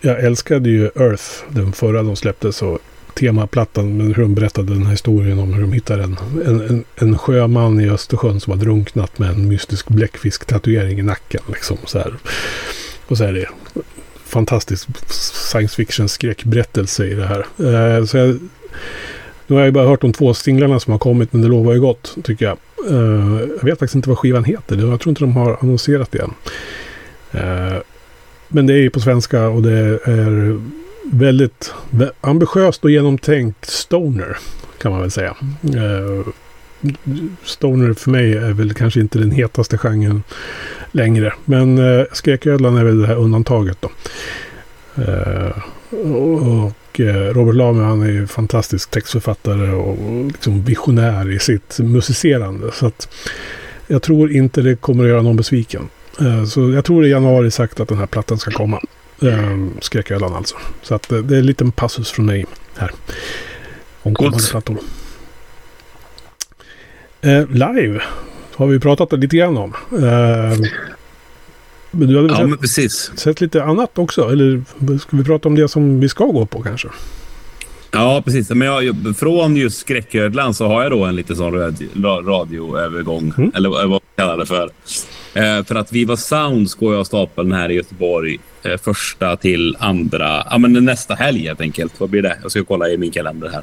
jag 0.00 0.24
älskade 0.24 0.70
ju 0.70 0.84
Earth, 0.84 1.24
den 1.48 1.72
förra 1.72 2.02
de 2.02 2.16
släppte 2.16 2.52
så 2.52 2.78
temaplattan 3.16 3.96
men 3.96 4.14
hur 4.14 4.22
de 4.22 4.34
berättade 4.34 4.72
den 4.72 4.82
här 4.82 4.90
historien 4.90 5.38
om 5.38 5.52
hur 5.52 5.60
de 5.60 5.72
hittade 5.72 6.02
en, 6.02 6.16
en, 6.46 6.60
en, 6.60 6.84
en 6.96 7.18
sjöman 7.18 7.80
i 7.80 7.90
Östersjön 7.90 8.40
som 8.40 8.50
har 8.50 8.58
drunknat 8.58 9.18
med 9.18 9.30
en 9.30 9.48
mystisk 9.48 9.88
bläckfisk-tatuering 9.88 10.98
i 10.98 11.02
nacken. 11.02 11.42
Liksom, 11.48 11.76
så 11.84 11.98
här. 11.98 12.14
Och 13.06 13.18
så 13.18 13.24
är 13.24 13.32
det 13.32 13.46
fantastisk 14.24 14.88
science 15.10 15.76
fiction 15.76 16.08
skräckberättelse 16.08 17.06
i 17.06 17.14
det 17.14 17.26
här. 17.26 17.46
Eh, 17.98 18.04
så 18.04 18.16
jag, 18.16 18.38
nu 19.46 19.56
har 19.56 19.64
jag 19.64 19.72
bara 19.72 19.88
hört 19.88 20.00
de 20.00 20.12
två 20.12 20.34
singlarna 20.34 20.80
som 20.80 20.92
har 20.92 20.98
kommit 20.98 21.32
men 21.32 21.42
det 21.42 21.48
lovar 21.48 21.72
ju 21.72 21.80
gott 21.80 22.16
tycker 22.24 22.44
jag. 22.44 22.58
Eh, 22.90 23.40
jag 23.58 23.64
vet 23.64 23.78
faktiskt 23.78 23.94
inte 23.94 24.08
vad 24.08 24.18
skivan 24.18 24.44
heter. 24.44 24.76
Jag 24.76 25.00
tror 25.00 25.10
inte 25.10 25.24
de 25.24 25.36
har 25.36 25.58
annonserat 25.60 26.12
det 26.12 26.18
än. 26.18 26.34
Eh, 27.30 27.78
men 28.48 28.66
det 28.66 28.72
är 28.72 28.78
ju 28.78 28.90
på 28.90 29.00
svenska 29.00 29.48
och 29.48 29.62
det 29.62 29.72
är 30.04 30.60
väldigt 31.12 31.74
ambitiöst 32.20 32.84
och 32.84 32.90
genomtänkt 32.90 33.64
stoner. 33.64 34.36
Kan 34.78 34.92
man 34.92 35.00
väl 35.00 35.10
säga. 35.10 35.36
Eh, 35.62 36.26
stoner 37.44 37.92
för 37.92 38.10
mig 38.10 38.36
är 38.36 38.52
väl 38.52 38.74
kanske 38.74 39.00
inte 39.00 39.18
den 39.18 39.30
hetaste 39.30 39.78
genren 39.78 40.22
längre. 40.92 41.32
Men 41.44 41.78
eh, 41.78 41.84
uh, 41.84 42.04
Skräködlan 42.12 42.76
är 42.76 42.84
väl 42.84 43.00
det 43.00 43.06
här 43.06 43.16
undantaget 43.16 43.78
då. 43.80 43.90
Eh, 45.02 45.52
och 46.42 47.00
Robert 47.32 47.54
Lamy 47.54 47.82
han 47.82 48.02
är 48.02 48.10
ju 48.10 48.26
fantastisk 48.26 48.90
textförfattare 48.90 49.72
och 49.72 50.24
liksom 50.24 50.62
visionär 50.62 51.30
i 51.30 51.38
sitt 51.38 51.78
musicerande. 51.78 52.72
Så 52.72 52.86
att 52.86 53.08
jag 53.86 54.02
tror 54.02 54.32
inte 54.32 54.62
det 54.62 54.76
kommer 54.76 55.04
att 55.04 55.10
göra 55.10 55.22
någon 55.22 55.36
besviken. 55.36 55.88
Så 56.48 56.70
jag 56.70 56.84
tror 56.84 57.06
i 57.06 57.10
januari 57.10 57.50
sagt 57.50 57.80
att 57.80 57.88
den 57.88 57.98
här 57.98 58.06
plattan 58.06 58.38
ska 58.38 58.50
komma. 58.50 58.80
Um, 59.18 59.78
Skräckölan 59.80 60.34
alltså. 60.34 60.56
Så 60.82 60.94
att 60.94 61.08
det, 61.08 61.22
det 61.22 61.34
är 61.34 61.38
en 61.38 61.46
liten 61.46 61.72
passus 61.72 62.10
från 62.10 62.26
mig 62.26 62.46
här. 62.76 62.90
Om 64.02 64.14
kommande 64.14 64.44
plattor. 64.50 64.78
Uh, 67.26 67.50
live 67.50 68.02
har 68.54 68.66
vi 68.66 68.80
pratat 68.80 69.12
lite 69.12 69.36
grann 69.36 69.56
om. 69.56 69.74
Uh, 69.92 70.68
men 71.90 72.08
du 72.08 72.16
hade 72.16 72.28
ja, 72.28 72.36
sett, 72.36 72.48
men 72.48 72.58
precis. 72.58 73.12
sett 73.16 73.40
lite 73.40 73.64
annat 73.64 73.98
också? 73.98 74.30
Eller 74.30 74.62
ska 74.98 75.16
vi 75.16 75.24
prata 75.24 75.48
om 75.48 75.54
det 75.54 75.68
som 75.68 76.00
vi 76.00 76.08
ska 76.08 76.24
gå 76.24 76.46
på 76.46 76.62
kanske? 76.62 76.88
Ja, 77.90 78.22
precis. 78.24 78.50
Men 78.50 78.68
jag, 78.68 79.16
från 79.16 79.56
just 79.56 79.78
skräcködlan 79.78 80.54
så 80.54 80.66
har 80.66 80.82
jag 80.82 80.92
då 80.92 81.04
en 81.04 81.16
liten 81.16 81.36
sån 81.36 81.52
radioövergång. 82.26 83.32
Mm. 83.38 83.52
Eller 83.54 83.68
vad 83.68 83.90
man 83.90 84.00
kallar 84.16 84.36
det 84.36 84.46
för. 84.46 84.70
Eh, 85.34 85.64
för 85.64 85.74
att 85.74 85.92
Viva 85.92 86.16
Sounds 86.16 86.74
går 86.74 86.92
jag 86.92 87.00
av 87.00 87.04
stapeln 87.04 87.52
här 87.52 87.70
i 87.70 87.74
Göteborg 87.74 88.34
eh, 88.34 88.40
första 88.82 89.36
till 89.36 89.76
andra, 89.78 90.46
ja 90.50 90.58
men 90.58 90.72
nästa 90.84 91.14
helg 91.14 91.46
helt 91.46 91.60
enkelt. 91.60 92.00
Vad 92.00 92.10
blir 92.10 92.22
det? 92.22 92.38
Jag 92.42 92.50
ska 92.50 92.64
kolla 92.64 92.88
i 92.88 92.96
min 92.98 93.10
kalender 93.10 93.48
här. 93.48 93.62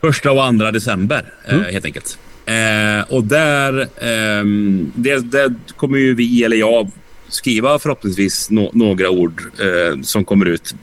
Första 0.00 0.32
och 0.32 0.44
andra 0.44 0.72
december 0.72 1.32
eh, 1.48 1.54
mm. 1.54 1.72
helt 1.72 1.84
enkelt. 1.84 2.18
Eh, 2.46 3.12
och 3.14 3.24
där, 3.24 3.88
ehm, 4.00 4.92
det, 4.94 5.18
det, 5.18 5.54
kommer 5.76 5.98
ju 5.98 6.14
vi, 6.14 6.44
eller 6.44 6.56
jag, 6.56 6.90
skriva 7.28 7.78
förhoppningsvis 7.78 8.50
no 8.50 8.70
några 8.72 9.10
ord 9.10 9.42
eh, 9.60 10.00
som 10.02 10.24
kommer 10.24 10.46
ut 10.46 10.74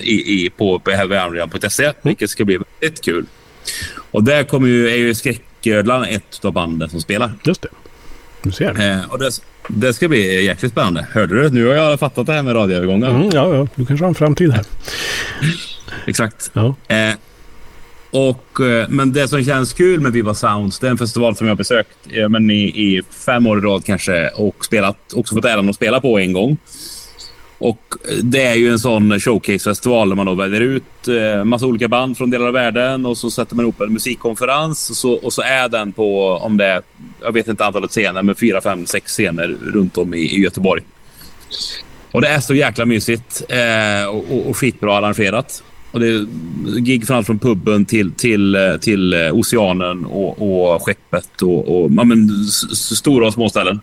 i, 0.00 0.44
i, 0.44 0.50
på 0.50 0.78
behaviorandreal.se, 0.78 1.84
mm. 1.84 1.94
vilket 2.02 2.30
ska 2.30 2.44
bli 2.44 2.58
väldigt 2.80 3.04
kul. 3.04 3.26
Och 4.10 4.24
där 4.24 4.44
kommer 4.44 4.68
ju, 4.68 4.90
är 4.90 4.96
ju 4.96 5.14
Skräcködlan 5.14 6.04
ett 6.04 6.44
av 6.44 6.52
banden 6.52 6.88
som 6.88 7.00
spelar. 7.00 7.32
Just 7.44 7.62
det. 7.62 7.68
Du 8.42 8.52
ser. 8.52 8.80
Eh, 8.80 9.10
och 9.10 9.18
det, 9.18 9.30
Det 9.74 9.94
ska 9.94 10.08
bli 10.08 10.44
jäkligt 10.44 10.72
spännande. 10.72 11.06
Hörde 11.10 11.42
du? 11.42 11.50
Nu 11.50 11.66
har 11.66 11.74
jag 11.74 12.00
fattat 12.00 12.26
det 12.26 12.32
här 12.32 12.42
med 12.42 12.54
radioövergångar. 12.54 13.10
Mm, 13.10 13.30
ja, 13.32 13.54
ja, 13.54 13.66
du 13.74 13.86
kanske 13.86 14.04
har 14.04 14.08
en 14.08 14.14
framtid 14.14 14.52
här. 14.52 14.64
Exakt. 16.06 16.50
Ja. 16.52 16.74
Eh, 16.88 17.14
och, 18.10 18.60
eh, 18.60 18.88
men 18.88 19.12
det 19.12 19.28
som 19.28 19.44
känns 19.44 19.72
kul 19.72 20.00
med 20.00 20.12
Viva 20.12 20.34
Sounds, 20.34 20.78
det 20.78 20.86
är 20.86 20.90
en 20.90 20.98
festival 20.98 21.36
som 21.36 21.46
jag 21.46 21.52
har 21.52 21.58
besökt 21.58 21.98
eh, 22.10 22.28
men 22.28 22.50
i, 22.50 22.62
i 22.62 23.02
fem 23.26 23.46
år 23.46 23.58
i 23.58 23.60
rad 23.60 23.84
kanske 23.84 24.28
och 24.28 24.64
spelat, 24.64 25.12
också 25.14 25.34
fått 25.34 25.44
äran 25.44 25.68
att 25.68 25.76
spela 25.76 26.00
på 26.00 26.18
en 26.18 26.32
gång. 26.32 26.56
Och 27.62 27.94
Det 28.22 28.42
är 28.42 28.54
ju 28.54 28.70
en 28.70 28.78
sån 28.78 29.20
showcase-festival 29.20 30.08
där 30.08 30.16
man 30.16 30.26
då 30.26 30.34
väljer 30.34 30.60
ut 30.60 31.08
eh, 31.08 31.44
massa 31.44 31.66
olika 31.66 31.88
band 31.88 32.18
från 32.18 32.30
delar 32.30 32.46
av 32.46 32.52
världen 32.52 33.06
och 33.06 33.18
så 33.18 33.30
sätter 33.30 33.56
man 33.56 33.64
ihop 33.64 33.80
en 33.80 33.92
musikkonferens 33.92 34.90
och 34.90 34.96
så, 34.96 35.12
och 35.12 35.32
så 35.32 35.42
är 35.42 35.68
den 35.68 35.92
på, 35.92 36.28
om 36.30 36.56
det 36.56 36.66
är, 36.66 36.82
jag 37.22 37.32
vet 37.32 37.48
inte 37.48 37.64
antalet 37.64 37.90
scener, 37.90 38.22
men 38.22 38.34
fyra, 38.34 38.60
fem, 38.60 38.86
sex 38.86 39.12
scener 39.12 39.56
runt 39.62 39.98
om 39.98 40.14
i, 40.14 40.18
i 40.18 40.40
Göteborg. 40.40 40.82
Och 42.12 42.20
det 42.20 42.28
är 42.28 42.40
så 42.40 42.54
jäkla 42.54 42.84
mysigt 42.84 43.42
eh, 43.48 44.06
och, 44.08 44.24
och, 44.30 44.46
och 44.46 44.56
skitbra 44.56 44.96
arrangerat. 44.96 45.62
Och 45.90 46.00
det 46.00 46.08
är 46.08 46.26
gig 46.78 47.06
från 47.06 47.16
allt 47.16 47.26
från 47.26 47.38
puben 47.38 47.84
till, 47.84 48.12
till, 48.12 48.54
eh, 48.54 48.76
till 48.76 49.12
eh, 49.12 49.34
oceanen 49.34 50.04
och, 50.04 50.74
och 50.74 50.82
skeppet 50.82 51.42
och, 51.42 51.84
och 51.84 51.90
ja, 51.96 52.04
men, 52.04 52.28
stora 52.74 53.26
och 53.26 53.32
små 53.32 53.48
ställen. 53.48 53.80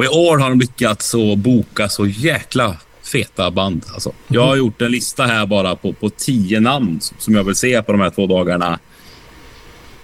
Och 0.00 0.04
i 0.04 0.08
år 0.08 0.38
har 0.38 0.48
de 0.48 0.60
lyckats 0.60 1.14
att 1.14 1.38
boka 1.38 1.88
så 1.88 2.06
jäkla 2.06 2.76
feta 3.12 3.50
band. 3.50 3.84
Alltså, 3.94 4.12
jag 4.28 4.46
har 4.46 4.56
gjort 4.56 4.82
en 4.82 4.90
lista 4.90 5.24
här 5.24 5.46
bara 5.46 5.76
på, 5.76 5.92
på 5.92 6.10
tio 6.10 6.60
namn 6.60 7.00
som 7.18 7.34
jag 7.34 7.44
vill 7.44 7.54
se 7.54 7.82
på 7.82 7.92
de 7.92 8.00
här 8.00 8.10
två 8.10 8.26
dagarna. 8.26 8.78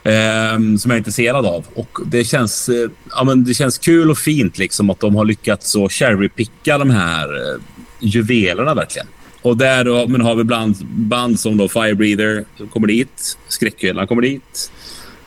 Eh, 0.05 0.53
som 0.53 0.81
jag 0.85 0.93
är 0.93 0.97
intresserad 0.97 1.47
av. 1.47 1.67
Och 1.75 1.99
det 2.07 2.25
känns, 2.25 2.69
eh, 2.69 2.91
ja, 3.11 3.25
men 3.25 3.45
det 3.45 3.55
känns 3.55 3.79
kul 3.79 4.11
och 4.11 4.19
fint 4.19 4.59
liksom 4.59 4.91
att 4.91 5.01
de 5.01 5.15
har 5.15 5.25
lyckats 5.25 5.77
att 5.77 5.93
cherrypicka 5.93 6.79
de 6.79 6.91
här 6.91 7.55
eh, 7.55 7.61
juvelerna 8.01 8.75
verkligen. 8.75 9.07
Och 9.43 9.57
där 9.57 9.85
då, 9.85 10.07
men 10.09 10.21
har 10.21 10.35
vi 10.35 10.45
bland 10.45 10.77
band 10.87 11.41
som 11.41 11.57
då 11.57 11.69
Firebreather 11.69 12.45
kommer 12.73 12.87
dit, 12.87 13.39
Skräckhyllan 13.49 14.07
kommer 14.07 14.23
dit. 14.23 14.71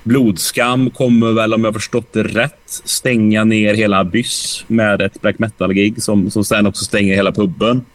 Blodskam 0.03 0.89
kommer 0.89 1.31
väl, 1.31 1.53
om 1.53 1.63
jag 1.63 1.73
förstått 1.73 2.13
det 2.13 2.23
rätt, 2.23 2.81
stänga 2.85 3.43
ner 3.43 3.73
hela 3.73 3.99
Abyss 3.99 4.63
med 4.67 5.01
ett 5.01 5.21
black 5.21 5.39
metal-gig 5.39 6.03
som, 6.03 6.31
som 6.31 6.43
sen 6.43 6.65
också 6.65 6.85
stänger 6.85 7.15
hela 7.15 7.31
puben. 7.31 7.85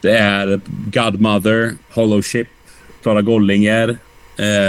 Det 0.00 0.18
är 0.18 0.60
Godmother, 0.92 1.72
Hollow 1.90 2.22
Ship, 2.22 2.48
Klara 3.02 3.22
Gollinger. 3.22 3.98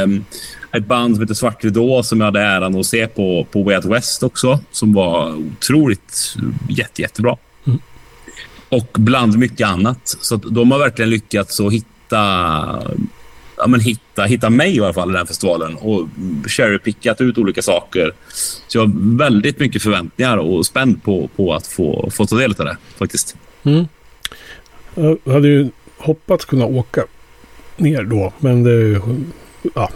Um, 0.04 0.26
ett 0.72 0.86
band 0.86 1.16
som 1.16 1.22
heter 1.24 1.34
Svart 1.34 1.64
Ridå 1.64 2.04
som 2.04 2.20
jag 2.20 2.26
hade 2.26 2.42
äran 2.42 2.76
att 2.76 2.86
se 2.86 3.08
på, 3.08 3.48
på 3.52 3.64
Way 3.64 3.76
Out 3.76 3.86
West 3.86 4.24
också. 4.24 4.60
Som 4.72 4.94
var 4.94 5.36
otroligt 5.36 6.36
jätte, 6.70 7.02
jättebra. 7.02 7.38
Mm. 7.68 7.80
Och 8.70 8.90
bland 8.94 9.38
mycket 9.38 9.68
annat. 9.68 10.18
Så 10.22 10.36
de 10.36 10.72
har 10.72 10.80
verkligen 10.80 11.10
lyckats 11.10 11.60
att 11.60 11.74
hitta 11.74 12.18
ja, 13.58 13.68
men 13.68 13.80
hitta, 13.80 14.24
hitta 14.24 14.50
mig 14.50 14.76
i 14.76 14.80
alla 14.80 14.94
fall 14.94 15.10
i 15.10 15.14
den 15.14 15.28
festivalen 15.28 15.76
och 15.76 16.08
cherrypickat 16.48 17.22
ut 17.22 17.38
olika 17.38 17.62
saker. 17.62 18.12
Så 18.68 18.78
jag 18.78 18.82
har 18.82 19.18
väldigt 19.18 19.60
mycket 19.60 19.82
förväntningar 19.82 20.38
och 20.38 20.66
spänd 20.66 21.04
på, 21.04 21.30
på 21.36 21.54
att 21.54 21.68
få, 21.68 22.10
få 22.14 22.26
ta 22.26 22.36
del 22.36 22.56
av 22.60 22.66
det 22.66 22.78
faktiskt. 22.98 23.36
Mm. 23.64 23.86
Jag 24.96 25.34
hade 25.34 25.48
ju 25.48 25.70
hoppats 25.98 26.46
kunna 26.46 26.66
åka 26.66 27.04
ner 27.78 28.04
då, 28.04 28.34
men 28.40 28.64
det, 28.64 29.02
ja, 29.76 29.90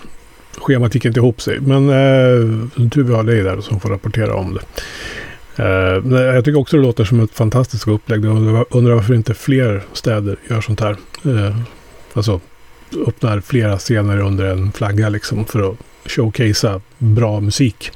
schemat 0.57 0.95
gick 0.95 1.05
inte 1.05 1.19
ihop 1.19 1.41
sig. 1.41 1.59
Men 1.59 1.89
eh, 1.89 2.89
tur 2.89 3.03
vi 3.03 3.13
har 3.13 3.23
dig 3.23 3.43
där 3.43 3.61
som 3.61 3.79
får 3.79 3.89
rapportera 3.89 4.35
om 4.35 4.53
det. 4.53 4.61
Eh, 5.63 6.23
jag 6.35 6.45
tycker 6.45 6.59
också 6.59 6.77
det 6.77 6.83
låter 6.83 7.03
som 7.03 7.19
ett 7.19 7.31
fantastiskt 7.31 7.87
upplägg. 7.87 8.25
Jag 8.25 8.65
undrar 8.69 8.95
varför 8.95 9.13
inte 9.13 9.33
fler 9.33 9.83
städer 9.93 10.37
gör 10.49 10.61
sånt 10.61 10.79
här. 10.79 10.97
Eh, 11.25 11.57
alltså 12.13 12.39
öppnar 13.07 13.41
flera 13.41 13.77
scener 13.77 14.19
under 14.19 14.45
en 14.45 14.71
flagga 14.71 15.09
liksom 15.09 15.45
för 15.45 15.71
att 15.71 15.77
showcasea 16.05 16.81
bra 16.97 17.39
musik. 17.39 17.91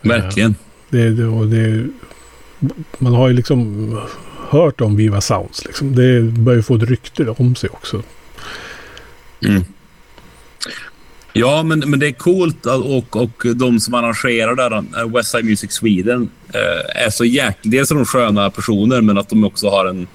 Verkligen. 0.00 0.54
Det, 0.88 1.10
det, 1.10 1.46
det, 1.46 1.88
man 2.98 3.14
har 3.14 3.28
ju 3.28 3.34
liksom 3.34 3.98
hört 4.48 4.80
om 4.80 4.96
Viva 4.96 5.20
Sounds. 5.20 5.64
Liksom. 5.64 5.94
Det 5.94 6.22
börjar 6.22 6.62
få 6.62 6.76
ett 6.76 6.82
rykte 6.82 7.28
om 7.28 7.54
sig 7.54 7.70
också. 7.70 8.02
Mm. 9.44 9.64
Ja, 11.32 11.62
men, 11.62 11.78
men 11.78 12.00
det 12.00 12.06
är 12.06 12.12
coolt 12.12 12.66
och, 12.66 13.16
och 13.16 13.46
de 13.54 13.80
som 13.80 13.94
arrangerar 13.94 14.54
där, 14.54 15.08
Westside 15.08 15.44
Music 15.44 15.72
Sweden, 15.72 16.30
är 16.94 17.10
så 17.10 17.24
jäkla... 17.24 17.70
Dels 17.70 17.90
är 17.90 17.94
de 17.94 18.04
sköna 18.04 18.50
personer, 18.50 19.00
men 19.00 19.18
att 19.18 19.28
de 19.28 19.44
också 19.44 19.68
har 19.68 19.86
en 19.86 20.06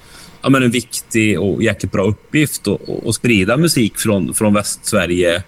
ja, 0.48 0.52
men 0.52 0.62
en 0.62 0.70
viktig 0.70 1.40
och 1.40 1.62
jäkligt 1.62 1.92
bra 1.92 2.04
uppgift 2.04 2.68
att 3.06 3.14
sprida 3.14 3.56
musik 3.56 3.98
från, 3.98 4.34
från 4.34 4.54
Västsverige, 4.54 5.42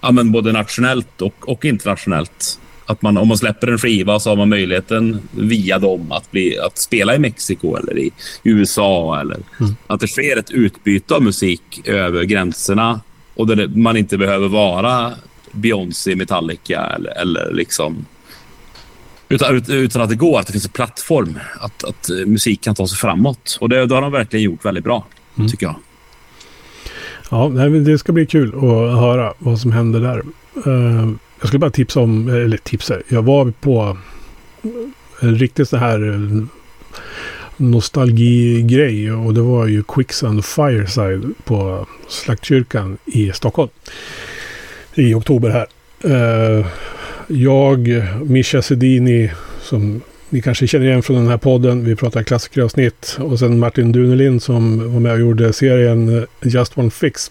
ja, 0.00 0.10
men 0.12 0.32
både 0.32 0.52
nationellt 0.52 1.22
och, 1.22 1.34
och 1.40 1.64
internationellt. 1.64 2.60
Att 2.86 3.02
man, 3.02 3.16
om 3.16 3.28
man 3.28 3.38
släpper 3.38 3.66
en 3.66 3.78
skiva 3.78 4.20
så 4.20 4.30
har 4.30 4.36
man 4.36 4.48
möjligheten 4.48 5.28
via 5.30 5.78
dem 5.78 6.12
att, 6.12 6.30
bli, 6.30 6.58
att 6.58 6.78
spela 6.78 7.14
i 7.14 7.18
Mexiko 7.18 7.76
eller 7.76 7.98
i 7.98 8.10
USA. 8.42 9.20
Eller 9.20 9.38
mm. 9.60 9.76
Att 9.86 10.00
det 10.00 10.08
sker 10.08 10.36
ett 10.36 10.50
utbyte 10.50 11.14
av 11.14 11.22
musik 11.22 11.80
över 11.84 12.24
gränserna 12.24 13.00
och 13.34 13.46
där 13.46 13.68
man 13.68 13.96
inte 13.96 14.18
behöver 14.18 14.48
vara 14.48 15.12
Beyoncé, 15.52 16.16
Metallica 16.16 16.80
eller, 16.80 17.10
eller 17.10 17.52
liksom 17.52 18.06
utan, 19.28 19.62
utan 19.68 20.02
att 20.02 20.08
det 20.08 20.16
går, 20.16 20.40
att 20.40 20.46
det 20.46 20.52
finns 20.52 20.64
en 20.64 20.72
plattform. 20.72 21.38
Att, 21.60 21.84
att 21.84 22.10
eh, 22.10 22.26
musik 22.26 22.60
kan 22.60 22.74
ta 22.74 22.86
sig 22.86 22.98
framåt. 22.98 23.58
Och 23.60 23.68
det, 23.68 23.86
det 23.86 23.94
har 23.94 24.02
de 24.02 24.12
verkligen 24.12 24.44
gjort 24.44 24.64
väldigt 24.64 24.84
bra, 24.84 25.06
mm. 25.36 25.50
tycker 25.50 25.66
jag. 25.66 25.76
Ja, 27.30 27.48
det 27.48 27.98
ska 27.98 28.12
bli 28.12 28.26
kul 28.26 28.48
att 28.48 29.00
höra 29.00 29.34
vad 29.38 29.60
som 29.60 29.72
händer 29.72 30.00
där. 30.00 30.22
Uh, 30.66 31.12
jag 31.40 31.48
skulle 31.48 31.58
bara 31.58 31.70
tipsa 31.70 32.00
om, 32.00 32.28
eller 32.28 32.56
tipsa, 32.56 32.94
jag 33.08 33.22
var 33.22 33.50
på 33.60 33.98
en 35.20 35.38
riktigt 35.38 35.68
så 35.68 35.76
här 35.76 36.12
eh, 36.12 36.44
nostalgigrej 37.56 39.12
och 39.12 39.34
det 39.34 39.40
var 39.40 39.66
ju 39.66 39.82
Quicksand 39.82 40.44
Fireside 40.44 41.34
på 41.44 41.86
Slaktkyrkan 42.08 42.98
i 43.04 43.32
Stockholm. 43.32 43.70
I 44.94 45.14
oktober 45.14 45.50
här. 45.50 45.66
Jag, 47.28 48.02
Mischa 48.22 48.62
Sedini, 48.62 49.30
som 49.60 50.00
ni 50.30 50.42
kanske 50.42 50.66
känner 50.66 50.86
igen 50.86 51.02
från 51.02 51.16
den 51.16 51.28
här 51.28 51.36
podden. 51.36 51.84
Vi 51.84 51.96
pratar 51.96 52.22
klassikeravsnitt. 52.22 53.18
Och 53.20 53.38
sen 53.38 53.58
Martin 53.58 53.92
Dunelin 53.92 54.40
som 54.40 54.92
var 54.92 55.00
med 55.00 55.12
och 55.12 55.18
gjorde 55.18 55.52
serien 55.52 56.18
eh, 56.18 56.24
Just 56.42 56.78
One 56.78 56.90
Fix. 56.90 57.30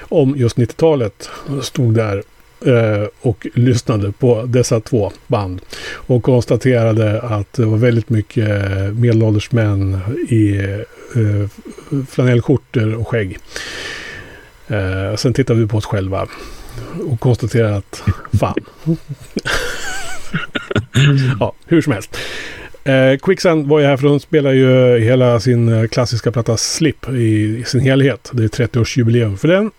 Om 0.00 0.36
just 0.36 0.56
90-talet. 0.56 1.30
Stod 1.62 1.94
där 1.94 2.22
eh, 2.66 3.08
och 3.20 3.46
lyssnade 3.54 4.12
på 4.12 4.42
dessa 4.42 4.80
två 4.80 5.12
band. 5.26 5.60
Och 5.92 6.22
konstaterade 6.22 7.20
att 7.20 7.52
det 7.52 7.64
var 7.64 7.76
väldigt 7.78 8.10
mycket 8.10 8.48
eh, 8.48 8.92
medelålders 8.92 9.52
män 9.52 9.98
i 10.28 10.56
eh, 11.14 11.48
flanellskjortor 12.08 12.94
och 12.94 13.08
skägg. 13.08 13.38
Eh, 14.68 15.16
sen 15.16 15.34
tittade 15.34 15.60
vi 15.60 15.66
på 15.66 15.76
oss 15.76 15.86
själva 15.86 16.28
och 17.10 17.20
konstaterar 17.20 17.72
att 17.72 18.02
fan. 18.40 18.54
ja, 21.40 21.52
hur 21.66 21.82
som 21.82 21.92
helst. 21.92 22.16
Eh, 22.84 23.18
Quicksand 23.18 23.66
var 23.66 23.80
ju 23.80 23.86
här 23.86 23.96
för 23.96 24.08
de 24.08 24.20
spelar 24.20 24.52
ju 24.52 24.98
hela 24.98 25.40
sin 25.40 25.68
eh, 25.68 25.86
klassiska 25.86 26.32
platta 26.32 26.56
Slip 26.56 27.08
i, 27.08 27.58
i 27.60 27.64
sin 27.66 27.80
helhet. 27.80 28.30
Det 28.32 28.44
är 28.44 28.48
30-årsjubileum 28.48 29.36
för 29.36 29.48
den. 29.48 29.70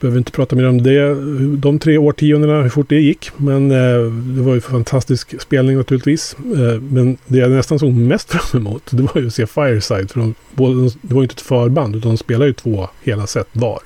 Behöver 0.00 0.18
inte 0.18 0.32
prata 0.32 0.56
mer 0.56 0.68
om 0.68 0.82
det. 0.82 1.14
De 1.56 1.78
tre 1.78 1.98
årtiondena, 1.98 2.62
hur 2.62 2.68
fort 2.68 2.88
det 2.88 3.00
gick. 3.00 3.30
Men 3.36 3.70
eh, 3.70 4.12
det 4.12 4.42
var 4.42 4.54
ju 4.54 4.60
fantastisk 4.60 5.40
spelning 5.40 5.76
naturligtvis. 5.76 6.36
Eh, 6.38 6.80
men 6.80 7.18
det 7.26 7.38
jag 7.38 7.50
nästan 7.50 7.78
såg 7.78 7.92
mest 7.92 8.30
fram 8.30 8.60
emot, 8.60 8.82
det 8.90 9.02
var 9.02 9.20
ju 9.20 9.26
att 9.26 9.34
se 9.34 9.46
Fireside. 9.46 10.10
För 10.10 10.20
de, 10.20 10.34
både, 10.50 10.90
det 11.02 11.14
var 11.14 11.22
ju 11.22 11.24
inte 11.24 11.34
ett 11.34 11.40
förband, 11.40 11.96
utan 11.96 12.10
de 12.10 12.18
spelade 12.18 12.46
ju 12.46 12.52
två 12.52 12.88
hela 13.02 13.26
set 13.26 13.48
var. 13.52 13.80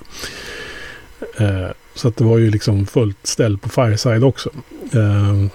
Eh, 1.36 1.70
så 1.94 2.08
att 2.08 2.16
det 2.16 2.24
var 2.24 2.38
ju 2.38 2.50
liksom 2.50 2.86
fullt 2.86 3.26
ställ 3.26 3.58
på 3.58 3.68
Fireside 3.68 4.24
också. 4.24 4.50
Eh, 4.92 5.46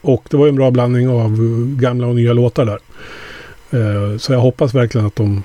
och 0.00 0.24
det 0.30 0.36
var 0.36 0.46
ju 0.46 0.48
en 0.48 0.56
bra 0.56 0.70
blandning 0.70 1.08
av 1.08 1.36
gamla 1.80 2.06
och 2.06 2.14
nya 2.14 2.32
låtar 2.32 2.64
där. 2.64 2.78
Eh, 3.70 4.18
så 4.18 4.32
jag 4.32 4.40
hoppas 4.40 4.74
verkligen 4.74 5.06
att 5.06 5.16
de 5.16 5.42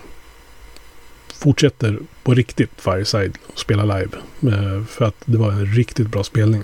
fortsätter 1.34 1.99
på 2.23 2.34
riktigt 2.34 2.71
Fireside 2.78 3.38
och 3.47 3.59
spela 3.59 3.84
live. 3.84 4.11
Eh, 4.41 4.84
för 4.86 5.05
att 5.05 5.15
det 5.26 5.38
var 5.38 5.51
en 5.51 5.65
riktigt 5.65 6.07
bra 6.07 6.23
spelning. 6.23 6.63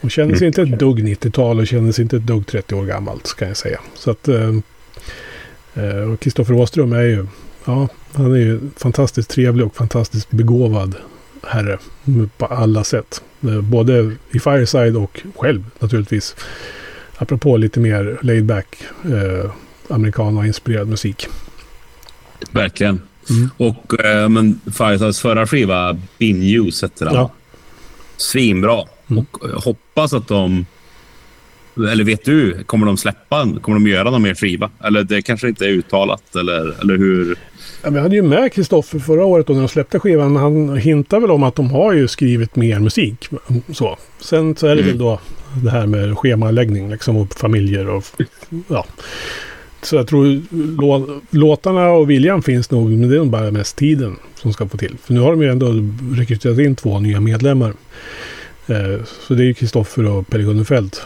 Och 0.00 0.10
kändes 0.10 0.40
mm. 0.40 0.46
inte 0.46 0.62
ett 0.62 0.78
dugg 0.78 0.98
90-tal 0.98 1.58
och 1.58 1.66
kändes 1.66 1.98
inte 1.98 2.16
ett 2.16 2.26
dugg 2.26 2.46
30 2.46 2.74
år 2.74 2.84
gammalt 2.84 3.36
kan 3.38 3.48
jag 3.48 3.56
säga. 3.56 3.80
Så 3.94 4.10
att 4.10 4.28
ehm, 4.28 4.62
eh, 5.74 6.16
Kristoffer 6.16 6.54
Åström 6.54 6.92
är 6.92 7.02
ju, 7.02 7.26
ja, 7.64 7.88
han 8.12 8.32
är 8.32 8.38
ju 8.38 8.60
fantastiskt 8.76 9.30
trevlig 9.30 9.66
och 9.66 9.76
fantastiskt 9.76 10.30
begåvad 10.30 10.94
herre 11.46 11.78
på 12.36 12.46
alla 12.46 12.84
sätt. 12.84 13.22
Eh, 13.42 13.60
både 13.60 14.16
i 14.30 14.38
Fireside 14.40 14.96
och 14.96 15.20
själv 15.36 15.64
naturligtvis. 15.78 16.36
Apropå 17.16 17.56
lite 17.56 17.80
mer 17.80 18.18
laid 18.22 18.44
back 18.44 18.66
eh, 19.04 19.50
americana-inspirerad 19.88 20.88
musik. 20.88 21.26
Verkligen. 22.50 23.02
Mm. 23.30 23.50
Och 23.56 24.04
eh, 24.04 24.28
men 24.28 24.60
Firestars 24.64 25.20
förra 25.20 25.46
skiva, 25.46 25.96
Bin 26.18 26.40
News 26.40 26.82
hette 26.82 27.04
den. 27.04 27.14
Ja. 27.14 27.32
Svinbra. 28.16 28.84
Mm. 29.10 29.18
Och 29.32 29.38
jag 29.52 29.58
hoppas 29.60 30.12
att 30.12 30.28
de... 30.28 30.66
Eller 31.76 32.04
vet 32.04 32.24
du, 32.24 32.64
kommer 32.64 32.86
de 32.86 32.96
släppa 32.96 33.48
Kommer 33.62 33.78
de 33.78 33.86
göra 33.86 34.10
någon 34.10 34.22
mer 34.22 34.34
skiva? 34.34 34.70
Eller 34.84 35.04
det 35.04 35.22
kanske 35.22 35.48
inte 35.48 35.64
är 35.64 35.68
uttalat, 35.68 36.36
eller, 36.36 36.80
eller 36.80 36.96
hur? 36.96 37.38
Ja, 37.82 37.90
vi 37.90 37.98
hade 37.98 38.14
ju 38.16 38.22
med 38.22 38.52
Kristoffer 38.52 38.98
förra 38.98 39.24
året 39.24 39.46
då 39.46 39.52
när 39.52 39.60
de 39.60 39.68
släppte 39.68 39.98
skivan. 39.98 40.36
Han 40.36 40.76
hintar 40.76 41.20
väl 41.20 41.30
om 41.30 41.42
att 41.42 41.54
de 41.54 41.70
har 41.70 41.92
ju 41.92 42.08
skrivit 42.08 42.56
mer 42.56 42.78
musik. 42.80 43.28
Så. 43.72 43.96
Sen 44.20 44.56
så 44.56 44.66
är 44.66 44.76
det 44.76 44.82
Mm. 44.82 44.86
väl 44.90 44.98
då 44.98 45.20
det 45.62 45.70
här 45.70 45.86
med 45.86 46.18
schemaläggning 46.18 46.90
liksom, 46.90 47.16
och 47.16 47.34
familjer 47.34 47.88
och 47.88 48.04
ja. 48.68 48.86
Så 49.82 49.96
jag 49.96 50.06
tror 50.06 50.40
lå, 50.80 51.20
låtarna 51.30 51.90
och 51.90 52.10
viljan 52.10 52.42
finns 52.42 52.70
nog. 52.70 52.90
Men 52.90 53.08
det 53.08 53.16
är 53.16 53.18
nog 53.18 53.30
bara 53.30 53.50
mest 53.50 53.76
tiden 53.76 54.16
som 54.34 54.52
ska 54.52 54.68
få 54.68 54.76
till. 54.76 54.96
För 55.04 55.14
nu 55.14 55.20
har 55.20 55.30
de 55.30 55.42
ju 55.42 55.48
ändå 55.50 55.66
rekryterat 56.16 56.58
in 56.58 56.76
två 56.76 57.00
nya 57.00 57.20
medlemmar. 57.20 57.72
Eh, 58.66 59.04
så 59.26 59.34
det 59.34 59.42
är 59.42 59.46
ju 59.46 59.54
Kristoffer 59.54 60.04
och 60.06 60.28
Pelle 60.28 60.44
Gunnefelt 60.44 61.02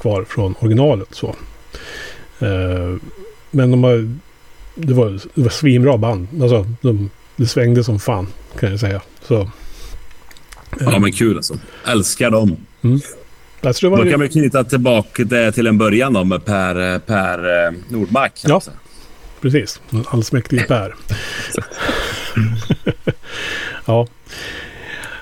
kvar 0.00 0.24
från 0.28 0.54
originalet. 0.58 1.08
Så. 1.10 1.28
Eh, 2.38 2.96
men 3.50 3.70
de 3.70 3.84
har 3.84 4.16
det 4.74 4.92
var, 4.92 5.20
det 5.34 5.42
var 5.42 5.50
svinbra 5.50 5.98
band. 5.98 6.28
Alltså, 6.42 6.66
de, 6.80 7.10
det 7.36 7.46
svängde 7.46 7.84
som 7.84 7.98
fan 7.98 8.26
kan 8.58 8.70
jag 8.70 8.80
säga. 8.80 9.02
Så, 9.22 9.50
Ja, 10.80 10.98
men 10.98 11.12
kul 11.12 11.36
alltså. 11.36 11.54
Älskar 11.86 12.30
dem. 12.30 12.56
tror 13.60 13.96
det 13.96 14.04
Då 14.04 14.10
kan 14.10 14.20
vi 14.20 14.28
knyta 14.28 14.64
tillbaka 14.64 15.24
det 15.24 15.52
till 15.52 15.66
en 15.66 15.78
början 15.78 16.12
då 16.12 16.24
med 16.24 16.44
Per, 16.44 16.98
Per 16.98 17.66
eh, 17.66 17.72
Nordmark. 17.88 18.32
Ja. 18.44 18.54
alltså. 18.54 18.70
precis. 19.40 19.80
Allsmäktige 20.06 20.62
Per. 20.68 20.94
ja. 23.86 24.06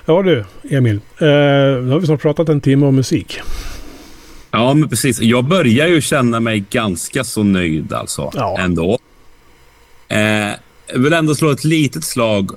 Ja 0.05 0.21
du, 0.21 0.45
Emil. 0.69 0.95
Eh, 0.95 1.27
nu 1.27 1.89
har 1.89 1.99
vi 1.99 2.05
snart 2.05 2.21
pratat 2.21 2.49
en 2.49 2.61
timme 2.61 2.85
om 2.85 2.95
musik. 2.95 3.39
ja, 4.51 4.73
men 4.73 4.89
precis. 4.89 5.19
Jag 5.19 5.43
börjar 5.45 5.87
ju 5.87 6.01
känna 6.01 6.39
mig 6.39 6.63
ganska 6.69 7.23
så 7.23 7.43
nöjd 7.43 7.93
alltså. 7.93 8.31
Ja. 8.33 8.59
Ändå. 8.59 8.99
Eh, 10.11 10.51
jag 10.87 10.99
vill 10.99 11.13
ändå 11.13 11.35
slå 11.35 11.51
ett 11.51 11.63
litet 11.63 12.03
slag 12.03 12.51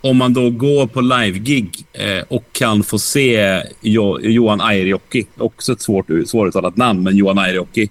om 0.00 0.16
man 0.16 0.34
då 0.34 0.50
går 0.50 0.86
på 0.86 1.00
live-gig 1.00 1.86
eh, 1.92 2.24
och 2.28 2.44
kan 2.52 2.82
få 2.82 2.98
se 2.98 3.62
jo, 3.80 4.20
Johan 4.20 4.60
Airijoki, 4.60 5.26
också 5.38 5.72
ett 5.72 5.80
svårt, 5.80 6.06
svåruttalat 6.26 6.76
namn, 6.76 7.02
men 7.02 7.16
Johan 7.16 7.38
Airijoki, 7.38 7.90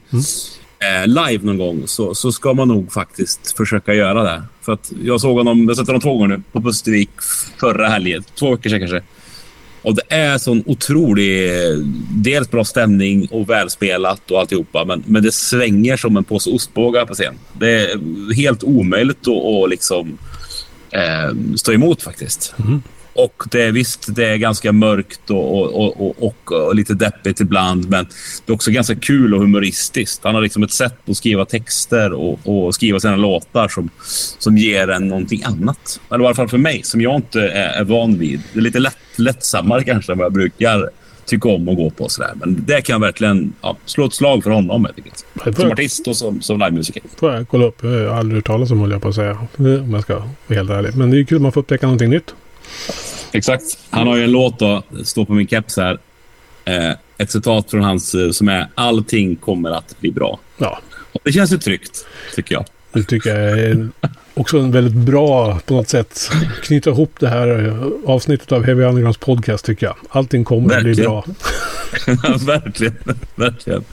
eh, 0.79 1.07
live 1.07 1.45
någon 1.45 1.57
gång 1.57 1.83
så, 1.85 2.15
så 2.15 2.31
ska 2.31 2.53
man 2.53 2.67
nog 2.67 2.91
faktiskt 2.91 3.57
försöka 3.57 3.93
göra 3.93 4.23
det. 4.23 4.43
För 4.61 4.73
att 4.73 4.91
jag 5.03 5.21
såg 5.21 5.37
honom, 5.37 5.67
jag 5.67 5.77
sett 5.77 5.87
honom 5.87 6.01
två 6.01 6.13
gånger 6.13 6.27
nu, 6.27 6.43
på 6.51 6.61
Pustervik 6.61 7.09
förra 7.59 7.87
helgen, 7.87 8.23
två 8.35 8.51
veckor 8.51 8.69
sedan 8.69 8.79
kanske. 8.79 9.01
Och 9.81 9.95
det 9.95 10.01
är 10.09 10.37
sån 10.37 10.63
otrolig, 10.65 11.51
dels 12.09 12.51
bra 12.51 12.63
stämning 12.63 13.27
och 13.31 13.49
välspelat 13.49 14.31
och 14.31 14.39
alltihopa, 14.39 14.85
men, 14.85 15.03
men 15.07 15.23
det 15.23 15.31
svänger 15.31 15.97
som 15.97 16.17
en 16.17 16.23
påse 16.23 16.49
ostbågar 16.49 17.05
på 17.05 17.13
scen. 17.13 17.33
Det 17.53 17.69
är 17.69 18.33
helt 18.33 18.63
omöjligt 18.63 19.21
att, 19.21 19.27
och 19.27 19.69
liksom 19.69 20.17
eh, 20.91 21.55
stå 21.55 21.73
emot 21.73 22.01
faktiskt. 22.01 22.53
Mhm. 22.57 22.81
Och 23.13 23.43
det 23.51 23.63
är 23.63 23.71
visst, 23.71 24.15
det 24.15 24.25
är 24.25 24.37
ganska 24.37 24.71
mörkt 24.71 25.29
och, 25.29 25.61
och, 25.61 26.01
och, 26.01 26.23
och, 26.23 26.51
och, 26.51 26.75
lite 26.75 26.93
deppigt 26.93 27.39
ibland, 27.39 27.89
men 27.89 28.05
det 28.45 28.51
är 28.51 28.53
också 28.53 28.71
ganska 28.71 28.95
kul 28.95 29.33
och 29.33 29.39
humoristiskt. 29.39 30.23
Han 30.23 30.35
har 30.35 30.41
liksom 30.41 30.63
ett 30.63 30.71
sätt 30.71 31.09
att 31.09 31.17
skriva 31.17 31.45
texter 31.45 32.13
och, 32.13 32.39
och 32.43 32.75
skriva 32.75 32.99
sina 32.99 33.15
låtar 33.15 33.67
som, 33.67 33.89
som 34.39 34.57
ger 34.57 34.87
en 34.87 35.07
någonting 35.07 35.43
annat. 35.43 35.99
Eller 36.09 36.23
i 36.23 36.27
alla 36.27 36.35
fall 36.35 36.49
för 36.49 36.57
mig, 36.57 36.81
som 36.83 37.01
jag 37.01 37.15
inte 37.15 37.41
är, 37.41 37.69
är 37.69 37.83
van 37.83 38.17
vid. 38.17 38.41
Det 38.53 38.59
är 38.59 38.63
lite 38.63 38.79
lätt, 38.79 38.97
lättsammare 39.15 39.83
kanske 39.83 40.11
än 40.11 40.17
vad 40.17 40.25
jag 40.25 40.33
brukar 40.33 40.89
tycka 41.25 41.49
om 41.49 41.69
att 41.69 41.75
gå 41.75 41.89
på. 41.89 42.03
och 42.03 42.11
Sådär. 42.11 42.31
Men 42.35 42.65
det 42.65 42.81
kan 42.81 42.93
jag 42.93 42.99
verkligen 42.99 43.53
ja, 43.61 43.77
slå 43.85 44.05
ett 44.05 44.13
slag 44.13 44.43
för 44.43 44.51
honom. 44.51 44.87
får 45.35 45.51
Som 45.51 45.63
jag, 45.63 45.71
artist 45.71 46.07
och 46.07 46.17
som, 46.17 46.41
som 46.41 46.59
livemusiker. 46.59 47.03
får 47.17 47.33
jag 47.33 47.47
kolla 47.47 47.65
upp. 47.65 47.83
Jag 47.83 48.09
har 48.09 48.17
aldrig 48.17 48.37
hört 48.37 48.45
talas 48.45 48.71
om 48.71 48.79
håller 48.79 48.95
jag 48.95 49.01
på 49.01 49.09
att 49.09 49.15
säga. 49.15 49.47
Om 49.57 49.93
jag 49.93 50.01
ska 50.01 50.15
vara 50.15 50.29
helt 50.49 50.69
ärlig. 50.69 50.95
Men 50.95 51.09
det 51.09 51.15
är 51.15 51.19
ju 51.19 51.25
kul 51.25 51.35
att 51.35 51.41
man 51.41 51.51
får 51.51 51.61
upptäcka 51.61 51.85
någonting 51.85 52.09
nytt. 52.09 52.35
Exakt. 53.31 53.63
Han 53.89 54.07
har 54.07 54.15
ju 54.17 54.23
en 54.23 54.31
låt 54.31 54.59
då, 54.59 54.83
står 55.03 55.25
på 55.25 55.33
min 55.33 55.47
keps 55.47 55.77
här. 55.77 55.99
Eh, 56.65 56.91
ett 57.17 57.31
citat 57.31 57.71
från 57.71 57.81
hans 57.81 58.15
eh, 58.15 58.31
som 58.31 58.47
är 58.49 58.67
“Allting 58.75 59.35
kommer 59.35 59.71
att 59.71 59.99
bli 59.99 60.11
bra”. 60.11 60.39
Ja, 60.57 60.79
Och 61.13 61.21
det 61.23 61.31
känns 61.31 61.53
ju 61.53 61.57
tryggt, 61.57 62.05
tycker 62.35 62.55
jag. 62.55 62.65
det 62.93 63.03
tycker 63.03 63.29
jag 63.29 63.59
är 63.59 63.89
också 64.33 64.59
en 64.59 64.71
väldigt 64.71 64.93
bra 64.93 65.59
på 65.65 65.73
något 65.73 65.89
sätt 65.89 66.31
knyta 66.63 66.89
ihop 66.89 67.15
det 67.19 67.27
här 67.27 67.67
eh, 67.67 68.11
avsnittet 68.11 68.51
av 68.51 68.63
Heavy 68.63 68.83
Undergrounds 68.83 69.19
podcast 69.19 69.65
tycker 69.65 69.85
jag. 69.85 69.95
Allting 70.09 70.43
kommer 70.43 70.75
att 70.75 70.83
bli 70.83 70.93
Verkligen. 70.93 71.11
bra. 72.21 72.37
verkligen, 72.53 72.95
verkligen. 73.35 73.83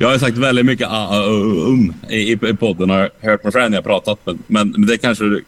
Jag 0.00 0.08
har 0.08 0.18
sagt 0.18 0.38
väldigt 0.38 0.66
mycket 0.66 0.88
ah, 0.88 1.08
ah, 1.10 1.26
uh, 1.26 1.68
um 1.68 1.94
i, 2.10 2.32
i 2.32 2.36
podden 2.36 2.90
och 2.90 3.08
hört 3.20 3.44
mig 3.44 3.52
själv 3.52 3.70
när 3.70 3.76
jag 3.76 3.84
pratat. 3.84 4.18
Men, 4.24 4.38
men, 4.46 4.86
det 4.86 4.98
kanske 4.98 5.24
du... 5.24 5.44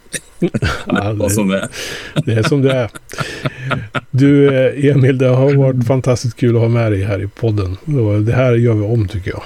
Ja, 0.87 1.13
vad 1.13 1.33
som 1.33 1.51
är. 1.51 1.69
Det 2.27 2.33
är 2.33 2.43
som 2.43 2.63
det 2.63 2.73
är. 2.73 2.91
Du 4.11 4.55
eh, 4.55 4.91
Emil, 4.91 5.19
det 5.19 5.29
har 5.29 5.55
varit 5.55 5.87
fantastiskt 5.87 6.37
kul 6.37 6.57
att 6.57 6.63
ha 6.63 6.69
med 6.69 6.93
dig 6.93 7.05
här 7.05 7.23
i 7.23 7.29
podden. 7.29 7.77
Det 8.27 8.33
här 8.33 8.53
gör 8.53 8.75
vi 8.75 8.83
om 8.83 9.09
tycker 9.09 9.31
jag. 9.31 9.43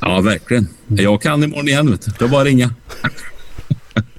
Ja, 0.00 0.20
verkligen. 0.20 0.68
Jag 0.86 1.22
kan 1.22 1.44
imorgon 1.44 1.68
igen. 1.68 1.90
Vet 1.90 2.04
du. 2.04 2.12
Det 2.18 2.24
är 2.24 2.28
bara 2.28 2.40
att 2.40 2.46
ringa. 2.46 2.70